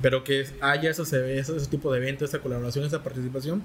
pero 0.00 0.22
que 0.22 0.46
haya 0.60 0.88
eso, 0.88 1.04
se 1.04 1.18
ve, 1.18 1.40
ese, 1.40 1.56
ese 1.56 1.66
tipo 1.66 1.90
de 1.90 1.98
eventos, 1.98 2.28
esa 2.28 2.38
colaboración, 2.38 2.84
esa 2.84 3.02
participación. 3.02 3.64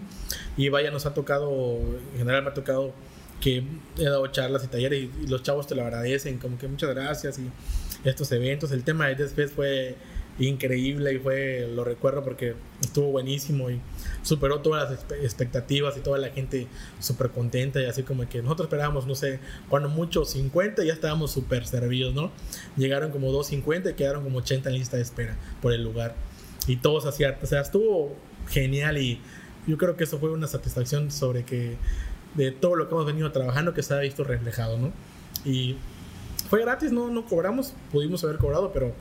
Y 0.57 0.69
vaya, 0.69 0.89
nos 0.89 1.05
ha 1.05 1.13
tocado, 1.13 1.77
en 2.13 2.17
general 2.17 2.41
me 2.41 2.49
ha 2.49 2.53
tocado 2.55 2.91
que 3.39 3.63
he 3.97 4.03
dado 4.03 4.25
charlas 4.27 4.63
y 4.63 4.67
talleres 4.67 5.09
y, 5.21 5.27
los 5.27 5.43
chavos 5.43 5.67
te 5.67 5.75
lo 5.75 5.83
agradecen, 5.83 6.37
como 6.37 6.57
que 6.57 6.67
muchas 6.67 6.89
gracias 6.91 7.37
y 7.39 7.49
estos 8.03 8.31
eventos. 8.31 8.71
El 8.71 8.83
tema 8.83 9.07
de 9.07 9.15
después 9.15 9.51
fue 9.51 9.95
increíble 10.39 11.13
y 11.13 11.19
fue, 11.19 11.67
lo 11.73 11.83
recuerdo 11.83 12.23
porque 12.23 12.55
estuvo 12.81 13.07
buenísimo 13.07 13.69
y 13.69 13.79
superó 14.23 14.61
todas 14.61 14.89
las 14.89 15.21
expectativas 15.21 15.97
y 15.97 16.01
toda 16.01 16.17
la 16.17 16.29
gente 16.29 16.67
súper 16.99 17.29
contenta 17.29 17.81
y 17.81 17.85
así 17.85 18.03
como 18.03 18.27
que 18.27 18.41
nosotros 18.41 18.67
esperábamos, 18.67 19.05
no 19.05 19.15
sé, 19.15 19.39
cuando 19.69 19.89
mucho 19.89 20.25
50 20.25 20.83
ya 20.83 20.93
estábamos 20.93 21.31
súper 21.31 21.67
servidos, 21.67 22.13
¿no? 22.13 22.31
Llegaron 22.77 23.11
como 23.11 23.31
250 23.31 23.91
y 23.91 23.93
quedaron 23.93 24.23
como 24.23 24.39
80 24.39 24.69
en 24.69 24.75
lista 24.75 24.97
de 24.97 25.03
espera 25.03 25.37
por 25.61 25.73
el 25.73 25.83
lugar 25.83 26.15
y 26.67 26.77
todos 26.77 27.05
hacían, 27.05 27.35
o 27.41 27.45
sea, 27.45 27.61
estuvo 27.61 28.15
genial 28.49 28.97
y 28.97 29.19
yo 29.67 29.77
creo 29.77 29.95
que 29.95 30.05
eso 30.05 30.19
fue 30.19 30.31
una 30.31 30.47
satisfacción 30.47 31.11
sobre 31.11 31.43
que 31.43 31.77
de 32.35 32.51
todo 32.51 32.75
lo 32.75 32.87
que 32.87 32.95
hemos 32.95 33.05
venido 33.05 33.31
trabajando 33.31 33.73
que 33.73 33.83
se 33.83 33.93
ha 33.93 33.99
visto 33.99 34.23
reflejado, 34.23 34.77
¿no? 34.77 34.91
Y 35.45 35.75
fue 36.51 36.59
gratis, 36.59 36.91
no, 36.91 37.07
no 37.07 37.25
cobramos, 37.25 37.73
pudimos 37.93 38.21
haber 38.25 38.35
cobrado, 38.35 38.73
pero 38.73 38.91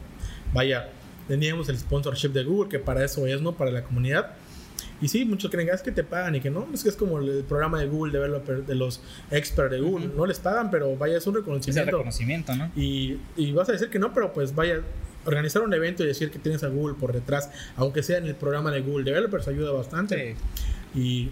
vaya, 0.54 0.88
teníamos 1.26 1.68
el 1.68 1.76
sponsorship 1.76 2.28
de 2.28 2.44
Google, 2.44 2.68
que 2.68 2.78
para 2.78 3.04
eso 3.04 3.26
es, 3.26 3.42
¿no? 3.42 3.56
Para 3.56 3.72
la 3.72 3.82
comunidad. 3.82 4.34
Y 5.02 5.08
sí, 5.08 5.24
muchos 5.24 5.50
creen 5.50 5.66
que 5.66 5.74
es 5.74 5.82
que 5.82 5.90
te 5.90 6.04
pagan 6.04 6.36
y 6.36 6.40
que 6.40 6.48
no, 6.48 6.68
es 6.72 6.84
que 6.84 6.90
es 6.90 6.94
como 6.94 7.18
el 7.18 7.42
programa 7.42 7.80
de 7.80 7.88
Google 7.88 8.12
Developer, 8.12 8.64
de 8.64 8.74
los 8.76 9.00
experts 9.32 9.72
de 9.72 9.80
Google, 9.80 10.12
no 10.16 10.26
les 10.26 10.38
pagan, 10.38 10.70
pero 10.70 10.96
vaya, 10.96 11.16
es 11.16 11.26
un 11.26 11.34
reconocimiento. 11.34 11.80
Es 11.80 11.86
el 11.88 11.92
reconocimiento, 11.92 12.54
¿no? 12.54 12.70
Y, 12.76 13.18
y 13.36 13.50
vas 13.50 13.68
a 13.68 13.72
decir 13.72 13.90
que 13.90 13.98
no, 13.98 14.14
pero 14.14 14.32
pues 14.32 14.54
vaya, 14.54 14.82
organizar 15.24 15.62
un 15.62 15.74
evento 15.74 16.04
y 16.04 16.06
decir 16.06 16.30
que 16.30 16.38
tienes 16.38 16.62
a 16.62 16.68
Google 16.68 16.94
por 17.00 17.12
detrás, 17.12 17.50
aunque 17.74 18.04
sea 18.04 18.18
en 18.18 18.26
el 18.26 18.36
programa 18.36 18.70
de 18.70 18.82
Google 18.82 19.02
Developers, 19.02 19.48
ayuda 19.48 19.72
bastante. 19.72 20.36
Y 20.94 21.30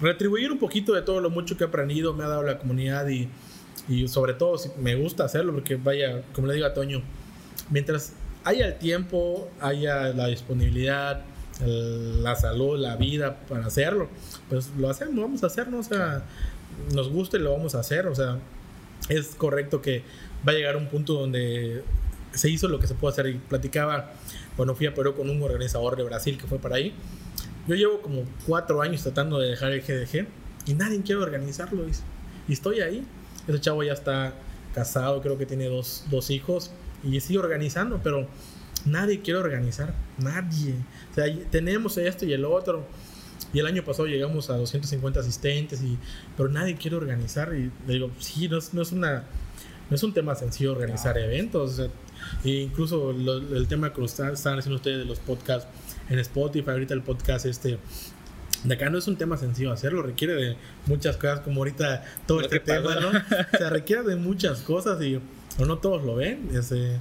retribuir 0.00 0.52
un 0.52 0.60
poquito 0.60 0.92
de 0.94 1.02
todo 1.02 1.20
lo 1.20 1.28
mucho 1.28 1.56
que 1.56 1.64
he 1.64 1.66
aprendido, 1.66 2.14
me 2.14 2.22
ha 2.22 2.28
dado 2.28 2.44
la 2.44 2.56
comunidad 2.56 3.08
y, 3.08 3.28
y 3.88 4.08
sobre 4.08 4.34
todo 4.34 4.56
me 4.78 4.94
gusta 4.94 5.24
hacerlo 5.24 5.52
porque 5.52 5.76
vaya, 5.76 6.22
como 6.32 6.46
le 6.46 6.54
digo 6.54 6.66
a 6.66 6.74
Toño, 6.74 7.02
mientras 7.70 8.12
haya 8.44 8.66
el 8.66 8.78
tiempo, 8.78 9.50
haya 9.60 10.08
la 10.08 10.26
disponibilidad, 10.26 11.22
la 11.60 12.34
salud, 12.36 12.78
la 12.78 12.96
vida 12.96 13.38
para 13.48 13.66
hacerlo, 13.66 14.08
pues 14.48 14.70
lo 14.78 14.90
hacemos, 14.90 15.16
vamos 15.16 15.44
a 15.44 15.46
hacerlo, 15.46 15.78
o 15.78 15.82
sea, 15.82 16.24
nos 16.92 17.08
guste, 17.10 17.38
lo 17.38 17.52
vamos 17.52 17.74
a 17.74 17.80
hacer, 17.80 18.06
o 18.06 18.14
sea, 18.14 18.38
es 19.08 19.34
correcto 19.36 19.80
que 19.80 20.02
va 20.46 20.52
a 20.52 20.54
llegar 20.54 20.76
un 20.76 20.88
punto 20.88 21.14
donde 21.14 21.82
se 22.32 22.50
hizo 22.50 22.68
lo 22.68 22.78
que 22.78 22.86
se 22.86 22.94
puede 22.94 23.12
hacer 23.12 23.26
y 23.28 23.34
platicaba 23.34 24.12
cuando 24.56 24.74
fui 24.74 24.86
a 24.86 24.94
Perú 24.94 25.14
con 25.14 25.30
un 25.30 25.42
organizador 25.42 25.96
de 25.96 26.02
Brasil 26.02 26.38
que 26.38 26.46
fue 26.46 26.58
para 26.58 26.76
ahí. 26.76 26.94
Yo 27.66 27.74
llevo 27.76 28.00
como 28.02 28.24
cuatro 28.46 28.82
años 28.82 29.02
tratando 29.02 29.38
de 29.38 29.50
dejar 29.50 29.72
el 29.72 29.80
GDG 29.80 30.26
y 30.66 30.74
nadie 30.74 31.02
quiere 31.02 31.22
organizarlo. 31.22 31.84
Y 32.48 32.52
estoy 32.52 32.80
ahí. 32.80 33.06
Ese 33.46 33.60
chavo 33.60 33.82
ya 33.82 33.92
está 33.92 34.34
casado, 34.74 35.22
creo 35.22 35.38
que 35.38 35.46
tiene 35.46 35.66
dos, 35.68 36.04
dos 36.10 36.30
hijos 36.30 36.70
y 37.02 37.20
sigue 37.20 37.38
organizando, 37.38 38.00
pero 38.02 38.26
nadie 38.84 39.20
quiere 39.20 39.40
organizar, 39.40 39.94
nadie. 40.18 40.74
O 41.10 41.14
sea, 41.14 41.26
tenemos 41.50 41.96
esto 41.98 42.24
y 42.24 42.32
el 42.32 42.44
otro. 42.44 42.84
Y 43.52 43.58
el 43.60 43.66
año 43.66 43.84
pasado 43.84 44.06
llegamos 44.06 44.50
a 44.50 44.56
250 44.56 45.20
asistentes, 45.20 45.82
y, 45.82 45.98
pero 46.36 46.48
nadie 46.48 46.76
quiere 46.76 46.96
organizar. 46.96 47.54
Y 47.54 47.70
le 47.86 47.94
digo, 47.94 48.10
sí, 48.18 48.48
no 48.48 48.58
es, 48.58 48.74
no 48.74 48.82
es, 48.82 48.92
una, 48.92 49.24
no 49.90 49.96
es 49.96 50.02
un 50.02 50.12
tema 50.12 50.34
sencillo 50.34 50.72
organizar 50.72 51.16
eventos. 51.18 51.80
e 52.44 52.50
incluso 52.50 53.10
el 53.10 53.66
tema 53.68 53.92
que 53.92 54.04
están, 54.04 54.32
están 54.32 54.58
haciendo 54.58 54.76
ustedes 54.76 54.98
de 54.98 55.04
los 55.04 55.18
podcasts 55.20 55.68
en 56.08 56.18
Spotify, 56.18 56.70
ahorita 56.70 56.94
el 56.94 57.02
podcast 57.02 57.46
este 57.46 57.78
de 58.64 58.74
acá 58.74 58.90
no 58.90 58.98
es 58.98 59.06
un 59.06 59.16
tema 59.16 59.36
sencillo 59.36 59.72
hacerlo, 59.72 60.02
requiere 60.02 60.34
de 60.34 60.56
muchas 60.86 61.16
cosas, 61.16 61.40
como 61.40 61.60
ahorita 61.60 62.04
todo 62.26 62.40
este 62.40 62.60
tema, 62.60 62.96
¿no? 62.96 63.08
o 63.54 63.58
sea, 63.58 63.70
requiere 63.70 64.02
de 64.02 64.16
muchas 64.16 64.60
cosas 64.60 65.00
y 65.02 65.20
no 65.58 65.78
todos 65.78 66.02
lo 66.02 66.16
ven. 66.16 66.48
Ese, 66.52 66.98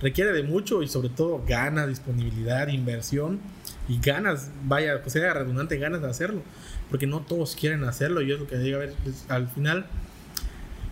requiere 0.00 0.32
de 0.32 0.42
mucho 0.42 0.82
y 0.82 0.88
sobre 0.88 1.08
todo 1.08 1.42
ganas, 1.46 1.88
disponibilidad, 1.88 2.68
inversión 2.68 3.40
y 3.88 3.98
ganas, 3.98 4.50
vaya, 4.64 5.02
que 5.02 5.10
sea 5.10 5.32
redundante, 5.32 5.78
ganas 5.78 6.02
de 6.02 6.08
hacerlo, 6.08 6.42
porque 6.90 7.06
no 7.06 7.20
todos 7.20 7.56
quieren 7.56 7.84
hacerlo 7.84 8.20
y 8.20 8.32
es 8.32 8.38
lo 8.38 8.46
que 8.46 8.58
digo, 8.58 8.76
a 8.76 8.80
ver, 8.80 8.94
al 9.28 9.48
final, 9.48 9.86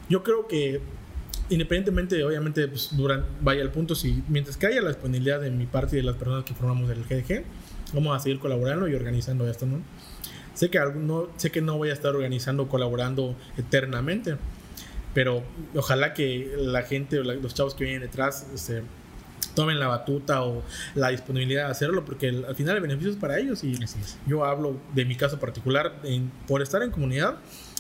yo 0.09 0.23
creo 0.23 0.49
que 0.49 0.81
independientemente, 1.51 2.25
obviamente, 2.25 2.67
pues, 2.69 2.97
durante, 2.97 3.29
vaya 3.43 3.63
el 3.63 3.71
punto, 3.71 3.95
si 3.95 4.23
mientras 4.29 4.57
que 4.57 4.67
haya 4.67 4.81
la 4.81 4.89
disponibilidad 4.89 5.41
de 5.41 5.51
mi 5.51 5.67
parte 5.67 5.97
y 5.97 5.99
de 5.99 6.05
las 6.05 6.17
personas 6.17 6.45
que 6.45 6.55
formamos 6.55 6.91
el 6.91 7.05
GDG, 7.05 7.45
vamos 7.93 8.17
a 8.17 8.21
seguir 8.21 8.39
colaborando 8.39 8.89
y 8.89 8.95
organizando 8.95 9.49
esto, 9.49 9.67
¿no? 9.67 9.81
Sé 10.55 10.71
que, 10.71 10.79
no, 10.95 11.29
sé 11.37 11.51
que 11.51 11.61
no 11.61 11.77
voy 11.77 11.91
a 11.91 11.93
estar 11.93 12.15
organizando, 12.15 12.69
colaborando 12.69 13.35
eternamente, 13.57 14.37
pero 15.13 15.43
ojalá 15.75 16.15
que 16.15 16.53
la 16.57 16.83
gente, 16.83 17.23
los 17.23 17.55
chavos 17.55 17.75
que 17.75 17.85
vienen 17.85 18.03
detrás, 18.03 18.47
este, 18.55 18.83
tomen 19.55 19.79
la 19.79 19.89
batuta 19.89 20.43
o 20.43 20.63
la 20.95 21.09
disponibilidad 21.11 21.67
de 21.67 21.71
hacerlo, 21.71 22.05
porque 22.05 22.29
al 22.29 22.55
final 22.55 22.77
el 22.77 22.83
beneficio 22.83 23.13
es 23.13 23.17
para 23.17 23.39
ellos. 23.39 23.63
Y 23.65 23.79
yo 24.27 24.45
hablo 24.45 24.77
de 24.95 25.05
mi 25.05 25.17
caso 25.17 25.39
particular, 25.39 26.01
por 26.47 26.63
estar 26.63 26.83
en 26.83 26.91
comunidad, 26.91 27.37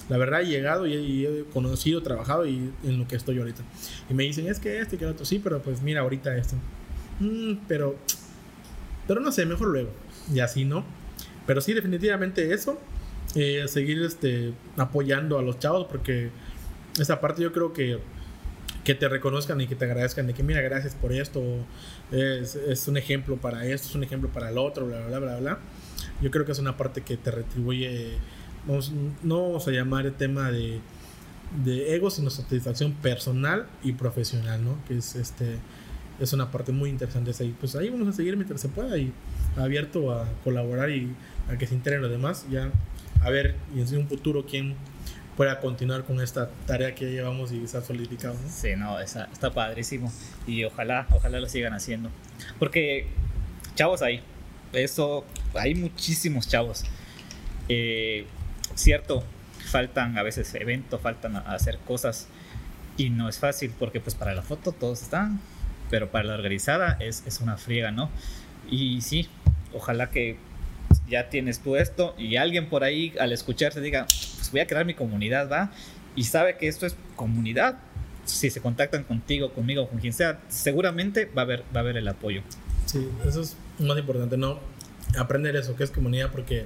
la 0.08 0.18
verdad 0.18 0.42
he 0.42 0.46
llegado 0.46 0.86
y 0.86 1.26
he, 1.26 1.44
conocido, 1.52 2.02
trabajado 2.02 2.46
y 2.46 2.72
en 2.84 2.98
lo 2.98 3.08
que 3.08 3.16
estoy 3.16 3.38
ahorita. 3.38 3.62
Y 4.10 4.14
me 4.14 4.24
dicen, 4.24 4.46
es 4.48 4.58
que 4.58 4.80
este 4.80 4.96
y 4.96 4.98
que 4.98 5.04
el 5.04 5.12
otro, 5.12 5.24
sí, 5.24 5.40
pero 5.42 5.62
pues 5.62 5.82
mira, 5.82 6.02
ahorita 6.02 6.36
esto. 6.36 6.56
Mm, 7.20 7.54
pero, 7.66 7.96
pero 9.06 9.20
no 9.20 9.32
sé, 9.32 9.46
mejor 9.46 9.68
luego. 9.68 9.90
Y 10.32 10.40
así, 10.40 10.64
¿no? 10.64 10.84
Pero 11.46 11.60
sí, 11.60 11.72
definitivamente 11.72 12.52
eso. 12.52 12.78
Eh, 13.34 13.64
seguir 13.66 14.02
este, 14.02 14.52
apoyando 14.76 15.38
a 15.38 15.42
los 15.42 15.58
chavos 15.58 15.86
porque 15.90 16.30
esa 17.00 17.20
parte 17.20 17.42
yo 17.42 17.52
creo 17.52 17.72
que 17.72 17.98
que 18.84 18.94
te 18.94 19.08
reconozcan 19.08 19.60
y 19.60 19.66
que 19.66 19.74
te 19.74 19.86
agradezcan 19.86 20.26
de 20.26 20.34
que 20.34 20.42
mira 20.42 20.60
gracias 20.60 20.94
por 20.94 21.12
esto 21.12 21.42
es, 22.12 22.86
un 22.86 22.96
ejemplo 22.96 23.36
para 23.36 23.66
esto 23.66 23.88
es 23.88 23.94
un 23.94 24.04
ejemplo 24.04 24.28
para 24.28 24.50
el 24.50 24.58
otro 24.58 24.86
bla 24.86 25.06
bla 25.06 25.18
bla 25.18 25.36
bla 25.38 25.58
yo 26.20 26.30
creo 26.30 26.44
que 26.44 26.52
es 26.52 26.58
una 26.58 26.76
parte 26.76 27.00
que 27.00 27.16
te 27.16 27.30
retribuye 27.30 28.18
no 29.22 29.42
vamos 29.42 29.66
a 29.66 29.70
llamar 29.70 30.06
el 30.06 30.14
tema 30.14 30.52
de, 30.52 30.80
de 31.64 31.94
ego 31.96 32.10
sino 32.10 32.30
satisfacción 32.30 32.92
personal 32.92 33.66
y 33.82 33.92
profesional 33.92 34.62
no 34.62 34.76
que 34.86 34.98
es 34.98 35.16
este 35.16 35.58
es 36.20 36.32
una 36.32 36.50
parte 36.50 36.72
muy 36.72 36.90
interesante 36.90 37.32
ahí 37.40 37.54
pues 37.58 37.74
ahí 37.76 37.88
vamos 37.88 38.08
a 38.08 38.12
seguir 38.12 38.36
mientras 38.36 38.60
se 38.60 38.68
pueda 38.68 38.96
y 38.98 39.12
abierto 39.56 40.12
a 40.12 40.28
colaborar 40.44 40.90
y 40.90 41.12
a 41.50 41.56
que 41.58 41.66
se 41.66 41.74
integren 41.74 42.02
los 42.02 42.10
demás 42.10 42.46
ya 42.50 42.70
a 43.22 43.30
ver 43.30 43.56
y 43.74 43.80
en 43.80 43.98
un 43.98 44.08
futuro 44.08 44.44
quién 44.46 44.76
pueda 45.36 45.60
continuar 45.60 46.04
con 46.04 46.20
esta 46.20 46.48
tarea 46.66 46.94
que 46.94 47.10
llevamos 47.10 47.52
y 47.52 47.66
se 47.66 47.76
ha 47.76 47.80
solidificado. 47.80 48.34
¿no? 48.34 48.48
Sí, 48.48 48.68
no, 48.76 49.00
está, 49.00 49.28
está 49.32 49.52
padrísimo. 49.52 50.12
Y 50.46 50.64
ojalá, 50.64 51.06
ojalá 51.10 51.40
lo 51.40 51.48
sigan 51.48 51.72
haciendo. 51.72 52.10
Porque 52.58 53.08
chavos 53.74 54.02
hay. 54.02 54.22
Eso, 54.72 55.24
hay 55.54 55.74
muchísimos 55.74 56.48
chavos. 56.48 56.84
Eh, 57.68 58.26
cierto, 58.74 59.24
faltan 59.70 60.18
a 60.18 60.22
veces 60.22 60.54
eventos, 60.54 61.00
faltan 61.00 61.36
hacer 61.36 61.78
cosas 61.78 62.28
y 62.96 63.10
no 63.10 63.28
es 63.28 63.38
fácil 63.38 63.72
porque 63.78 64.00
pues 64.00 64.14
para 64.14 64.34
la 64.34 64.42
foto 64.42 64.72
todos 64.72 65.02
están, 65.02 65.40
pero 65.90 66.10
para 66.10 66.24
la 66.24 66.34
organizada 66.34 66.96
es, 67.00 67.22
es 67.26 67.40
una 67.40 67.56
friega, 67.56 67.90
¿no? 67.90 68.10
Y 68.70 69.00
sí, 69.00 69.28
ojalá 69.72 70.10
que 70.10 70.36
ya 71.08 71.28
tienes 71.28 71.60
tú 71.60 71.76
esto 71.76 72.14
y 72.18 72.36
alguien 72.36 72.68
por 72.68 72.84
ahí 72.84 73.12
al 73.20 73.32
escucharte 73.32 73.80
diga, 73.80 74.06
pues 74.06 74.50
voy 74.50 74.60
a 74.60 74.66
crear 74.66 74.84
mi 74.84 74.94
comunidad, 74.94 75.50
¿va? 75.50 75.70
Y 76.16 76.24
sabe 76.24 76.56
que 76.56 76.68
esto 76.68 76.86
es 76.86 76.96
comunidad. 77.16 77.78
Si 78.24 78.48
se 78.50 78.60
contactan 78.60 79.04
contigo, 79.04 79.52
conmigo, 79.52 79.88
con 79.88 79.98
quien 79.98 80.12
sea, 80.12 80.40
seguramente 80.48 81.26
va 81.26 81.42
a 81.42 81.44
haber, 81.44 81.60
va 81.74 81.80
a 81.80 81.80
haber 81.80 81.96
el 81.98 82.08
apoyo. 82.08 82.42
Sí, 82.86 83.06
eso 83.26 83.42
es 83.42 83.56
más 83.78 83.98
importante, 83.98 84.36
¿no? 84.36 84.60
Aprender 85.18 85.56
eso, 85.56 85.76
que 85.76 85.84
es 85.84 85.90
comunidad, 85.90 86.30
porque 86.30 86.64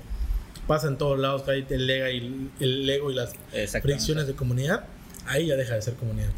pasa 0.68 0.86
en 0.86 0.98
todos 0.98 1.18
lados 1.18 1.42
que 1.42 1.50
hay 1.50 1.66
el 1.68 1.90
ego 1.90 2.08
y, 2.08 2.50
el 2.60 2.88
ego 2.88 3.10
y 3.10 3.14
las 3.14 3.34
fricciones 3.82 4.26
de 4.26 4.34
comunidad, 4.34 4.84
ahí 5.26 5.46
ya 5.46 5.56
deja 5.56 5.74
de 5.74 5.82
ser 5.82 5.94
comunidad. 5.94 6.28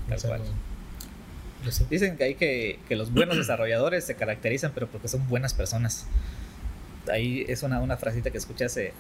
Dicen 1.88 2.16
que 2.16 2.24
hay 2.24 2.34
que, 2.34 2.78
que 2.88 2.96
los 2.96 3.12
buenos 3.12 3.36
desarrolladores 3.38 4.04
se 4.04 4.14
caracterizan, 4.14 4.72
pero 4.74 4.88
porque 4.88 5.08
son 5.08 5.26
buenas 5.28 5.54
personas 5.54 6.06
ahí 7.10 7.44
es 7.48 7.62
una, 7.62 7.80
una 7.80 7.96
frasita 7.96 8.30
que 8.30 8.38
escuché 8.38 8.64
hace, 8.64 8.92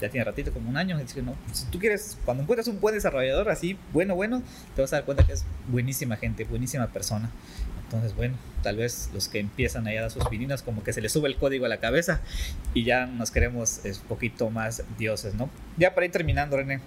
ya 0.00 0.10
tiene 0.10 0.24
ratito, 0.24 0.52
como 0.52 0.68
un 0.68 0.76
año. 0.76 0.98
Dice, 0.98 1.22
no, 1.22 1.34
si 1.52 1.66
tú 1.66 1.78
quieres, 1.78 2.18
cuando 2.24 2.42
encuentras 2.42 2.68
un 2.68 2.80
buen 2.80 2.94
desarrollador 2.94 3.48
así, 3.48 3.78
bueno, 3.92 4.14
bueno, 4.14 4.42
te 4.74 4.82
vas 4.82 4.92
a 4.92 4.96
dar 4.96 5.04
cuenta 5.04 5.26
que 5.26 5.32
es 5.32 5.44
buenísima 5.68 6.16
gente, 6.16 6.44
buenísima 6.44 6.88
persona. 6.88 7.30
Entonces, 7.84 8.14
bueno, 8.16 8.34
tal 8.62 8.76
vez 8.76 9.10
los 9.14 9.28
que 9.28 9.38
empiezan 9.38 9.86
allá 9.86 10.00
a 10.00 10.02
dar 10.02 10.10
sus 10.10 10.26
pininas, 10.28 10.62
como 10.62 10.82
que 10.82 10.92
se 10.92 11.00
les 11.00 11.12
sube 11.12 11.28
el 11.28 11.36
código 11.36 11.66
a 11.66 11.68
la 11.68 11.78
cabeza 11.78 12.20
y 12.74 12.84
ya 12.84 13.06
nos 13.06 13.30
queremos 13.30 13.80
un 13.84 14.08
poquito 14.08 14.50
más 14.50 14.82
dioses, 14.98 15.34
¿no? 15.34 15.48
Ya 15.76 15.94
para 15.94 16.06
ir 16.06 16.12
terminando, 16.12 16.56
René. 16.56 16.80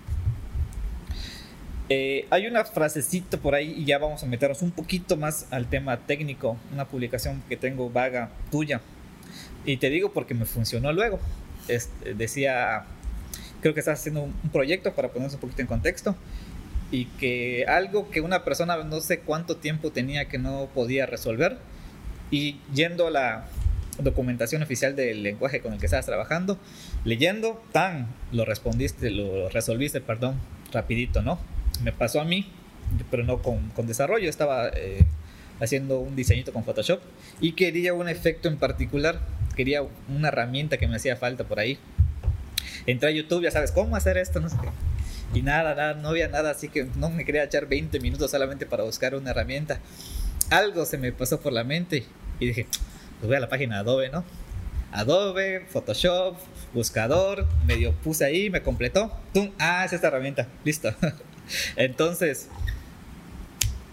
Eh, 1.92 2.28
hay 2.30 2.46
una 2.46 2.64
frasecita 2.66 3.38
por 3.38 3.56
ahí 3.56 3.74
y 3.76 3.86
ya 3.86 3.98
vamos 3.98 4.22
a 4.22 4.28
meternos 4.28 4.62
un 4.62 4.70
poquito 4.70 5.18
más 5.18 5.48
al 5.50 5.68
tema 5.68 5.98
técnico. 5.98 6.58
Una 6.72 6.86
publicación 6.86 7.42
que 7.50 7.58
tengo 7.58 7.90
vaga 7.90 8.30
tuya 8.52 8.82
y 9.66 9.78
te 9.78 9.90
digo 9.90 10.12
porque 10.12 10.34
me 10.34 10.46
funcionó 10.46 10.92
luego. 10.94 11.20
decía, 12.16 12.86
creo 13.62 13.74
que 13.74 13.80
estás 13.82 14.00
haciendo 14.00 14.24
un, 14.24 14.34
proyecto 14.52 14.94
para 14.94 15.10
ponerse 15.10 15.36
un 15.36 15.42
poquito 15.42 15.62
en 15.62 15.68
contexto. 15.68 16.16
Y 16.92 17.06
que 17.06 17.66
algo 17.68 18.10
que 18.10 18.22
una 18.22 18.44
persona 18.44 18.84
no 18.84 19.00
sé 19.02 19.20
cuánto 19.20 19.58
tiempo 19.58 19.92
tenía 19.92 20.26
que 20.26 20.38
no 20.38 20.70
podía 20.74 21.06
resolver. 21.06 21.58
Y 22.32 22.60
yendo 22.74 23.08
a 23.08 23.12
la 23.12 23.46
documentación 24.00 24.64
oficial 24.64 24.96
del 24.96 25.24
lenguaje 25.24 25.62
con 25.62 25.74
el 25.74 25.80
que 25.80 25.86
estabas 25.88 26.06
trabajando, 26.06 26.58
leyendo, 27.04 27.62
tan, 27.72 28.08
lo 28.32 28.46
respondiste, 28.46 29.10
lo 29.10 29.50
resolviste, 29.50 30.00
perdón, 30.00 30.36
rapidito, 30.72 31.22
¿no? 31.22 31.38
Me 31.84 31.92
pasó 31.92 32.22
a 32.22 32.26
mí, 32.26 32.48
pero 33.10 33.24
no 33.24 33.42
con, 33.42 33.70
con 33.70 33.88
desarrollo, 33.88 34.30
estaba 34.30 34.70
eh, 34.70 35.06
haciendo 35.60 36.00
un 36.00 36.16
diseñito 36.16 36.54
con 36.54 36.64
Photoshop 36.64 37.00
y 37.40 37.54
quería 37.54 37.94
un 37.94 38.10
efecto 38.10 38.48
en 38.48 38.58
particular 38.58 39.20
quería 39.60 39.84
una 40.08 40.30
herramienta 40.30 40.78
que 40.78 40.88
me 40.88 40.96
hacía 40.96 41.18
falta 41.18 41.44
por 41.44 41.60
ahí. 41.60 41.78
Entré 42.86 43.10
a 43.10 43.12
YouTube, 43.12 43.44
ya 43.44 43.52
sabes, 43.52 43.74
¿cómo 43.74 43.98
hacer 43.98 44.18
esto? 44.18 44.40
No 44.40 44.48
sé 44.48 44.56
Y 45.34 45.42
nada, 45.42 45.76
nada, 45.76 45.96
no 45.96 46.08
había 46.08 46.30
nada, 46.30 46.52
así 46.52 46.70
que 46.70 46.88
no 46.96 47.10
me 47.10 47.26
quería 47.26 47.44
echar 47.44 47.68
20 47.68 48.00
minutos 48.00 48.32
solamente 48.32 48.66
para 48.66 48.86
buscar 48.86 49.16
una 49.16 49.32
herramienta. 49.32 49.82
Algo 50.50 50.86
se 50.86 50.98
me 50.98 51.12
pasó 51.12 51.42
por 51.42 51.52
la 51.52 51.66
mente 51.66 52.06
y 52.40 52.48
dije, 52.48 52.68
pues 53.20 53.28
voy 53.28 53.36
a 53.36 53.42
la 53.42 53.50
página 53.50 53.80
Adobe, 53.80 54.08
¿no? 54.08 54.24
Adobe, 54.94 55.66
Photoshop, 55.68 56.38
buscador, 56.74 57.46
medio 57.66 57.92
puse 57.92 58.24
ahí, 58.24 58.50
me 58.50 58.62
completó. 58.62 59.12
¡Tum! 59.34 59.52
Ah, 59.60 59.84
es 59.84 59.92
esta 59.92 60.08
herramienta, 60.08 60.48
listo. 60.64 60.96
Entonces, 61.76 62.48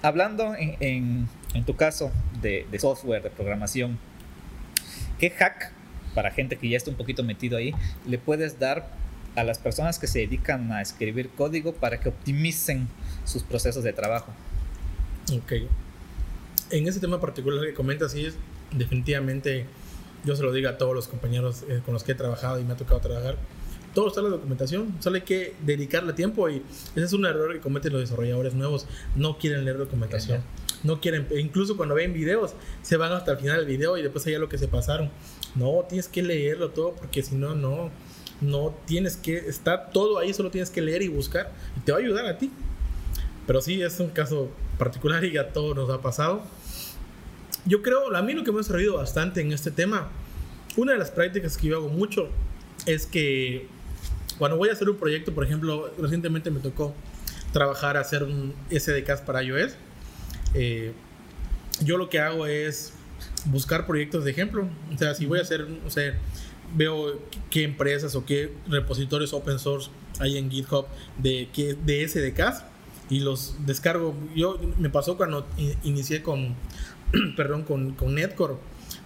hablando 0.02 0.54
en, 0.56 1.28
tu 1.64 1.76
caso 1.76 2.10
de, 2.42 2.66
de 2.70 2.78
software, 2.78 3.22
de 3.22 3.30
programación, 3.30 3.98
¿Qué 5.18 5.30
hack, 5.30 5.72
para 6.14 6.30
gente 6.30 6.56
que 6.56 6.68
ya 6.68 6.76
está 6.76 6.90
un 6.90 6.96
poquito 6.96 7.24
metido 7.24 7.56
ahí, 7.56 7.72
le 8.06 8.18
puedes 8.18 8.58
dar 8.58 8.90
a 9.34 9.44
las 9.44 9.58
personas 9.58 9.98
que 9.98 10.06
se 10.06 10.20
dedican 10.20 10.72
a 10.72 10.82
escribir 10.82 11.30
código 11.30 11.72
para 11.72 12.00
que 12.00 12.10
optimicen 12.10 12.88
sus 13.24 13.42
procesos 13.42 13.82
de 13.82 13.92
trabajo? 13.92 14.32
Ok. 15.32 15.52
En 16.70 16.86
ese 16.86 17.00
tema 17.00 17.20
particular 17.20 17.64
que 17.64 17.74
comentas, 17.74 18.12
sí, 18.12 18.26
es 18.26 18.34
definitivamente, 18.72 19.66
yo 20.24 20.36
se 20.36 20.42
lo 20.42 20.52
digo 20.52 20.68
a 20.68 20.76
todos 20.76 20.94
los 20.94 21.08
compañeros 21.08 21.64
eh, 21.68 21.80
con 21.84 21.94
los 21.94 22.04
que 22.04 22.12
he 22.12 22.14
trabajado 22.14 22.60
y 22.60 22.64
me 22.64 22.74
ha 22.74 22.76
tocado 22.76 23.00
trabajar, 23.00 23.36
todo 23.96 24.08
está 24.08 24.20
en 24.20 24.24
la 24.24 24.32
documentación, 24.32 24.94
solo 25.00 25.16
hay 25.16 25.22
que 25.22 25.54
dedicarle 25.64 26.12
tiempo 26.12 26.50
y 26.50 26.62
ese 26.94 27.06
es 27.06 27.14
un 27.14 27.24
error 27.24 27.50
que 27.54 27.60
cometen 27.60 27.94
los 27.94 28.02
desarrolladores 28.02 28.52
nuevos, 28.52 28.86
no 29.14 29.38
quieren 29.38 29.64
leer 29.64 29.78
documentación 29.78 30.42
no 30.82 31.00
quieren, 31.00 31.26
incluso 31.36 31.76
cuando 31.76 31.94
ven 31.94 32.12
videos, 32.12 32.54
se 32.82 32.96
van 32.96 33.12
hasta 33.12 33.32
el 33.32 33.38
final 33.38 33.56
del 33.56 33.66
video 33.66 33.96
y 33.96 34.02
después 34.02 34.26
allá 34.26 34.38
lo 34.38 34.48
que 34.48 34.58
se 34.58 34.68
pasaron. 34.68 35.10
No, 35.54 35.84
tienes 35.88 36.08
que 36.08 36.22
leerlo 36.22 36.70
todo 36.70 36.92
porque 36.92 37.22
si 37.22 37.34
no, 37.34 37.54
no, 37.54 37.90
no 38.40 38.74
tienes 38.86 39.16
que, 39.16 39.36
está 39.36 39.86
todo 39.90 40.18
ahí, 40.18 40.34
solo 40.34 40.50
tienes 40.50 40.70
que 40.70 40.82
leer 40.82 41.02
y 41.02 41.08
buscar 41.08 41.52
y 41.76 41.80
te 41.80 41.92
va 41.92 41.98
a 41.98 42.00
ayudar 42.00 42.26
a 42.26 42.38
ti. 42.38 42.50
Pero 43.46 43.60
sí, 43.60 43.80
es 43.82 43.98
un 43.98 44.10
caso 44.10 44.50
particular 44.78 45.24
y 45.24 45.38
a 45.38 45.52
todos 45.52 45.74
nos 45.74 45.90
ha 45.90 46.00
pasado. 46.02 46.42
Yo 47.64 47.82
creo, 47.82 48.14
a 48.14 48.22
mí 48.22 48.32
lo 48.34 48.44
que 48.44 48.52
me 48.52 48.60
ha 48.60 48.62
servido 48.62 48.96
bastante 48.96 49.40
en 49.40 49.52
este 49.52 49.70
tema, 49.70 50.08
una 50.76 50.92
de 50.92 50.98
las 50.98 51.10
prácticas 51.10 51.56
que 51.56 51.68
yo 51.68 51.78
hago 51.78 51.88
mucho 51.88 52.28
es 52.86 53.06
que 53.06 53.66
cuando 54.38 54.56
voy 54.56 54.68
a 54.68 54.72
hacer 54.72 54.88
un 54.88 54.96
proyecto, 54.96 55.32
por 55.32 55.44
ejemplo, 55.44 55.90
recientemente 55.98 56.50
me 56.50 56.60
tocó 56.60 56.94
trabajar, 57.52 57.96
hacer 57.96 58.22
un 58.22 58.54
SDK 58.70 59.24
para 59.24 59.42
iOS 59.42 59.76
eh, 60.54 60.92
yo 61.84 61.98
lo 61.98 62.08
que 62.08 62.18
hago 62.18 62.46
es 62.46 62.92
buscar 63.46 63.86
proyectos 63.86 64.24
de 64.24 64.30
ejemplo. 64.30 64.68
O 64.94 64.98
sea, 64.98 65.14
si 65.14 65.26
voy 65.26 65.38
a 65.38 65.42
hacer, 65.42 65.66
o 65.86 65.90
sea, 65.90 66.18
veo 66.74 67.20
qué 67.50 67.64
empresas 67.64 68.14
o 68.14 68.24
qué 68.24 68.52
repositorios 68.66 69.32
open 69.32 69.58
source 69.58 69.90
hay 70.18 70.38
en 70.38 70.50
GitHub 70.50 70.86
de, 71.18 71.48
de 71.84 72.08
SDKs 72.08 72.64
y 73.10 73.20
los 73.20 73.54
descargo. 73.66 74.14
Yo 74.34 74.58
me 74.78 74.88
pasó 74.88 75.16
cuando 75.16 75.46
inicié 75.84 76.22
con, 76.22 76.54
perdón, 77.36 77.64
con, 77.64 77.92
con 77.92 78.14
Netcore. 78.14 78.54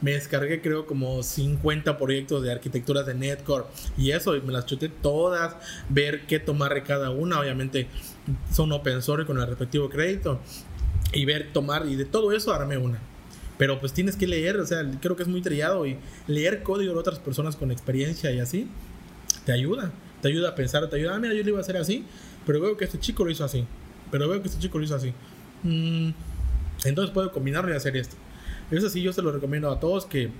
Me 0.03 0.12
descargué 0.12 0.62
creo 0.62 0.86
como 0.86 1.22
50 1.22 1.98
proyectos 1.98 2.42
de 2.42 2.53
arquitecturas 2.53 3.07
de 3.07 3.14
Netcore 3.14 3.66
y 3.98 4.12
eso, 4.12 4.34
y 4.36 4.40
me 4.40 4.53
las 4.53 4.66
chuté 4.66 4.88
todas, 4.88 5.57
ver 5.88 6.26
qué 6.26 6.38
tomar 6.38 6.74
de 6.74 6.82
cada 6.82 7.11
una, 7.11 7.40
obviamente 7.40 7.86
son 8.53 8.72
open 8.72 9.03
source 9.03 9.26
con 9.26 9.38
el 9.38 9.46
respectivo 9.46 9.90
crédito 9.90 10.40
y 11.12 11.24
ver, 11.24 11.53
tomar, 11.53 11.86
y 11.86 11.96
de 11.96 12.05
todo 12.05 12.32
eso 12.32 12.53
armé 12.53 12.76
una. 12.76 12.98
Pero 13.59 13.78
pues 13.78 13.92
tienes 13.92 14.16
que 14.16 14.26
leer, 14.26 14.59
o 14.59 14.66
sea, 14.66 14.88
creo 15.01 15.16
que 15.16 15.22
es 15.22 15.28
muy 15.28 15.42
trillado 15.42 15.86
y 15.86 15.98
leer 16.26 16.62
código 16.62 16.94
de 16.94 16.98
otras 16.98 17.18
personas 17.18 17.57
con 17.57 17.70
experiencia 17.70 18.30
y 18.30 18.38
así, 18.38 18.68
te 19.44 19.53
ayuda, 19.53 19.92
te 20.22 20.28
ayuda 20.28 20.51
a 20.51 20.55
pensar, 20.55 20.88
te 20.88 20.96
ayuda, 20.96 21.16
ah, 21.16 21.18
mira, 21.18 21.34
yo 21.34 21.42
lo 21.42 21.51
iba 21.51 21.59
a 21.59 21.62
hacer 21.62 21.76
así, 21.76 22.05
pero 22.46 22.61
veo 22.61 22.76
que 22.76 22.84
este 22.84 22.98
chico 22.98 23.24
lo 23.24 23.30
hizo 23.30 23.44
así, 23.44 23.66
pero 24.11 24.28
veo 24.28 24.40
que 24.40 24.48
este 24.48 24.61
chico 24.61 24.78
lo 24.78 24.84
hizo 24.84 24.94
así. 24.94 25.12
Mm, 25.62 26.11
entonces 26.84 27.12
puedo 27.12 27.30
combinarlo 27.32 27.70
y 27.70 27.76
hacer 27.76 27.96
esto. 27.96 28.16
Eso 28.71 28.89
sí, 28.89 29.03
yo 29.03 29.12
se 29.12 29.23
lo 29.23 29.33
recomiendo 29.33 29.71
a 29.71 29.81
todos 29.81 30.07
que 30.07 30.31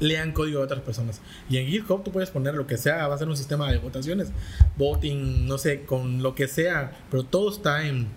lean 0.00 0.32
código 0.32 0.58
de 0.58 0.64
otras 0.64 0.80
personas. 0.80 1.20
Y 1.48 1.56
en 1.56 1.66
GitHub 1.66 2.04
tú 2.04 2.12
puedes 2.12 2.30
poner 2.30 2.54
lo 2.54 2.66
que 2.66 2.76
sea, 2.76 3.08
va 3.08 3.14
a 3.14 3.18
ser 3.18 3.28
un 3.28 3.36
sistema 3.36 3.70
de 3.70 3.78
votaciones, 3.78 4.30
voting, 4.76 5.46
no 5.46 5.58
sé, 5.58 5.82
con 5.82 6.22
lo 6.22 6.34
que 6.34 6.46
sea, 6.46 6.92
pero 7.10 7.24
todo 7.24 7.50
está 7.50 7.86
en 7.86 8.08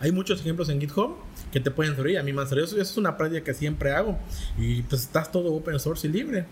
hay 0.00 0.12
muchos 0.12 0.40
ejemplos 0.40 0.68
en 0.68 0.80
GitHub 0.80 1.16
que 1.52 1.60
te 1.60 1.70
pueden 1.70 1.94
servir. 1.96 2.18
A 2.18 2.22
mí 2.22 2.32
me 2.32 2.42
han 2.42 2.48
servido. 2.48 2.66
Eso, 2.66 2.80
es 2.80 2.96
una 2.96 3.16
práctica 3.16 3.44
que 3.44 3.54
siempre 3.54 3.92
hago. 3.92 4.18
Y 4.56 4.82
pues 4.82 5.02
estás 5.02 5.32
todo 5.32 5.52
open 5.52 5.78
source 5.78 6.06
y 6.06 6.10
libre. 6.10 6.46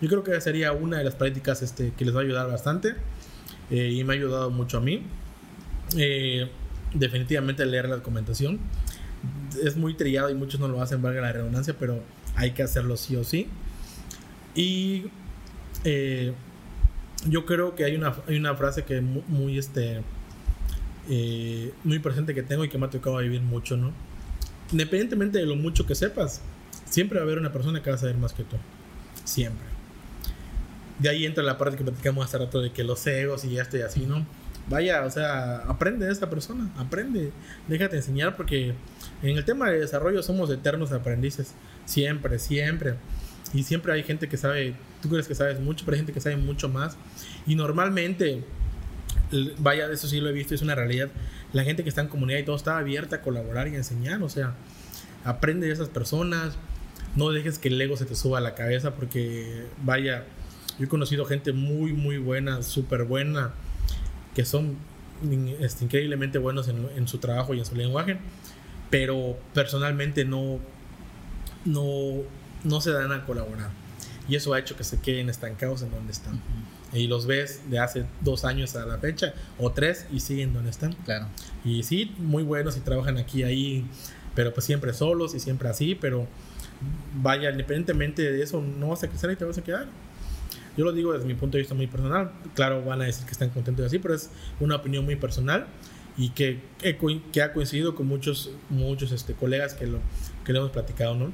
Yo 0.00 0.08
creo 0.08 0.22
que 0.22 0.40
sería 0.40 0.72
una 0.72 0.98
de 0.98 1.04
las 1.04 1.14
prácticas 1.14 1.62
este, 1.62 1.92
que 1.96 2.04
les 2.04 2.14
va 2.14 2.20
a 2.20 2.22
ayudar 2.22 2.48
bastante. 2.48 2.94
Eh, 3.70 3.90
y 3.92 4.04
me 4.04 4.14
ha 4.14 4.16
ayudado 4.16 4.50
mucho 4.50 4.78
a 4.78 4.80
mí. 4.80 5.02
Eh, 5.96 6.48
definitivamente 6.92 7.64
leer 7.66 7.88
la 7.88 7.96
documentación. 7.96 8.60
Es 9.62 9.76
muy 9.76 9.94
trillado 9.94 10.30
y 10.30 10.34
muchos 10.34 10.60
no 10.60 10.68
lo 10.68 10.80
hacen, 10.80 11.02
valga 11.02 11.20
la 11.20 11.32
redundancia, 11.32 11.74
pero 11.78 12.00
hay 12.36 12.52
que 12.52 12.62
hacerlo 12.62 12.96
sí 12.96 13.16
o 13.16 13.24
sí. 13.24 13.48
Y 14.54 15.06
eh, 15.84 16.32
yo 17.28 17.46
creo 17.46 17.74
que 17.74 17.84
hay 17.84 17.96
una, 17.96 18.14
hay 18.28 18.36
una 18.36 18.54
frase 18.54 18.84
que 18.84 19.00
muy, 19.00 19.58
este, 19.58 20.02
eh, 21.08 21.72
muy 21.84 21.98
presente 21.98 22.34
que 22.34 22.42
tengo 22.42 22.64
y 22.64 22.68
que 22.68 22.78
me 22.78 22.86
ha 22.86 22.90
tocado 22.90 23.18
vivir 23.18 23.42
mucho, 23.42 23.76
¿no? 23.76 23.92
Independientemente 24.72 25.38
de 25.38 25.46
lo 25.46 25.56
mucho 25.56 25.86
que 25.86 25.94
sepas, 25.94 26.40
siempre 26.86 27.18
va 27.18 27.24
a 27.24 27.26
haber 27.26 27.38
una 27.38 27.52
persona 27.52 27.82
que 27.82 27.90
va 27.90 27.96
a 27.96 27.98
saber 27.98 28.16
más 28.16 28.32
que 28.32 28.44
tú. 28.44 28.56
Siempre. 29.24 29.66
De 30.98 31.08
ahí 31.08 31.24
entra 31.24 31.42
la 31.42 31.58
parte 31.58 31.76
que 31.76 31.84
platicamos 31.84 32.24
hace 32.24 32.38
rato 32.38 32.60
de 32.60 32.72
que 32.72 32.84
los 32.84 33.06
egos 33.06 33.44
y 33.44 33.58
esto 33.58 33.76
y 33.76 33.82
así, 33.82 34.06
¿no? 34.06 34.26
Vaya, 34.68 35.04
o 35.04 35.10
sea, 35.10 35.58
aprende 35.68 36.06
de 36.06 36.12
esta 36.12 36.30
persona, 36.30 36.70
aprende, 36.78 37.32
déjate 37.68 37.96
enseñar 37.96 38.36
porque 38.36 38.74
en 39.30 39.38
el 39.38 39.44
tema 39.44 39.70
de 39.70 39.80
desarrollo 39.80 40.22
somos 40.22 40.50
eternos 40.50 40.92
aprendices, 40.92 41.54
siempre, 41.86 42.38
siempre. 42.38 42.94
Y 43.52 43.62
siempre 43.62 43.92
hay 43.92 44.02
gente 44.02 44.28
que 44.28 44.36
sabe, 44.36 44.74
tú 45.00 45.08
crees 45.08 45.28
que 45.28 45.34
sabes 45.34 45.60
mucho, 45.60 45.84
pero 45.84 45.94
hay 45.94 46.00
gente 46.00 46.12
que 46.12 46.20
sabe 46.20 46.36
mucho 46.36 46.68
más. 46.68 46.96
Y 47.46 47.54
normalmente, 47.54 48.42
vaya, 49.58 49.90
eso 49.90 50.08
sí 50.08 50.20
lo 50.20 50.28
he 50.28 50.32
visto, 50.32 50.54
es 50.54 50.62
una 50.62 50.74
realidad. 50.74 51.08
La 51.52 51.62
gente 51.62 51.84
que 51.84 51.88
está 51.88 52.00
en 52.00 52.08
comunidad 52.08 52.38
y 52.40 52.44
todo 52.44 52.56
está 52.56 52.78
abierta 52.78 53.16
a 53.16 53.22
colaborar 53.22 53.68
y 53.68 53.74
a 53.74 53.76
enseñar. 53.76 54.22
O 54.22 54.28
sea, 54.28 54.54
aprende 55.24 55.68
de 55.68 55.72
esas 55.72 55.88
personas. 55.88 56.56
No 57.14 57.30
dejes 57.30 57.58
que 57.58 57.68
el 57.68 57.80
ego 57.80 57.96
se 57.96 58.06
te 58.06 58.16
suba 58.16 58.38
a 58.38 58.40
la 58.40 58.54
cabeza 58.54 58.94
porque, 58.94 59.66
vaya, 59.84 60.24
yo 60.78 60.86
he 60.86 60.88
conocido 60.88 61.24
gente 61.24 61.52
muy, 61.52 61.92
muy 61.92 62.18
buena, 62.18 62.62
súper 62.62 63.04
buena, 63.04 63.52
que 64.34 64.44
son 64.44 64.76
este, 65.60 65.84
increíblemente 65.84 66.38
buenos 66.38 66.66
en, 66.68 66.88
en, 66.96 67.06
su 67.06 67.18
trabajo 67.18 67.54
y 67.54 67.60
en 67.60 67.64
su 67.64 67.76
lenguaje, 67.76 68.18
pero 68.94 69.36
personalmente 69.52 70.24
no, 70.24 70.60
no, 71.64 72.22
no 72.62 72.80
se 72.80 72.92
dan 72.92 73.10
a 73.10 73.24
colaborar. 73.24 73.70
Y 74.28 74.36
eso 74.36 74.54
ha 74.54 74.60
hecho 74.60 74.76
que 74.76 74.84
se 74.84 75.00
queden 75.00 75.28
estancados 75.28 75.82
en 75.82 75.90
donde 75.90 76.12
están. 76.12 76.40
Y 76.92 77.08
los 77.08 77.26
ves 77.26 77.68
de 77.68 77.80
hace 77.80 78.06
dos 78.20 78.44
años 78.44 78.76
a 78.76 78.86
la 78.86 78.98
fecha, 78.98 79.34
o 79.58 79.72
tres, 79.72 80.06
y 80.12 80.20
siguen 80.20 80.52
donde 80.52 80.70
están. 80.70 80.92
Claro. 81.04 81.26
Y 81.64 81.82
sí, 81.82 82.14
muy 82.18 82.44
buenos 82.44 82.76
y 82.76 82.80
trabajan 82.82 83.18
aquí, 83.18 83.42
ahí, 83.42 83.84
pero 84.36 84.54
pues 84.54 84.64
siempre 84.64 84.94
solos 84.94 85.34
y 85.34 85.40
siempre 85.40 85.68
así, 85.68 85.96
pero 85.96 86.28
vaya, 87.16 87.50
independientemente 87.50 88.22
de 88.22 88.44
eso, 88.44 88.62
no 88.62 88.90
vas 88.90 89.02
a 89.02 89.08
crecer 89.08 89.32
y 89.32 89.34
te 89.34 89.44
vas 89.44 89.58
a 89.58 89.64
quedar. 89.64 89.88
Yo 90.76 90.84
lo 90.84 90.92
digo 90.92 91.12
desde 91.12 91.26
mi 91.26 91.34
punto 91.34 91.56
de 91.56 91.62
vista 91.62 91.74
muy 91.74 91.88
personal. 91.88 92.30
Claro, 92.54 92.84
van 92.84 93.02
a 93.02 93.06
decir 93.06 93.26
que 93.26 93.32
están 93.32 93.50
contentos 93.50 93.86
así, 93.86 93.98
pero 93.98 94.14
es 94.14 94.30
una 94.60 94.76
opinión 94.76 95.04
muy 95.04 95.16
personal 95.16 95.66
y 96.16 96.30
que, 96.30 96.60
que 97.32 97.42
ha 97.42 97.52
coincidido 97.52 97.94
con 97.94 98.06
muchos, 98.06 98.50
muchos 98.70 99.12
este, 99.12 99.34
colegas 99.34 99.74
que 99.74 99.86
lo, 99.86 99.98
que 100.44 100.52
lo 100.52 100.60
hemos 100.60 100.70
platicado, 100.70 101.14
¿no? 101.14 101.32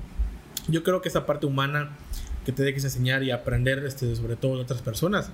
Yo 0.69 0.83
creo 0.83 1.03
que 1.03 1.09
esa 1.09 1.27
parte 1.27 1.47
humana 1.47 1.97
que 2.45 2.53
te 2.53 2.63
dejes 2.63 2.85
enseñar 2.85 3.23
y 3.23 3.31
aprender 3.31 3.85
este, 3.85 4.15
sobre 4.17 4.37
todo 4.37 4.57
de 4.57 4.63
otras 4.63 4.81
personas, 4.83 5.31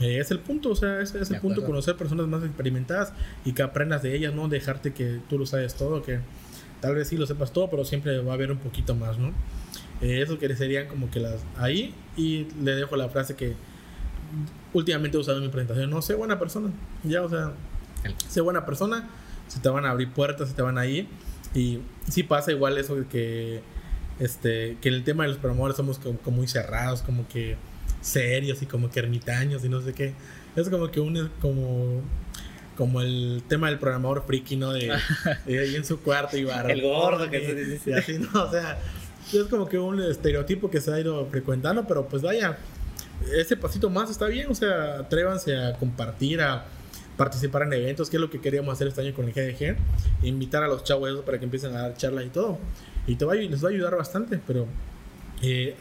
eh, 0.00 0.18
es 0.18 0.30
el 0.30 0.40
punto, 0.40 0.70
o 0.70 0.76
sea, 0.76 1.00
es, 1.00 1.14
es 1.14 1.30
el 1.30 1.40
punto 1.40 1.64
conocer 1.64 1.96
personas 1.96 2.26
más 2.26 2.42
experimentadas 2.42 3.12
y 3.44 3.52
que 3.52 3.62
aprendas 3.62 4.02
de 4.02 4.14
ellas, 4.14 4.34
no 4.34 4.48
dejarte 4.48 4.92
que 4.92 5.20
tú 5.28 5.38
lo 5.38 5.46
sabes 5.46 5.74
todo, 5.74 6.02
que 6.02 6.18
tal 6.80 6.94
vez 6.96 7.08
sí 7.08 7.16
lo 7.16 7.26
sepas 7.26 7.52
todo, 7.52 7.70
pero 7.70 7.84
siempre 7.84 8.18
va 8.18 8.32
a 8.32 8.34
haber 8.34 8.50
un 8.50 8.58
poquito 8.58 8.94
más, 8.94 9.18
¿no? 9.18 9.28
Eh, 10.02 10.20
eso 10.20 10.38
que 10.38 10.54
serían 10.56 10.88
como 10.88 11.10
que 11.10 11.20
las 11.20 11.44
ahí 11.56 11.94
y 12.16 12.46
le 12.62 12.72
dejo 12.72 12.96
la 12.96 13.08
frase 13.08 13.36
que 13.36 13.54
últimamente 14.72 15.16
he 15.16 15.20
usado 15.20 15.38
en 15.38 15.44
mi 15.44 15.48
presentación, 15.50 15.88
no, 15.88 16.02
sé 16.02 16.14
buena 16.14 16.38
persona, 16.38 16.70
ya, 17.04 17.22
o 17.22 17.28
sea, 17.28 17.52
sé 18.28 18.40
buena 18.40 18.66
persona, 18.66 19.08
se 19.48 19.60
te 19.60 19.68
van 19.68 19.84
a 19.84 19.90
abrir 19.90 20.12
puertas, 20.12 20.48
se 20.48 20.54
te 20.54 20.62
van 20.62 20.78
a 20.78 20.86
ir 20.86 21.06
y 21.54 21.80
sí 22.08 22.22
pasa 22.22 22.50
igual 22.50 22.78
eso 22.78 22.96
de 22.96 23.06
que 23.06 23.62
este 24.18 24.76
que 24.80 24.88
en 24.88 24.94
el 24.94 25.04
tema 25.04 25.24
de 25.24 25.30
los 25.30 25.38
programadores 25.38 25.76
somos 25.76 25.98
como, 25.98 26.18
muy 26.36 26.48
cerrados, 26.48 27.02
como 27.02 27.26
que 27.28 27.56
serios 28.00 28.62
y 28.62 28.66
como 28.66 28.90
que 28.90 29.00
ermitaños 29.00 29.64
y 29.64 29.68
no 29.68 29.80
sé 29.80 29.92
qué. 29.92 30.14
Es 30.56 30.68
como 30.68 30.90
que 30.90 31.00
un 31.00 31.30
como 31.40 32.02
como 32.76 33.00
el 33.00 33.42
tema 33.48 33.68
del 33.68 33.78
programador 33.78 34.24
friki, 34.26 34.56
¿no? 34.56 34.72
De, 34.72 34.90
ahí 35.46 35.76
en 35.76 35.84
su 35.84 36.00
cuarto 36.00 36.36
y 36.36 36.44
barro. 36.44 36.70
El 36.70 36.82
gordo 36.82 37.30
que 37.30 37.46
se 37.46 37.54
dice. 37.54 37.90
Y 37.90 37.92
así, 37.92 38.18
¿no? 38.18 38.42
O 38.42 38.50
sea, 38.50 38.78
es 39.32 39.44
como 39.44 39.68
que 39.68 39.78
un 39.78 40.02
estereotipo 40.02 40.70
que 40.70 40.80
se 40.80 40.92
ha 40.92 41.00
ido 41.00 41.26
frecuentando, 41.26 41.86
pero 41.86 42.06
pues 42.08 42.22
vaya, 42.22 42.58
ese 43.32 43.56
pasito 43.56 43.88
más 43.90 44.10
está 44.10 44.26
bien, 44.26 44.50
o 44.50 44.54
sea, 44.54 44.98
atrévanse 45.00 45.56
a 45.56 45.74
compartir, 45.74 46.40
a 46.40 46.64
participar 47.16 47.62
en 47.62 47.72
eventos, 47.74 48.10
que 48.10 48.16
es 48.16 48.20
lo 48.20 48.30
que 48.30 48.40
queríamos 48.40 48.72
hacer 48.72 48.88
este 48.88 49.00
año 49.00 49.14
con 49.14 49.26
el 49.26 49.32
GDG, 49.32 49.76
invitar 50.22 50.62
a 50.62 50.68
los 50.68 50.84
chavos 50.84 51.20
para 51.24 51.38
que 51.38 51.44
empiecen 51.44 51.74
a 51.76 51.82
dar 51.82 51.96
charlas 51.96 52.26
y 52.26 52.30
todo, 52.30 52.58
y 53.06 53.16
te 53.16 53.24
va, 53.24 53.34
les 53.34 53.64
va 53.64 53.68
a 53.68 53.72
ayudar 53.72 53.96
bastante, 53.96 54.40
pero 54.46 54.66
eh, 55.42 55.76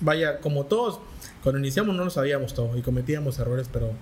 vaya, 0.00 0.40
como 0.40 0.66
todos, 0.66 1.00
cuando 1.42 1.58
iniciamos 1.58 1.94
no 1.96 2.04
lo 2.04 2.10
sabíamos 2.10 2.54
todo 2.54 2.76
y 2.76 2.82
cometíamos 2.82 3.38
errores, 3.38 3.68
pero 3.72 3.92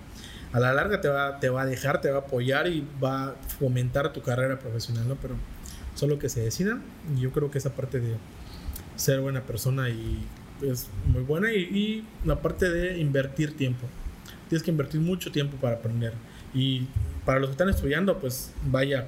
a 0.53 0.59
la 0.59 0.73
larga 0.73 1.01
te 1.01 1.09
va, 1.09 1.39
te 1.39 1.49
va 1.49 1.63
a 1.63 1.65
dejar, 1.65 2.01
te 2.01 2.09
va 2.09 2.17
a 2.17 2.21
apoyar 2.21 2.67
y 2.67 2.87
va 3.03 3.29
a 3.29 3.33
fomentar 3.59 4.13
tu 4.13 4.21
carrera 4.21 4.59
profesional, 4.59 5.07
¿no? 5.07 5.15
Pero 5.15 5.35
solo 5.95 6.19
que 6.19 6.29
se 6.29 6.41
decidan, 6.41 6.83
y 7.15 7.21
yo 7.21 7.31
creo 7.31 7.51
que 7.51 7.57
esa 7.57 7.73
parte 7.73 7.99
de 7.99 8.15
ser 8.95 9.19
buena 9.21 9.41
persona 9.41 9.89
y 9.89 10.25
es 10.61 10.89
muy 11.05 11.23
buena. 11.23 11.51
Y, 11.51 12.05
la 12.25 12.41
parte 12.41 12.69
de 12.69 12.97
invertir 12.97 13.55
tiempo. 13.55 13.87
Tienes 14.49 14.63
que 14.63 14.71
invertir 14.71 15.01
mucho 15.01 15.31
tiempo 15.31 15.57
para 15.57 15.77
aprender. 15.77 16.13
Y 16.57 16.87
para 17.23 17.39
los 17.39 17.49
que 17.49 17.51
están 17.51 17.69
estudiando, 17.69 18.17
pues 18.19 18.51
vaya, 18.65 19.05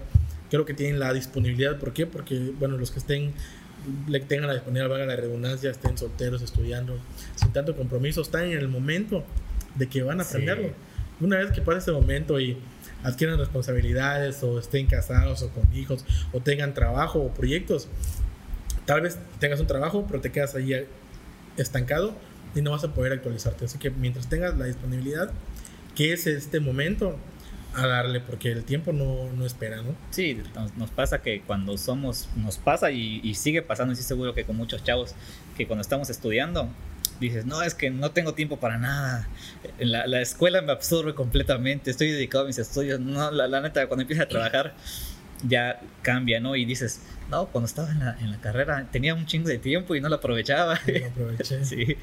creo 0.52 0.66
que 0.66 0.76
tienen 0.76 1.00
la 1.00 1.12
disponibilidad. 1.14 1.80
¿Por 1.80 1.94
qué? 1.94 2.06
Porque, 2.06 2.52
bueno, 2.60 2.78
los 2.78 2.92
que 2.92 3.00
estén, 3.00 3.34
le 4.08 4.20
tengan 4.20 4.48
la 4.48 4.54
disponibilidad, 4.54 4.90
valga 4.90 5.06
la 5.08 5.16
redundancia, 5.16 5.72
estén 5.72 5.98
solteros, 5.98 6.44
estudiando, 6.44 6.98
sin 7.36 7.52
tanto 7.52 7.76
compromiso, 7.76 8.22
están 8.22 8.44
en 8.46 8.58
el 8.60 8.68
momento 8.68 9.24
de 9.76 9.88
que 9.88 10.04
van 10.04 10.20
a 10.20 10.24
aprenderlo. 10.24 10.70
Una 11.20 11.38
vez 11.38 11.52
que 11.52 11.62
pase 11.62 11.80
ese 11.80 11.92
momento 11.92 12.40
y 12.40 12.58
adquieran 13.04 13.40
responsabilidades 13.40 14.44
o 14.44 14.60
estén 14.60 14.86
casados 14.86 15.42
o 15.42 15.50
con 15.50 15.74
hijos 15.76 16.06
o 16.32 16.40
tengan 16.40 16.74
trabajo 16.74 17.20
o 17.20 17.34
proyectos, 17.34 17.88
tal 18.86 19.02
vez 19.02 19.18
tengas 19.40 19.60
un 19.60 19.68
trabajo, 19.68 20.06
pero 20.08 20.22
te 20.22 20.32
quedas 20.32 20.56
ahí 20.56 20.86
estancado 21.58 22.14
y 22.56 22.62
no 22.62 22.72
vas 22.72 22.84
a 22.84 22.94
poder 22.94 23.14
actualizarte. 23.14 23.66
Así 23.66 23.80
que 23.80 23.90
mientras 23.90 24.28
tengas 24.28 24.58
la 24.58 24.66
disponibilidad, 24.66 25.32
que 25.96 26.14
es 26.14 26.28
este 26.28 26.60
momento, 26.60 27.18
a 27.76 27.86
darle, 27.86 28.20
porque 28.20 28.52
el 28.52 28.64
tiempo 28.64 28.94
no, 28.94 29.32
no 29.32 29.46
espera, 29.46 29.78
¿no? 29.78 29.96
Sí, 30.10 30.42
nos, 30.78 30.92
pasa 30.92 31.22
que 31.22 31.42
cuando 31.42 31.78
somos, 31.78 32.28
nos 32.36 32.58
pasa 32.58 32.92
y, 32.92 33.34
sigue 33.36 33.62
pasando, 33.62 33.94
y 33.94 33.96
sí 33.96 34.04
seguro 34.04 34.34
que 34.34 34.44
con 34.44 34.56
muchos 34.56 34.84
chavos, 34.84 35.14
que 35.58 35.68
cuando 35.68 35.82
estamos 35.82 36.10
estudiando, 36.10 36.70
dices, 37.20 37.46
no, 37.46 37.62
es 37.62 37.76
que 37.76 37.90
no 37.90 38.12
tengo 38.12 38.34
tiempo 38.34 38.58
para 38.58 38.78
nada, 38.78 39.28
la, 39.78 40.08
la 40.08 40.22
escuela 40.22 40.62
me 40.62 40.72
absorbe 40.72 41.14
completamente, 41.14 41.92
estoy 41.92 42.12
dedicado 42.12 42.46
a 42.46 42.48
mis 42.48 42.58
estudios, 42.58 43.00
no, 43.00 43.30
la, 43.32 43.48
la 43.48 43.62
neta, 43.62 43.88
cuando 43.88 44.02
empiezas 44.02 44.26
a 44.26 44.30
trabajar 44.30 44.74
ya 45.48 45.80
cambia, 46.02 46.40
¿no? 46.40 46.56
Y 46.56 46.66
dices, 46.66 47.02
no, 47.30 47.48
cuando 47.48 47.68
estaba 47.68 47.92
en 47.92 48.00
la, 48.00 48.18
en 48.20 48.32
la 48.32 48.42
carrera 48.42 48.88
tenía 48.92 49.14
un 49.14 49.26
chingo 49.26 49.48
de 49.48 49.58
tiempo 49.58 49.96
y 49.96 50.02
no 50.02 50.10
lo 50.10 50.16
aprovechaba. 50.16 50.80
No 50.86 51.00
lo 51.00 51.06
aproveché. 51.08 51.66
sí. 51.66 51.98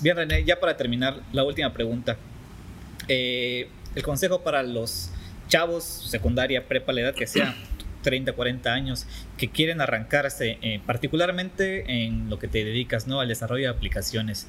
Bien, 0.00 0.16
René, 0.16 0.44
ya 0.44 0.58
para 0.60 0.76
terminar, 0.76 1.20
la 1.32 1.44
última 1.44 1.72
pregunta. 1.72 2.16
Eh, 3.08 3.68
el 3.94 4.02
consejo 4.02 4.42
para 4.42 4.62
los 4.62 5.10
chavos, 5.48 5.84
secundaria, 5.84 6.66
prepa, 6.66 6.92
la 6.92 7.02
edad 7.02 7.14
que 7.14 7.26
sea, 7.26 7.54
30, 8.02 8.32
40 8.32 8.72
años, 8.72 9.06
que 9.36 9.50
quieren 9.50 9.80
arrancarse, 9.80 10.58
eh, 10.62 10.80
particularmente 10.86 12.04
en 12.04 12.30
lo 12.30 12.38
que 12.38 12.48
te 12.48 12.64
dedicas, 12.64 13.06
¿no? 13.06 13.20
Al 13.20 13.28
desarrollo 13.28 13.64
de 13.64 13.76
aplicaciones. 13.76 14.46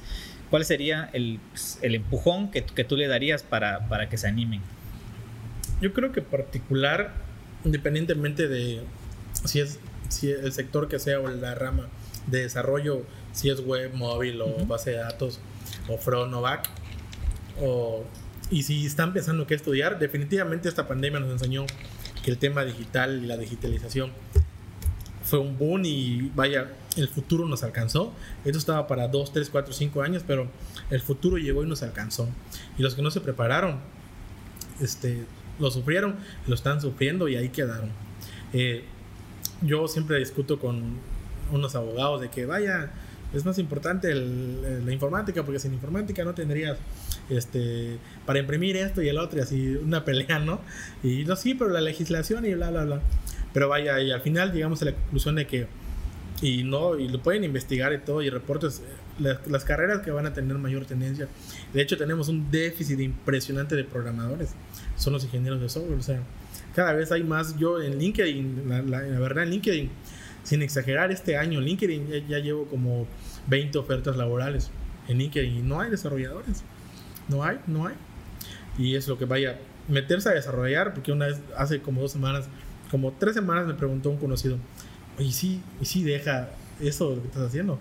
¿Cuál 0.50 0.64
sería 0.64 1.10
el, 1.12 1.40
el 1.80 1.94
empujón 1.94 2.50
que, 2.50 2.62
que, 2.62 2.84
tú 2.84 2.96
le 2.96 3.08
darías 3.08 3.42
para, 3.42 3.88
para 3.88 4.08
que 4.08 4.18
se 4.18 4.28
animen? 4.28 4.60
Yo 5.80 5.92
creo 5.92 6.12
que 6.12 6.22
particular 6.22 7.12
independientemente 7.64 8.48
de 8.48 8.82
si 9.44 9.60
es 9.60 9.78
si 10.08 10.30
el 10.30 10.52
sector 10.52 10.88
que 10.88 10.98
sea 10.98 11.20
o 11.20 11.28
la 11.28 11.54
rama 11.54 11.88
de 12.26 12.42
desarrollo, 12.42 13.02
si 13.32 13.48
es 13.48 13.64
web, 13.64 13.94
móvil 13.94 14.42
o 14.42 14.66
base 14.66 14.90
de 14.90 14.98
datos 14.98 15.40
o 15.88 15.96
front 15.96 16.34
o 16.34 16.42
back, 16.42 16.68
o, 17.60 18.04
y 18.52 18.64
si 18.64 18.84
están 18.84 19.14
pensando 19.14 19.46
qué 19.46 19.54
estudiar, 19.54 19.98
definitivamente 19.98 20.68
esta 20.68 20.86
pandemia 20.86 21.18
nos 21.18 21.30
enseñó 21.30 21.64
que 22.22 22.30
el 22.30 22.36
tema 22.36 22.64
digital 22.64 23.24
y 23.24 23.26
la 23.26 23.38
digitalización 23.38 24.12
fue 25.24 25.38
un 25.38 25.56
boom 25.56 25.82
y 25.86 26.30
vaya, 26.34 26.70
el 26.98 27.08
futuro 27.08 27.46
nos 27.48 27.62
alcanzó. 27.62 28.12
Esto 28.44 28.58
estaba 28.58 28.86
para 28.86 29.08
2, 29.08 29.32
3, 29.32 29.48
4, 29.48 29.72
5 29.72 30.02
años, 30.02 30.22
pero 30.26 30.48
el 30.90 31.00
futuro 31.00 31.38
llegó 31.38 31.64
y 31.64 31.66
nos 31.66 31.82
alcanzó. 31.82 32.28
Y 32.76 32.82
los 32.82 32.94
que 32.94 33.00
no 33.00 33.10
se 33.10 33.22
prepararon, 33.22 33.80
este, 34.80 35.24
lo 35.58 35.70
sufrieron, 35.70 36.16
lo 36.46 36.54
están 36.54 36.82
sufriendo 36.82 37.28
y 37.28 37.36
ahí 37.36 37.48
quedaron. 37.48 37.88
Eh, 38.52 38.84
yo 39.62 39.88
siempre 39.88 40.18
discuto 40.18 40.58
con 40.58 40.98
unos 41.50 41.74
abogados 41.74 42.20
de 42.20 42.28
que 42.28 42.44
vaya, 42.44 42.90
es 43.32 43.46
más 43.46 43.58
importante 43.58 44.14
la 44.14 44.92
informática, 44.92 45.42
porque 45.42 45.58
sin 45.58 45.72
informática 45.72 46.22
no 46.22 46.34
tendrías 46.34 46.76
este 47.36 47.98
para 48.26 48.38
imprimir 48.38 48.76
esto 48.76 49.02
y 49.02 49.08
el 49.08 49.18
otro, 49.18 49.38
y 49.38 49.42
así 49.42 49.76
una 49.76 50.04
pelea, 50.04 50.38
¿no? 50.38 50.60
Y 51.02 51.24
no, 51.24 51.36
sí, 51.36 51.54
pero 51.54 51.70
la 51.70 51.80
legislación 51.80 52.44
y 52.46 52.54
bla, 52.54 52.70
bla, 52.70 52.84
bla. 52.84 53.00
Pero 53.52 53.68
vaya, 53.68 54.00
y 54.00 54.10
al 54.10 54.20
final 54.20 54.52
llegamos 54.52 54.82
a 54.82 54.86
la 54.86 54.92
conclusión 54.92 55.34
de 55.34 55.46
que, 55.46 55.66
y 56.40 56.64
no, 56.64 56.98
y 56.98 57.08
lo 57.08 57.22
pueden 57.22 57.44
investigar 57.44 57.92
y 57.92 57.98
todo, 57.98 58.22
y 58.22 58.30
reportes, 58.30 58.82
las, 59.18 59.46
las 59.46 59.64
carreras 59.64 60.00
que 60.00 60.10
van 60.10 60.26
a 60.26 60.32
tener 60.32 60.56
mayor 60.58 60.86
tendencia. 60.86 61.28
De 61.72 61.82
hecho, 61.82 61.96
tenemos 61.98 62.28
un 62.28 62.50
déficit 62.50 62.98
impresionante 63.00 63.76
de 63.76 63.84
programadores 63.84 64.54
son 64.96 65.12
los 65.12 65.24
ingenieros 65.24 65.60
de 65.60 65.68
software. 65.68 65.98
O 65.98 66.02
sea, 66.02 66.20
cada 66.74 66.92
vez 66.92 67.12
hay 67.12 67.24
más. 67.24 67.56
Yo 67.58 67.82
en 67.82 67.98
LinkedIn, 67.98 68.68
la, 68.68 69.00
verdad, 69.00 69.44
en 69.44 69.50
LinkedIn, 69.50 69.90
sin 70.44 70.62
exagerar, 70.62 71.12
este 71.12 71.36
año 71.36 71.58
en 71.58 71.66
LinkedIn 71.66 72.28
ya, 72.28 72.38
llevo 72.38 72.66
como 72.66 73.06
20 73.48 73.78
ofertas 73.78 74.16
laborales 74.16 74.70
en 75.08 75.18
LinkedIn 75.18 75.58
y 75.58 75.62
no 75.62 75.80
hay 75.80 75.90
desarrolladores. 75.90 76.64
No 77.28 77.44
hay, 77.44 77.58
no 77.66 77.86
hay. 77.86 77.94
Y 78.78 78.96
es 78.96 79.08
lo 79.08 79.18
que 79.18 79.24
vaya, 79.24 79.58
meterse 79.88 80.28
a 80.28 80.32
desarrollar, 80.32 80.94
porque 80.94 81.12
una 81.12 81.26
vez, 81.26 81.40
hace 81.56 81.80
como 81.80 82.00
dos 82.00 82.12
semanas, 82.12 82.46
como 82.90 83.12
tres 83.12 83.34
semanas 83.34 83.66
me 83.66 83.74
preguntó 83.74 84.10
un 84.10 84.18
conocido, 84.18 84.58
y 85.18 85.32
sí, 85.32 85.60
y 85.80 85.84
sí 85.84 86.02
deja 86.04 86.50
eso 86.80 87.14
lo 87.14 87.22
que 87.22 87.28
estás 87.28 87.42
haciendo. 87.44 87.78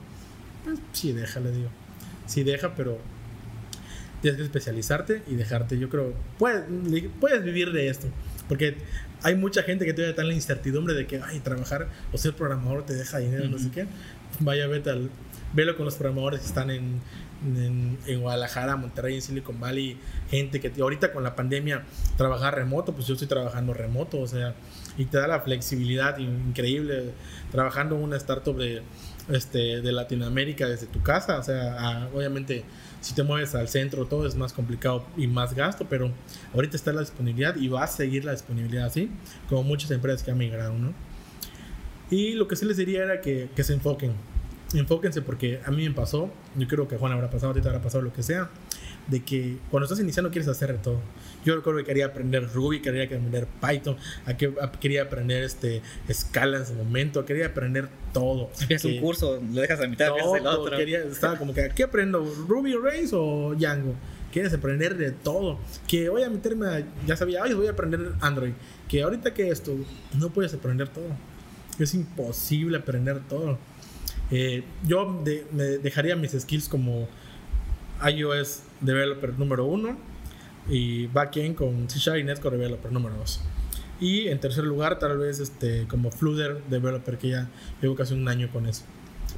Pues 0.63 0.79
sí, 0.93 1.11
deja, 1.11 1.39
le 1.39 1.51
digo. 1.51 1.69
sí 2.27 2.43
deja, 2.43 2.75
pero 2.75 2.99
tienes 4.21 4.37
que 4.37 4.45
especializarte 4.45 5.23
y 5.27 5.35
dejarte. 5.35 5.79
Yo 5.79 5.89
creo, 5.89 6.13
puedes, 6.37 6.63
puedes 7.19 7.43
vivir 7.43 7.71
de 7.71 7.89
esto. 7.89 8.07
Porque 8.47 8.77
hay 9.23 9.35
mucha 9.35 9.63
gente 9.63 9.85
que 9.85 9.93
todavía 9.93 10.11
está 10.11 10.21
en 10.21 10.27
la 10.27 10.33
incertidumbre 10.33 10.93
de 10.93 11.07
que, 11.07 11.21
ay, 11.23 11.39
trabajar 11.39 11.87
o 12.11 12.17
ser 12.17 12.33
programador 12.33 12.85
te 12.85 12.93
deja 12.93 13.17
dinero, 13.17 13.47
no 13.47 13.57
sé 13.57 13.71
qué. 13.71 13.87
Vaya, 14.39 14.67
vete 14.67 14.89
al, 14.89 15.09
velo 15.53 15.75
con 15.75 15.85
los 15.85 15.95
programadores 15.95 16.41
que 16.41 16.47
están 16.47 16.69
en, 16.69 17.01
en, 17.43 18.21
Guadalajara, 18.21 18.75
Monterrey, 18.75 19.15
en 19.15 19.21
Silicon 19.21 19.59
Valley, 19.59 19.97
gente 20.29 20.59
que 20.59 20.71
ahorita 20.79 21.11
con 21.11 21.23
la 21.23 21.35
pandemia 21.35 21.83
trabajar 22.17 22.55
remoto, 22.55 22.93
pues 22.93 23.07
yo 23.07 23.13
estoy 23.13 23.27
trabajando 23.27 23.73
remoto, 23.73 24.19
o 24.19 24.27
sea, 24.27 24.55
y 24.97 25.05
te 25.05 25.17
da 25.17 25.27
la 25.27 25.41
flexibilidad 25.41 26.17
increíble 26.17 27.11
trabajando 27.51 27.95
en 27.95 28.03
una 28.03 28.17
startup 28.17 28.55
de, 28.57 28.83
este, 29.29 29.81
de 29.81 29.91
Latinoamérica 29.91 30.67
desde 30.67 30.87
tu 30.87 31.01
casa, 31.01 31.39
o 31.39 31.43
sea, 31.43 32.09
obviamente 32.13 32.63
si 33.01 33.15
te 33.15 33.23
mueves 33.23 33.55
al 33.55 33.67
centro 33.67 34.05
todo 34.05 34.27
es 34.27 34.35
más 34.35 34.53
complicado 34.53 35.05
y 35.17 35.27
más 35.27 35.55
gasto, 35.55 35.87
pero 35.89 36.11
ahorita 36.53 36.75
está 36.75 36.93
la 36.93 37.01
disponibilidad 37.01 37.55
y 37.55 37.67
va 37.67 37.83
a 37.83 37.87
seguir 37.87 38.25
la 38.25 38.33
disponibilidad 38.33 38.85
así, 38.85 39.09
como 39.49 39.63
muchas 39.63 39.89
empresas 39.91 40.23
que 40.23 40.31
han 40.31 40.37
migrado, 40.37 40.73
¿no? 40.73 40.93
Y 42.11 42.33
lo 42.33 42.47
que 42.47 42.57
sí 42.57 42.65
les 42.65 42.75
diría 42.75 43.03
era 43.03 43.21
que, 43.21 43.49
que 43.55 43.63
se 43.63 43.73
enfoquen, 43.73 44.13
enfóquense 44.79 45.21
porque 45.21 45.59
a 45.65 45.71
mí 45.71 45.87
me 45.87 45.93
pasó, 45.93 46.31
yo 46.55 46.67
creo 46.67 46.87
que 46.87 46.95
a 46.95 46.97
Juan 46.97 47.11
habrá 47.11 47.29
pasado, 47.29 47.51
a 47.51 47.55
ti 47.55 47.61
te 47.61 47.67
habrá 47.67 47.81
pasado 47.81 48.03
lo 48.03 48.13
que 48.13 48.23
sea, 48.23 48.49
de 49.07 49.23
que 49.23 49.57
cuando 49.69 49.85
estás 49.85 49.99
iniciando 49.99 50.31
quieres 50.31 50.47
hacer 50.47 50.71
de 50.71 50.79
todo. 50.79 50.99
Yo 51.43 51.55
recuerdo 51.55 51.79
que 51.79 51.85
quería 51.85 52.05
aprender 52.05 52.47
Ruby, 52.53 52.81
quería 52.81 53.05
aprender 53.05 53.47
Python, 53.59 53.97
quería 54.79 55.03
aprender 55.03 55.43
este, 55.43 55.81
Scala 56.11 56.57
en 56.57 56.65
su 56.65 56.73
momento, 56.73 57.25
quería 57.25 57.47
aprender 57.47 57.89
todo. 58.13 58.49
Es 58.69 58.85
un 58.85 58.99
curso, 58.99 59.41
lo 59.51 59.61
dejas 59.61 59.81
a 59.81 59.87
mitad, 59.87 60.09
todo, 60.09 60.35
el 60.35 60.47
otro. 60.47 60.77
Quería, 60.77 60.99
estaba 61.03 61.37
como 61.37 61.53
que, 61.53 61.71
¿qué 61.75 61.83
aprendo? 61.83 62.23
¿Ruby 62.47 62.75
Rails 62.75 63.11
o 63.13 63.55
Django? 63.57 63.95
Quieres 64.31 64.53
aprender 64.53 64.95
de 64.97 65.11
todo. 65.11 65.59
Que 65.87 66.09
voy 66.09 66.23
a 66.23 66.29
meterme 66.29 66.67
a, 66.67 66.83
ya 67.05 67.17
sabía, 67.17 67.43
voy 67.53 67.67
a 67.67 67.71
aprender 67.71 68.13
Android. 68.21 68.53
Que 68.87 69.03
ahorita 69.03 69.33
que 69.33 69.49
esto, 69.49 69.75
no 70.17 70.29
puedes 70.29 70.53
aprender 70.53 70.87
todo. 70.87 71.09
Es 71.79 71.93
imposible 71.93 72.77
aprender 72.77 73.19
todo. 73.27 73.57
Eh, 74.31 74.63
yo 74.87 75.21
me 75.51 75.63
dejaría 75.63 76.15
mis 76.15 76.31
skills 76.31 76.69
como 76.69 77.07
iOS 78.07 78.63
developer 78.79 79.37
número 79.37 79.65
uno 79.65 79.97
y 80.69 81.07
backend 81.07 81.55
con 81.55 81.89
C 81.89 82.19
y 82.19 82.23
Netcore 82.23 82.57
developer 82.57 82.91
número 82.91 83.15
dos. 83.15 83.41
Y 83.99 84.29
en 84.29 84.39
tercer 84.39 84.63
lugar, 84.63 84.97
tal 84.97 85.17
vez 85.17 85.39
este, 85.39 85.85
como 85.87 86.09
Flutter 86.09 86.63
developer, 86.69 87.17
que 87.17 87.29
ya 87.29 87.49
llevo 87.81 87.95
casi 87.95 88.15
un 88.15 88.27
año 88.27 88.49
con 88.51 88.65
eso. 88.65 88.83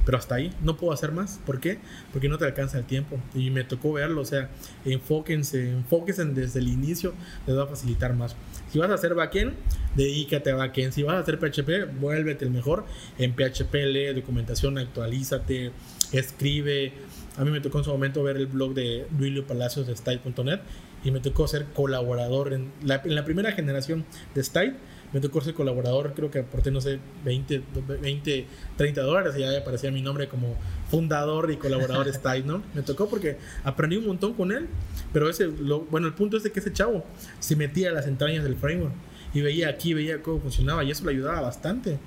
Pero 0.04 0.18
hasta 0.18 0.34
ahí, 0.34 0.52
no 0.62 0.76
puedo 0.76 0.92
hacer 0.92 1.12
más. 1.12 1.40
¿Por 1.46 1.60
qué? 1.60 1.78
Porque 2.12 2.28
no 2.28 2.38
te 2.38 2.44
alcanza 2.44 2.78
el 2.78 2.84
tiempo. 2.84 3.18
Y 3.34 3.50
me 3.50 3.64
tocó 3.64 3.92
verlo, 3.92 4.20
o 4.20 4.24
sea, 4.24 4.50
enfóquense, 4.84 5.70
enfóquense 5.70 6.24
desde 6.26 6.60
el 6.60 6.68
inicio, 6.68 7.14
les 7.46 7.56
va 7.56 7.64
a 7.64 7.66
facilitar 7.66 8.14
más. 8.14 8.36
Si 8.70 8.78
vas 8.78 8.90
a 8.90 8.94
hacer 8.94 9.14
backend, 9.14 9.54
dedícate 9.94 10.50
a 10.50 10.56
backend. 10.56 10.92
Si 10.92 11.02
vas 11.02 11.16
a 11.16 11.18
hacer 11.20 11.38
PHP, 11.38 12.00
vuélvete 12.00 12.44
el 12.44 12.50
mejor 12.50 12.84
en 13.18 13.34
PHP, 13.34 13.74
lee 13.86 14.12
documentación, 14.14 14.78
actualízate, 14.78 15.72
escribe. 16.12 16.92
A 17.36 17.44
mí 17.44 17.50
me 17.50 17.60
tocó 17.60 17.78
en 17.78 17.84
su 17.84 17.90
momento 17.90 18.22
ver 18.22 18.36
el 18.36 18.46
blog 18.46 18.74
de 18.74 19.06
Duilio 19.10 19.46
Palacios 19.46 19.86
de 19.86 19.96
Style.net 19.96 20.60
y 21.02 21.10
me 21.10 21.20
tocó 21.20 21.46
ser 21.48 21.66
colaborador 21.66 22.52
en 22.52 22.72
la, 22.82 23.02
en 23.04 23.14
la 23.14 23.24
primera 23.24 23.52
generación 23.52 24.04
de 24.34 24.42
Style 24.42 24.76
me 25.14 25.20
tocó 25.20 25.40
ser 25.40 25.54
colaborador, 25.54 26.12
creo 26.12 26.28
que 26.28 26.40
aporté, 26.40 26.72
no 26.72 26.80
sé, 26.80 26.98
20, 27.24 27.62
20 28.02 28.46
30 28.76 29.00
dólares 29.02 29.34
y 29.36 29.40
ya 29.40 29.56
aparecía 29.56 29.92
mi 29.92 30.02
nombre 30.02 30.28
como 30.28 30.56
fundador 30.90 31.52
y 31.52 31.56
colaborador 31.56 32.08
Style, 32.12 32.44
¿no? 32.44 32.62
Me 32.74 32.82
tocó 32.82 33.08
porque 33.08 33.38
aprendí 33.62 33.96
un 33.96 34.06
montón 34.06 34.34
con 34.34 34.50
él, 34.50 34.66
pero 35.12 35.30
ese, 35.30 35.46
lo, 35.46 35.82
bueno, 35.82 36.08
el 36.08 36.14
punto 36.14 36.36
es 36.36 36.42
de 36.42 36.50
que 36.50 36.58
ese 36.58 36.72
chavo 36.72 37.04
se 37.38 37.54
metía 37.54 37.90
a 37.90 37.92
las 37.92 38.08
entrañas 38.08 38.42
del 38.42 38.56
framework 38.56 38.92
y 39.32 39.40
veía 39.40 39.68
aquí, 39.68 39.94
veía 39.94 40.20
cómo 40.20 40.40
funcionaba 40.40 40.82
y 40.82 40.90
eso 40.90 41.04
le 41.04 41.12
ayudaba 41.12 41.40
bastante. 41.40 41.98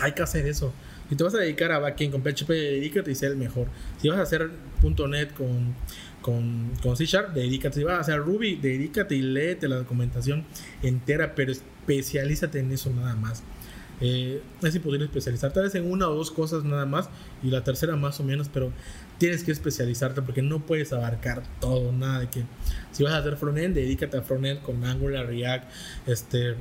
Hay 0.00 0.12
que 0.12 0.22
hacer 0.22 0.46
eso. 0.46 0.72
Si 1.10 1.16
te 1.16 1.24
vas 1.24 1.34
a 1.34 1.38
dedicar 1.38 1.72
a 1.72 1.78
backend 1.78 2.12
con 2.12 2.22
PHP, 2.22 2.48
dedícate 2.48 3.10
y 3.10 3.14
sea 3.14 3.28
el 3.28 3.36
mejor. 3.36 3.66
Si 4.00 4.08
vas 4.08 4.18
a 4.18 4.22
hacer 4.22 4.48
.NET 4.82 5.34
con, 5.34 5.74
con, 6.22 6.72
con 6.82 6.96
C 6.96 7.06
Sharp, 7.06 7.32
dedícate. 7.32 7.76
Si 7.80 7.84
vas 7.84 7.94
a 7.94 8.00
hacer 8.00 8.18
Ruby, 8.18 8.56
dedícate 8.56 9.14
y 9.14 9.22
léete 9.22 9.68
la 9.68 9.76
documentación 9.76 10.44
entera, 10.82 11.34
pero 11.34 11.52
especialízate 11.52 12.58
en 12.60 12.72
eso 12.72 12.90
nada 12.90 13.14
más. 13.14 13.42
Eh, 14.02 14.42
es 14.62 14.74
imposible 14.74 15.04
especializar, 15.04 15.52
tal 15.52 15.64
vez 15.64 15.74
en 15.74 15.90
una 15.90 16.08
o 16.08 16.14
dos 16.14 16.30
cosas 16.30 16.64
nada 16.64 16.86
más 16.86 17.10
y 17.42 17.50
la 17.50 17.62
tercera 17.62 17.96
más 17.96 18.18
o 18.18 18.24
menos, 18.24 18.48
pero 18.48 18.72
tienes 19.18 19.44
que 19.44 19.52
especializarte 19.52 20.22
porque 20.22 20.40
no 20.40 20.64
puedes 20.64 20.94
abarcar 20.94 21.42
todo, 21.60 21.92
nada 21.92 22.20
de 22.20 22.28
que 22.28 22.44
si 22.92 23.04
vas 23.04 23.12
a 23.12 23.18
hacer 23.18 23.36
frontend, 23.36 23.74
dedícate 23.74 24.16
a 24.16 24.22
frontend 24.22 24.62
con 24.62 24.82
Angular, 24.84 25.26
React, 25.26 25.70
este, 26.06 26.54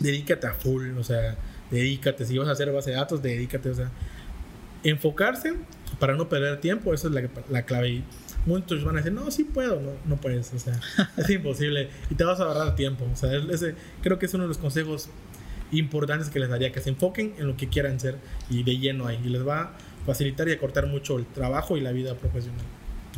dedícate 0.00 0.46
a 0.46 0.52
full, 0.52 0.98
o 0.98 1.02
sea, 1.02 1.38
dedícate, 1.70 2.26
si 2.26 2.36
vas 2.36 2.48
a 2.48 2.52
hacer 2.52 2.70
base 2.70 2.90
de 2.90 2.96
datos, 2.96 3.22
dedícate, 3.22 3.70
o 3.70 3.74
sea, 3.74 3.90
enfocarse 4.82 5.54
para 5.98 6.14
no 6.14 6.28
perder 6.28 6.60
tiempo, 6.60 6.92
esa 6.92 7.08
es 7.08 7.14
la, 7.14 7.22
la 7.48 7.62
clave. 7.62 8.02
Muchos 8.46 8.84
van 8.84 8.94
a 8.94 8.98
decir, 8.98 9.12
no, 9.12 9.30
sí 9.30 9.44
puedo, 9.44 9.80
no, 9.80 9.90
no 10.04 10.16
puedes, 10.16 10.54
o 10.54 10.58
sea, 10.58 10.80
es 11.16 11.30
imposible 11.30 11.90
y 12.08 12.14
te 12.14 12.24
vas 12.24 12.40
a 12.40 12.44
ahorrar 12.44 12.76
tiempo. 12.76 13.04
O 13.12 13.16
sea, 13.16 13.30
ese, 13.36 13.74
creo 14.02 14.18
que 14.18 14.26
es 14.26 14.34
uno 14.34 14.44
de 14.44 14.48
los 14.48 14.58
consejos 14.58 15.10
importantes 15.72 16.30
que 16.30 16.38
les 16.38 16.48
daría, 16.48 16.72
que 16.72 16.80
se 16.80 16.90
enfoquen 16.90 17.34
en 17.38 17.46
lo 17.46 17.56
que 17.56 17.68
quieran 17.68 17.98
ser 17.98 18.16
y 18.48 18.62
de 18.62 18.78
lleno 18.78 19.06
ahí. 19.06 19.20
Y 19.24 19.28
les 19.28 19.46
va 19.46 19.60
a 19.60 19.70
facilitar 20.06 20.48
y 20.48 20.52
acortar 20.52 20.86
mucho 20.86 21.18
el 21.18 21.26
trabajo 21.26 21.76
y 21.76 21.80
la 21.80 21.92
vida 21.92 22.14
profesional. 22.14 22.64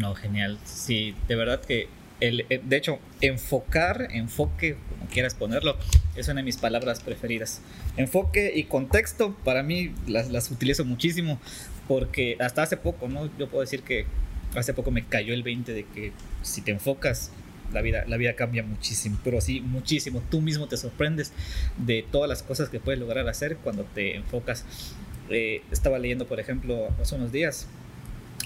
No, 0.01 0.15
genial. 0.15 0.59
Sí, 0.65 1.15
de 1.27 1.37
verdad 1.37 1.61
que, 1.61 1.89
el, 2.21 2.47
eh, 2.49 2.61
de 2.65 2.77
hecho, 2.77 2.99
enfocar, 3.21 4.09
enfoque, 4.13 4.77
como 4.89 5.11
quieras 5.11 5.35
ponerlo, 5.35 5.77
es 6.17 6.27
una 6.29 6.37
de 6.37 6.45
mis 6.45 6.57
palabras 6.57 7.01
preferidas. 7.01 7.61
Enfoque 7.97 8.53
y 8.55 8.65
contexto, 8.65 9.37
para 9.45 9.63
mí 9.63 9.93
las, 10.07 10.31
las 10.31 10.51
utilizo 10.51 10.85
muchísimo, 10.85 11.41
porque 11.87 12.37
hasta 12.41 12.63
hace 12.63 12.77
poco, 12.77 13.09
¿no? 13.09 13.29
Yo 13.39 13.49
puedo 13.49 13.61
decir 13.61 13.83
que 13.83 14.07
hace 14.59 14.75
poco 14.75 14.91
me 14.91 15.05
cayó 15.05 15.35
el 15.35 15.43
20 15.43 15.73
de 15.73 15.85
que 15.85 16.13
si 16.43 16.63
te 16.63 16.71
enfocas, 16.71 17.33
la 17.73 17.83
vida, 17.83 18.05
la 18.07 18.17
vida 18.17 18.35
cambia 18.35 18.63
muchísimo, 18.63 19.19
pero 19.25 19.41
sí, 19.41 19.61
muchísimo. 19.61 20.23
Tú 20.31 20.41
mismo 20.41 20.69
te 20.69 20.77
sorprendes 20.77 21.33
de 21.77 22.05
todas 22.11 22.29
las 22.29 22.43
cosas 22.43 22.69
que 22.69 22.81
puedes 22.81 22.99
lograr 22.99 23.29
hacer 23.29 23.57
cuando 23.57 23.85
te 23.85 24.17
enfocas. 24.17 24.65
Eh, 25.31 25.63
estaba 25.71 25.99
leyendo, 25.99 26.27
por 26.27 26.41
ejemplo, 26.41 26.89
hace 27.01 27.15
unos 27.15 27.33
días, 27.33 27.67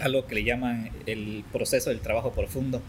algo 0.01 0.27
que 0.27 0.35
le 0.35 0.45
llaman 0.45 0.91
el 1.07 1.45
proceso 1.53 1.91
del 1.91 2.01
trabajo 2.01 2.33
profundo, 2.33 2.83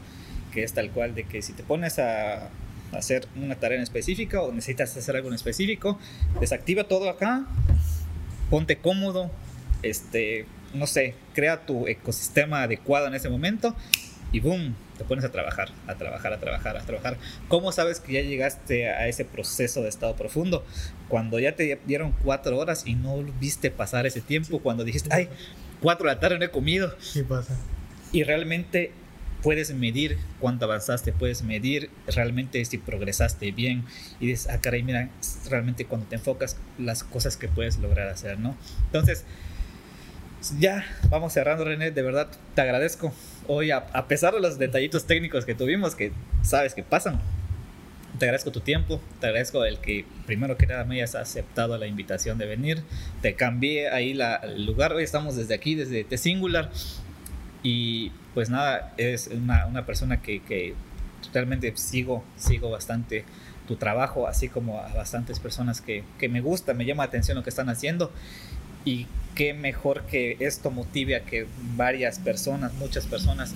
que 0.51 0.63
es 0.63 0.73
tal 0.73 0.89
cual 0.91 1.13
de 1.13 1.23
que 1.25 1.41
si 1.41 1.53
te 1.53 1.63
pones 1.63 1.99
a 1.99 2.49
hacer 2.91 3.27
una 3.35 3.55
tarea 3.55 3.81
específica 3.81 4.41
o 4.41 4.51
necesitas 4.51 4.95
hacer 4.95 5.15
algo 5.15 5.27
en 5.29 5.35
específico, 5.35 5.99
desactiva 6.39 6.85
todo 6.85 7.09
acá, 7.09 7.45
ponte 8.49 8.77
cómodo, 8.77 9.31
este, 9.81 10.45
no 10.73 10.87
sé, 10.87 11.15
crea 11.33 11.65
tu 11.65 11.87
ecosistema 11.87 12.63
adecuado 12.63 13.07
en 13.07 13.13
ese 13.13 13.29
momento 13.29 13.75
y 14.31 14.39
boom, 14.39 14.75
te 14.97 15.03
pones 15.03 15.23
a 15.23 15.31
trabajar, 15.31 15.69
a 15.87 15.95
trabajar, 15.95 16.33
a 16.33 16.39
trabajar, 16.39 16.77
a 16.77 16.81
trabajar. 16.81 17.17
¿Cómo 17.47 17.71
sabes 17.71 17.99
que 17.99 18.13
ya 18.13 18.21
llegaste 18.21 18.89
a 18.89 19.07
ese 19.07 19.25
proceso 19.25 19.83
de 19.83 19.89
estado 19.89 20.15
profundo? 20.15 20.65
Cuando 21.07 21.39
ya 21.39 21.55
te 21.55 21.79
dieron 21.85 22.13
cuatro 22.23 22.57
horas 22.57 22.83
y 22.85 22.95
no 22.95 23.23
viste 23.39 23.69
pasar 23.69 24.07
ese 24.07 24.21
tiempo, 24.21 24.59
cuando 24.59 24.83
dijiste, 24.83 25.09
ay, 25.11 25.29
cuatro 25.81 26.07
de 26.07 26.15
la 26.15 26.19
tarde 26.19 26.39
no 26.39 26.45
he 26.45 26.51
comido. 26.51 26.95
Sí 26.99 27.21
pasa. 27.21 27.55
Y 28.11 28.23
realmente 28.23 28.91
puedes 29.43 29.71
medir 29.75 30.17
cuánto 30.39 30.65
avanzaste, 30.65 31.11
puedes 31.11 31.43
medir 31.43 31.91
realmente 32.07 32.63
si 32.65 32.77
progresaste 32.79 33.51
bien 33.51 33.83
y 34.19 34.27
dices, 34.27 34.49
ah, 34.49 34.59
caray, 34.61 34.81
mira, 34.81 35.09
realmente 35.49 35.85
cuando 35.85 36.07
te 36.07 36.15
enfocas 36.15 36.57
las 36.79 37.03
cosas 37.03 37.37
que 37.37 37.49
puedes 37.49 37.77
lograr 37.77 38.07
hacer, 38.07 38.39
¿no? 38.39 38.55
Entonces, 38.85 39.25
ya 40.51 40.83
vamos 41.09 41.33
cerrando, 41.33 41.63
René. 41.63 41.91
De 41.91 42.01
verdad, 42.01 42.27
te 42.55 42.61
agradezco. 42.61 43.13
Hoy, 43.47 43.71
a, 43.71 44.07
pesar 44.07 44.33
de 44.33 44.41
los 44.41 44.57
detallitos 44.57 45.05
técnicos 45.05 45.45
que 45.45 45.55
tuvimos, 45.55 45.95
que 45.95 46.11
sabes 46.41 46.73
que 46.73 46.83
pasan, 46.83 47.19
te 48.19 48.25
agradezco 48.25 48.51
tu 48.51 48.59
tiempo. 48.59 49.01
Te 49.19 49.27
agradezco 49.27 49.63
el 49.65 49.79
que, 49.79 50.05
primero 50.25 50.57
que 50.57 50.67
nada, 50.67 50.83
me 50.85 50.95
hayas 50.95 51.15
aceptado 51.15 51.77
la 51.77 51.87
invitación 51.87 52.37
de 52.37 52.45
venir. 52.45 52.83
Te 53.21 53.35
cambié 53.35 53.89
ahí 53.89 54.13
la, 54.13 54.35
el 54.35 54.65
lugar. 54.65 54.93
Hoy 54.93 55.03
estamos 55.03 55.35
desde 55.35 55.53
aquí, 55.53 55.75
desde 55.75 56.03
T 56.03 56.17
Singular. 56.17 56.69
Y 57.61 58.11
pues 58.33 58.49
nada, 58.49 58.93
es 58.97 59.27
una, 59.27 59.65
una 59.67 59.85
persona 59.85 60.21
que, 60.21 60.41
que 60.41 60.73
realmente 61.33 61.71
sigo, 61.77 62.23
sigo 62.35 62.69
bastante 62.69 63.23
tu 63.67 63.77
trabajo, 63.77 64.27
así 64.27 64.49
como 64.49 64.79
a 64.81 64.93
bastantes 64.93 65.39
personas 65.39 65.79
que, 65.79 66.03
que 66.19 66.27
me 66.27 66.41
gusta, 66.41 66.73
me 66.73 66.85
llama 66.85 67.03
la 67.03 67.07
atención 67.07 67.37
lo 67.37 67.43
que 67.43 67.49
están 67.49 67.69
haciendo 67.69 68.11
y 68.85 69.07
qué 69.35 69.53
mejor 69.53 70.03
que 70.03 70.37
esto 70.39 70.71
motive 70.71 71.15
a 71.15 71.25
que 71.25 71.47
varias 71.75 72.19
personas, 72.19 72.73
muchas 72.73 73.05
personas 73.05 73.53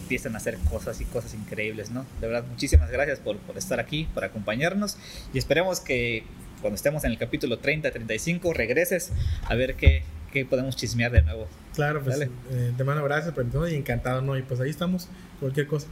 empiecen 0.00 0.34
a 0.34 0.38
hacer 0.38 0.58
cosas 0.70 1.00
y 1.00 1.04
cosas 1.04 1.34
increíbles, 1.34 1.90
¿no? 1.90 2.04
De 2.20 2.26
verdad, 2.26 2.44
muchísimas 2.48 2.90
gracias 2.90 3.20
por, 3.20 3.36
por 3.38 3.56
estar 3.56 3.78
aquí, 3.78 4.08
por 4.12 4.24
acompañarnos 4.24 4.96
y 5.32 5.38
esperemos 5.38 5.80
que 5.80 6.24
cuando 6.60 6.74
estemos 6.76 7.04
en 7.04 7.12
el 7.12 7.18
capítulo 7.18 7.58
30, 7.58 7.90
35, 7.90 8.52
regreses 8.52 9.12
a 9.44 9.54
ver 9.54 9.76
qué, 9.76 10.02
qué 10.32 10.44
podemos 10.44 10.76
chismear 10.76 11.12
de 11.12 11.22
nuevo. 11.22 11.46
Claro, 11.74 12.02
pues 12.02 12.18
Dale. 12.18 12.30
eh, 12.50 12.72
te 12.76 12.84
mando 12.84 13.04
gracias 13.04 13.34
y 13.70 13.74
encantado, 13.74 14.20
¿no? 14.20 14.36
Y 14.36 14.42
pues 14.42 14.60
ahí 14.60 14.70
estamos, 14.70 15.08
cualquier 15.38 15.66
cosa. 15.66 15.86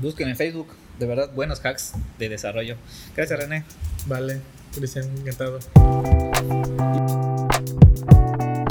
Busquen 0.00 0.28
en 0.28 0.36
Facebook, 0.36 0.68
de 0.98 1.06
verdad, 1.06 1.30
buenos 1.34 1.60
hacks 1.64 1.92
de 2.18 2.28
desarrollo. 2.28 2.76
Gracias, 3.16 3.38
René. 3.38 3.64
Vale, 4.06 4.40
Cristian, 4.74 5.08
encantado. 5.18 5.60
thank 8.38 8.56
you 8.56 8.61